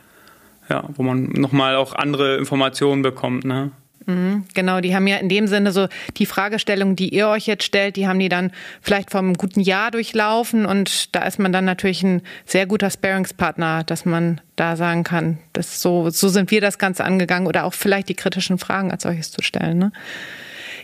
ja, 0.70 0.84
wo 0.96 1.04
man 1.04 1.26
nochmal 1.34 1.76
auch 1.76 1.94
andere 1.94 2.38
Informationen 2.38 3.02
bekommt. 3.02 3.44
Ne? 3.44 3.72
Mhm, 4.06 4.46
genau, 4.54 4.80
die 4.80 4.96
haben 4.96 5.08
ja 5.08 5.18
in 5.18 5.28
dem 5.28 5.48
Sinne 5.48 5.72
so 5.72 5.88
die 6.18 6.28
Fragestellung, 6.28 6.96
die 6.96 7.10
ihr 7.10 7.28
euch 7.30 7.48
jetzt 7.48 7.64
stellt, 7.64 7.96
die 7.96 8.08
haben 8.08 8.20
die 8.20 8.30
dann 8.30 8.52
vielleicht 8.82 9.10
vom 9.10 9.34
guten 9.34 9.62
Jahr 9.62 9.90
durchlaufen 9.90 10.66
und 10.66 11.16
da 11.16 11.24
ist 11.24 11.40
man 11.40 11.52
dann 11.52 11.66
natürlich 11.66 12.04
ein 12.04 12.22
sehr 12.46 12.68
guter 12.68 12.90
Sparingspartner, 12.90 13.84
dass 13.84 14.06
man 14.06 14.40
da 14.56 14.76
sagen 14.76 15.04
kann, 15.04 15.40
das 15.54 15.82
so, 15.82 16.10
so 16.12 16.30
sind 16.30 16.52
wir 16.52 16.62
das 16.62 16.78
Ganze 16.78 17.04
angegangen 17.04 17.48
oder 17.48 17.66
auch 17.66 17.74
vielleicht 17.74 18.10
die 18.10 18.16
kritischen 18.16 18.58
Fragen 18.58 18.92
als 18.92 19.04
solches 19.04 19.32
zu 19.32 19.42
stellen. 19.42 19.78
Ne? 19.78 19.92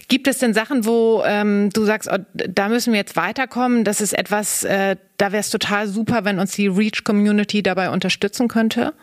Gibt 0.09 0.27
es 0.27 0.37
denn 0.37 0.53
Sachen, 0.53 0.85
wo 0.85 1.21
ähm, 1.25 1.69
du 1.73 1.83
sagst, 1.83 2.09
oh, 2.11 2.17
da 2.33 2.69
müssen 2.69 2.93
wir 2.93 2.99
jetzt 2.99 3.17
weiterkommen? 3.17 3.83
Das 3.83 3.99
ist 3.99 4.13
etwas, 4.13 4.63
äh, 4.63 4.95
da 5.17 5.33
wäre 5.33 5.41
es 5.41 5.49
total 5.49 5.87
super, 5.87 6.23
wenn 6.23 6.39
uns 6.39 6.53
die 6.53 6.67
Reach-Community 6.67 7.61
dabei 7.61 7.89
unterstützen 7.89 8.47
könnte? 8.47 8.93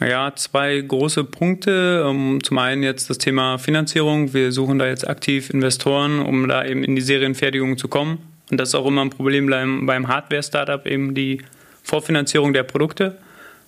Ja, 0.00 0.34
zwei 0.34 0.80
große 0.80 1.24
Punkte. 1.24 2.04
Zum 2.42 2.58
einen 2.58 2.82
jetzt 2.82 3.08
das 3.08 3.18
Thema 3.18 3.58
Finanzierung. 3.58 4.34
Wir 4.34 4.52
suchen 4.52 4.78
da 4.78 4.86
jetzt 4.86 5.08
aktiv 5.08 5.48
Investoren, 5.48 6.20
um 6.20 6.48
da 6.48 6.64
eben 6.64 6.84
in 6.84 6.96
die 6.96 7.02
Serienfertigung 7.02 7.78
zu 7.78 7.88
kommen. 7.88 8.18
Und 8.50 8.58
das 8.58 8.70
ist 8.70 8.74
auch 8.74 8.86
immer 8.86 9.02
ein 9.02 9.10
Problem 9.10 9.46
beim 9.86 10.08
Hardware-Startup, 10.08 10.86
eben 10.86 11.14
die 11.14 11.40
Vorfinanzierung 11.82 12.52
der 12.52 12.64
Produkte. 12.64 13.16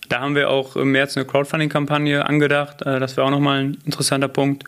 Da 0.09 0.21
haben 0.21 0.35
wir 0.35 0.51
auch 0.51 0.77
im 0.77 0.93
März 0.93 1.17
eine 1.17 1.25
Crowdfunding-Kampagne 1.25 2.27
angedacht. 2.27 2.83
Äh, 2.83 3.01
das 3.01 3.17
wäre 3.17 3.27
auch 3.27 3.31
nochmal 3.31 3.61
ein 3.61 3.79
interessanter 3.87 4.29
Punkt. 4.29 4.65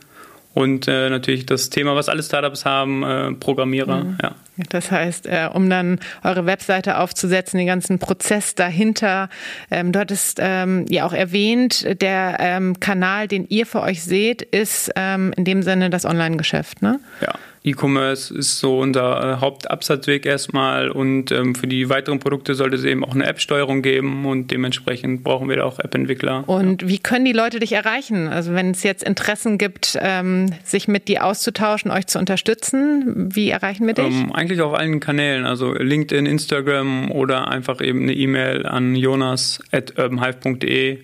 Und 0.57 0.89
äh, 0.89 1.11
natürlich 1.11 1.45
das 1.45 1.69
Thema, 1.69 1.97
was 1.97 2.09
alle 2.09 2.23
Startups 2.23 2.65
haben, 2.65 3.03
äh, 3.03 3.33
Programmierer. 3.33 4.05
Mhm. 4.05 4.19
Ja. 4.23 4.35
Das 4.71 4.91
heißt, 4.91 5.27
äh, 5.27 5.51
um 5.53 5.69
dann 5.69 6.01
eure 6.25 6.47
Webseite 6.47 6.97
aufzusetzen, 6.97 7.59
den 7.59 7.67
ganzen 7.67 7.99
Prozess 7.99 8.55
dahinter. 8.55 9.29
Ähm, 9.71 9.93
du 9.93 9.99
hattest 9.99 10.39
ähm, 10.41 10.87
ja 10.89 11.05
auch 11.05 11.13
erwähnt, 11.13 12.01
der 12.01 12.39
ähm, 12.41 12.81
Kanal, 12.81 13.29
den 13.29 13.47
ihr 13.47 13.67
für 13.67 13.83
euch 13.83 14.03
seht, 14.03 14.41
ist 14.41 14.91
ähm, 14.97 15.35
in 15.37 15.45
dem 15.45 15.63
Sinne 15.63 15.91
das 15.91 16.07
Online-Geschäft, 16.07 16.81
ne? 16.81 17.01
Ja. 17.21 17.35
E-Commerce 17.67 18.33
ist 18.33 18.61
so 18.61 18.79
unser 18.79 19.35
äh, 19.35 19.41
Hauptabsatzweg 19.41 20.25
erstmal 20.25 20.89
und 20.89 21.33
ähm, 21.33 21.57
für 21.57 21.67
die 21.67 21.89
weiteren 21.89 22.21
Produkte 22.21 22.55
sollte 22.55 22.77
es 22.77 22.85
eben 22.85 23.05
auch 23.05 23.15
eine 23.15 23.27
App-Steuerung 23.27 23.83
geben 23.83 24.25
und 24.25 24.53
dementsprechend 24.53 25.25
brauchen 25.25 25.49
wir 25.49 25.57
da 25.57 25.65
auch 25.65 25.81
App-Entwickler. 25.81 26.49
Und 26.49 26.83
ja. 26.83 26.89
wie 26.89 26.99
können 26.99 27.25
die 27.25 27.33
Leute 27.33 27.59
dich 27.59 27.73
erreichen? 27.73 28.29
Also 28.29 28.55
wenn 28.55 28.71
es 28.71 28.85
jetzt 28.85 29.03
Interessen 29.03 29.59
gibt, 29.59 29.99
ähm, 30.01 30.53
sich 30.63 30.87
mit 30.87 31.09
dir 31.09 31.25
auszutauschen, 31.25 31.91
euch 31.91 32.07
zu 32.07 32.21
unterstützen, 32.21 33.35
wie 33.35 33.51
erreichen 33.51 33.85
wir 33.87 33.95
dich? 33.95 34.15
Ähm, 34.15 34.33
eigentlich 34.33 34.61
auf 34.61 34.75
allen 34.75 35.01
Kanälen, 35.01 35.45
also 35.45 35.75
LinkedIn, 35.75 36.27
Instagram 36.27 37.11
oder 37.11 37.49
einfach 37.49 37.81
eben 37.81 38.03
eine 38.03 38.15
E-Mail 38.15 38.65
an 38.65 38.95
jonas.urbanhive.de 38.95 40.99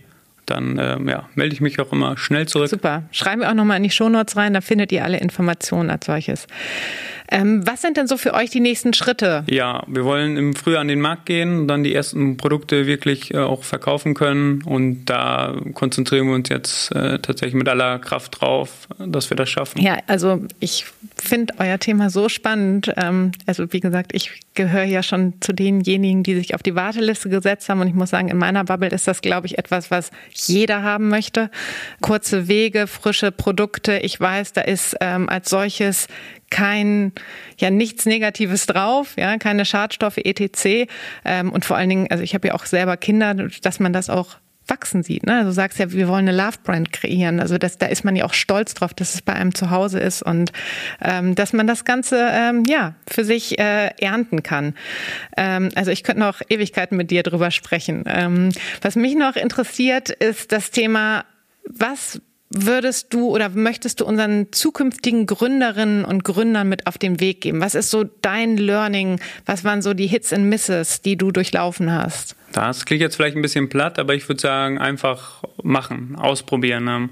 dann 0.47 0.78
ähm, 0.80 1.09
ja, 1.09 1.28
melde 1.34 1.55
ich 1.55 1.61
mich 1.61 1.78
auch 1.80 1.93
immer 1.93 2.16
schnell 2.16 2.47
zurück. 2.47 2.68
Super. 2.68 3.05
Schreiben 3.12 3.43
wir 3.43 3.51
auch 3.51 3.55
nochmal 3.55 3.76
in 3.76 3.82
die 3.84 3.90
Shownotes 3.90 4.36
rein, 4.36 4.55
da 4.55 4.61
findet 4.61 4.93
ihr 4.93 5.05
alle 5.05 5.18
Informationen 5.18 5.90
als 5.90 6.07
solches. 6.07 6.47
Ähm, 7.32 7.66
was 7.66 7.80
sind 7.80 7.97
denn 7.97 8.07
so 8.07 8.18
für 8.18 8.34
euch 8.34 8.51
die 8.51 8.61
nächsten 8.61 8.93
Schritte? 8.93 9.45
Ja, 9.49 9.84
wir 9.86 10.05
wollen 10.05 10.36
im 10.36 10.55
Frühjahr 10.55 10.82
an 10.82 10.88
den 10.88 11.01
Markt 11.01 11.24
gehen 11.24 11.61
und 11.61 11.68
dann 11.68 11.82
die 11.82 11.95
ersten 11.95 12.36
Produkte 12.36 12.86
wirklich 12.86 13.32
äh, 13.32 13.38
auch 13.38 13.62
verkaufen 13.62 14.12
können. 14.12 14.62
Und 14.62 15.07
da 15.07 15.57
konzentrieren 15.72 16.26
wir 16.26 16.34
uns 16.34 16.51
jetzt 16.51 16.95
äh, 16.95 17.18
tatsächlich 17.20 17.55
mit 17.55 17.68
aller 17.70 17.99
Kraft 18.01 18.40
drauf, 18.40 18.86
dass 18.99 19.30
wir 19.30 19.36
das 19.36 19.49
schaffen. 19.49 19.80
Ja, 19.80 19.99
also 20.09 20.43
ich 20.61 20.84
finde 21.16 21.55
euer 21.59 21.78
Thema 21.78 22.11
so 22.11 22.28
spannend. 22.28 22.93
Ähm, 22.97 23.32
also 23.47 23.72
wie 23.72 23.80
gesagt, 23.80 24.14
ich 24.14 24.40
gehöre 24.55 24.85
ja 24.85 25.03
schon 25.03 25.35
zu 25.41 25.53
denjenigen, 25.53 26.23
die 26.23 26.35
sich 26.35 26.55
auf 26.55 26.63
die 26.63 26.75
Warteliste 26.75 27.29
gesetzt 27.29 27.69
haben. 27.69 27.81
Und 27.81 27.89
ich 27.89 27.95
muss 27.95 28.11
sagen, 28.11 28.29
in 28.29 28.37
meiner 28.37 28.65
Bubble 28.65 28.89
ist 28.89 29.09
das, 29.09 29.21
glaube 29.21 29.47
ich, 29.47 29.59
etwas, 29.59 29.91
was 29.91 30.11
jeder 30.33 30.83
haben 30.83 31.09
möchte. 31.09 31.51
Kurze 32.01 32.49
Wege, 32.49 32.87
frische 32.87 33.33
Produkte. 33.33 33.99
Ich 33.99 34.19
weiß, 34.19 34.53
da 34.53 34.63
ist 34.63 34.97
ähm, 35.01 35.29
als 35.29 35.51
solches 35.51 36.09
kein, 36.51 37.13
ja, 37.59 37.71
nichts 37.71 38.05
Negatives 38.05 38.67
drauf, 38.67 39.15
ja, 39.17 39.39
keine 39.39 39.65
Schadstoffe, 39.65 40.19
etc. 40.19 40.91
Ähm, 41.25 41.51
und 41.51 41.65
vor 41.65 41.77
allen 41.77 41.89
Dingen, 41.89 42.07
also 42.11 42.23
ich 42.23 42.35
habe 42.35 42.49
ja 42.49 42.55
auch 42.55 42.67
selber 42.67 42.99
Kinder, 42.99 43.35
dass 43.35 43.81
man 43.81 43.93
das 43.93 44.11
auch 44.11 44.37
wachsen 44.67 45.03
sieht. 45.03 45.27
Ne? 45.27 45.37
Also 45.37 45.49
du 45.49 45.53
sagst 45.55 45.79
ja, 45.79 45.93
wir 45.93 46.09
wollen 46.09 46.29
eine 46.29 46.37
Love 46.37 46.59
Brand 46.63 46.93
kreieren. 46.93 47.41
Also 47.41 47.59
das, 47.59 47.79
da 47.79 47.87
ist 47.87 48.05
man 48.05 48.17
ja 48.17 48.25
auch 48.25 48.35
stolz 48.35 48.75
drauf, 48.75 48.95
dass 48.95 49.15
es 49.15 49.23
bei 49.23 49.33
einem 49.33 49.55
zu 49.55 49.71
Hause 49.71 49.99
ist 49.99 50.23
und 50.23 50.53
ähm, 51.01 51.35
dass 51.35 51.53
man 51.53 51.67
das 51.67 51.85
Ganze 51.85 52.29
ähm, 52.31 52.65
ja 52.67 52.95
für 53.09 53.25
sich 53.25 53.59
äh, 53.59 53.91
ernten 54.01 54.43
kann. 54.43 54.75
Ähm, 55.37 55.71
also 55.75 55.91
ich 55.91 56.05
könnte 56.05 56.21
noch 56.21 56.41
Ewigkeiten 56.49 56.97
mit 56.97 57.11
dir 57.11 57.23
drüber 57.23 57.51
sprechen. 57.51 58.05
Ähm, 58.07 58.51
was 58.81 58.97
mich 58.97 59.15
noch 59.15 59.37
interessiert, 59.37 60.11
ist 60.11 60.53
das 60.53 60.71
Thema, 60.71 61.25
was 61.65 62.21
würdest 62.55 63.15
du 63.15 63.31
oder 63.31 63.49
möchtest 63.49 64.01
du 64.01 64.05
unseren 64.05 64.53
zukünftigen 64.53 65.27
Gründerinnen 65.27 66.05
und 66.05 66.23
Gründern 66.23 66.69
mit 66.69 66.87
auf 66.87 66.99
den 66.99 67.19
Weg 67.19 67.41
geben? 67.41 67.61
Was 67.61 67.75
ist 67.75 67.91
so 67.91 68.05
dein 68.05 68.57
Learning? 68.57 69.21
Was 69.47 69.65
waren 69.65 69.83
so 69.83 69.95
die 69.95 70.07
Hits 70.07 70.33
and 70.33 70.45
Misses, 70.45 71.01
die 71.01 71.17
du 71.17 71.31
durchlaufen 71.31 71.93
hast? 71.93 72.37
Das 72.53 72.85
klingt 72.85 73.01
jetzt 73.01 73.17
vielleicht 73.17 73.37
ein 73.37 73.43
bisschen 73.43 73.69
platt, 73.69 73.99
aber 73.99 74.15
ich 74.15 74.29
würde 74.29 74.41
sagen, 74.41 74.79
einfach 74.79 75.43
machen, 75.63 76.17
ausprobieren. 76.17 76.87
Ähm, 76.89 77.11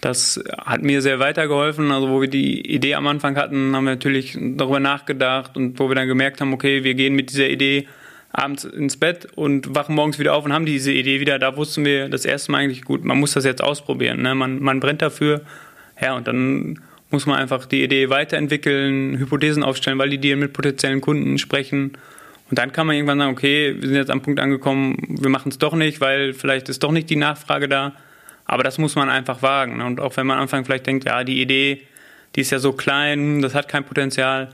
das 0.00 0.42
hat 0.58 0.82
mir 0.82 1.00
sehr 1.00 1.18
weitergeholfen. 1.18 1.90
Also, 1.90 2.08
wo 2.08 2.20
wir 2.20 2.28
die 2.28 2.60
Idee 2.60 2.94
am 2.94 3.06
Anfang 3.06 3.36
hatten, 3.36 3.74
haben 3.74 3.84
wir 3.84 3.92
natürlich 3.92 4.36
darüber 4.38 4.80
nachgedacht 4.80 5.56
und 5.56 5.78
wo 5.78 5.88
wir 5.88 5.94
dann 5.94 6.08
gemerkt 6.08 6.40
haben, 6.40 6.52
okay, 6.52 6.84
wir 6.84 6.94
gehen 6.94 7.14
mit 7.14 7.30
dieser 7.30 7.48
Idee 7.48 7.86
abends 8.32 8.64
ins 8.64 8.96
Bett 8.96 9.28
und 9.34 9.74
wachen 9.74 9.94
morgens 9.94 10.18
wieder 10.18 10.34
auf 10.34 10.44
und 10.44 10.52
haben 10.52 10.66
diese 10.66 10.92
Idee 10.92 11.20
wieder. 11.20 11.38
Da 11.38 11.56
wussten 11.56 11.84
wir 11.84 12.08
das 12.08 12.24
erste 12.24 12.52
Mal 12.52 12.58
eigentlich 12.58 12.84
gut, 12.84 13.04
man 13.04 13.18
muss 13.18 13.32
das 13.32 13.44
jetzt 13.44 13.62
ausprobieren. 13.62 14.22
Ne? 14.22 14.34
Man, 14.34 14.60
man 14.60 14.80
brennt 14.80 15.02
dafür. 15.02 15.42
Ja, 16.00 16.16
und 16.16 16.26
dann 16.26 16.80
muss 17.10 17.26
man 17.26 17.38
einfach 17.38 17.64
die 17.66 17.82
Idee 17.82 18.10
weiterentwickeln, 18.10 19.18
Hypothesen 19.18 19.62
aufstellen, 19.62 19.98
weil 19.98 20.10
die 20.10 20.18
dir 20.18 20.36
mit 20.36 20.52
potenziellen 20.52 21.00
Kunden 21.00 21.38
sprechen. 21.38 21.92
Und 22.50 22.58
dann 22.58 22.72
kann 22.72 22.86
man 22.86 22.96
irgendwann 22.96 23.18
sagen, 23.18 23.32
okay, 23.32 23.76
wir 23.78 23.88
sind 23.88 23.96
jetzt 23.96 24.10
am 24.10 24.22
Punkt 24.22 24.38
angekommen, 24.40 24.96
wir 25.08 25.30
machen 25.30 25.48
es 25.50 25.58
doch 25.58 25.74
nicht, 25.74 26.00
weil 26.00 26.34
vielleicht 26.34 26.68
ist 26.68 26.82
doch 26.82 26.92
nicht 26.92 27.08
die 27.10 27.16
Nachfrage 27.16 27.68
da. 27.68 27.92
Aber 28.44 28.62
das 28.62 28.78
muss 28.78 28.94
man 28.94 29.08
einfach 29.08 29.40
wagen. 29.42 29.78
Ne? 29.78 29.86
Und 29.86 30.00
auch 30.00 30.16
wenn 30.16 30.26
man 30.26 30.36
am 30.36 30.42
Anfang 30.42 30.64
vielleicht 30.64 30.86
denkt, 30.86 31.04
ja, 31.06 31.24
die 31.24 31.40
Idee, 31.40 31.80
die 32.36 32.42
ist 32.42 32.50
ja 32.50 32.58
so 32.58 32.72
klein, 32.72 33.40
das 33.40 33.54
hat 33.54 33.68
kein 33.68 33.84
Potenzial, 33.84 34.50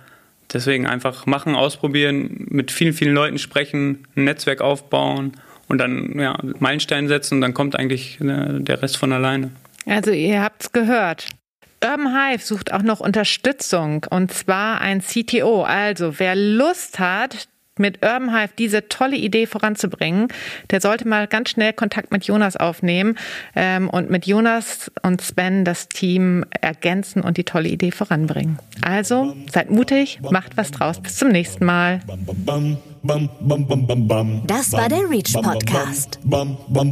Deswegen 0.52 0.86
einfach 0.86 1.26
machen, 1.26 1.54
ausprobieren, 1.54 2.46
mit 2.50 2.72
vielen, 2.72 2.92
vielen 2.92 3.14
Leuten 3.14 3.38
sprechen, 3.38 4.06
ein 4.16 4.24
Netzwerk 4.24 4.60
aufbauen 4.60 5.32
und 5.68 5.78
dann 5.78 6.18
ja, 6.18 6.36
Meilenstein 6.58 7.06
setzen 7.06 7.36
und 7.36 7.40
dann 7.40 7.54
kommt 7.54 7.76
eigentlich 7.76 8.20
äh, 8.20 8.58
der 8.58 8.82
Rest 8.82 8.96
von 8.96 9.12
alleine. 9.12 9.52
Also 9.86 10.10
ihr 10.10 10.42
habt 10.42 10.62
es 10.62 10.72
gehört. 10.72 11.28
Urban 11.82 12.14
Hive 12.14 12.42
sucht 12.42 12.72
auch 12.72 12.82
noch 12.82 13.00
Unterstützung 13.00 14.04
und 14.10 14.32
zwar 14.32 14.80
ein 14.80 15.00
CTO. 15.00 15.62
Also 15.62 16.18
wer 16.18 16.34
Lust 16.34 16.98
hat, 16.98 17.48
mit 17.80 18.04
Urban 18.04 18.32
Hive 18.32 18.52
diese 18.58 18.88
tolle 18.88 19.16
Idee 19.16 19.46
voranzubringen, 19.46 20.28
der 20.70 20.80
sollte 20.80 21.08
mal 21.08 21.26
ganz 21.26 21.50
schnell 21.50 21.72
Kontakt 21.72 22.12
mit 22.12 22.24
Jonas 22.24 22.56
aufnehmen 22.56 23.16
ähm, 23.56 23.88
und 23.90 24.10
mit 24.10 24.26
Jonas 24.26 24.90
und 25.02 25.20
Sven 25.20 25.64
das 25.64 25.88
Team 25.88 26.44
ergänzen 26.60 27.22
und 27.22 27.36
die 27.36 27.44
tolle 27.44 27.68
Idee 27.68 27.90
voranbringen. 27.90 28.58
Also 28.82 29.34
seid 29.50 29.70
mutig, 29.70 30.20
macht 30.30 30.56
was 30.56 30.70
draus. 30.70 31.00
Bis 31.00 31.16
zum 31.16 31.28
nächsten 31.28 31.64
Mal. 31.64 32.00
Das 34.46 34.72
war 34.72 34.88
der 34.88 35.10
Reach 35.10 35.32
Podcast. 35.32 36.18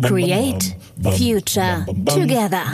Create 0.02 0.76
Future 1.02 1.86
Together. 2.06 2.64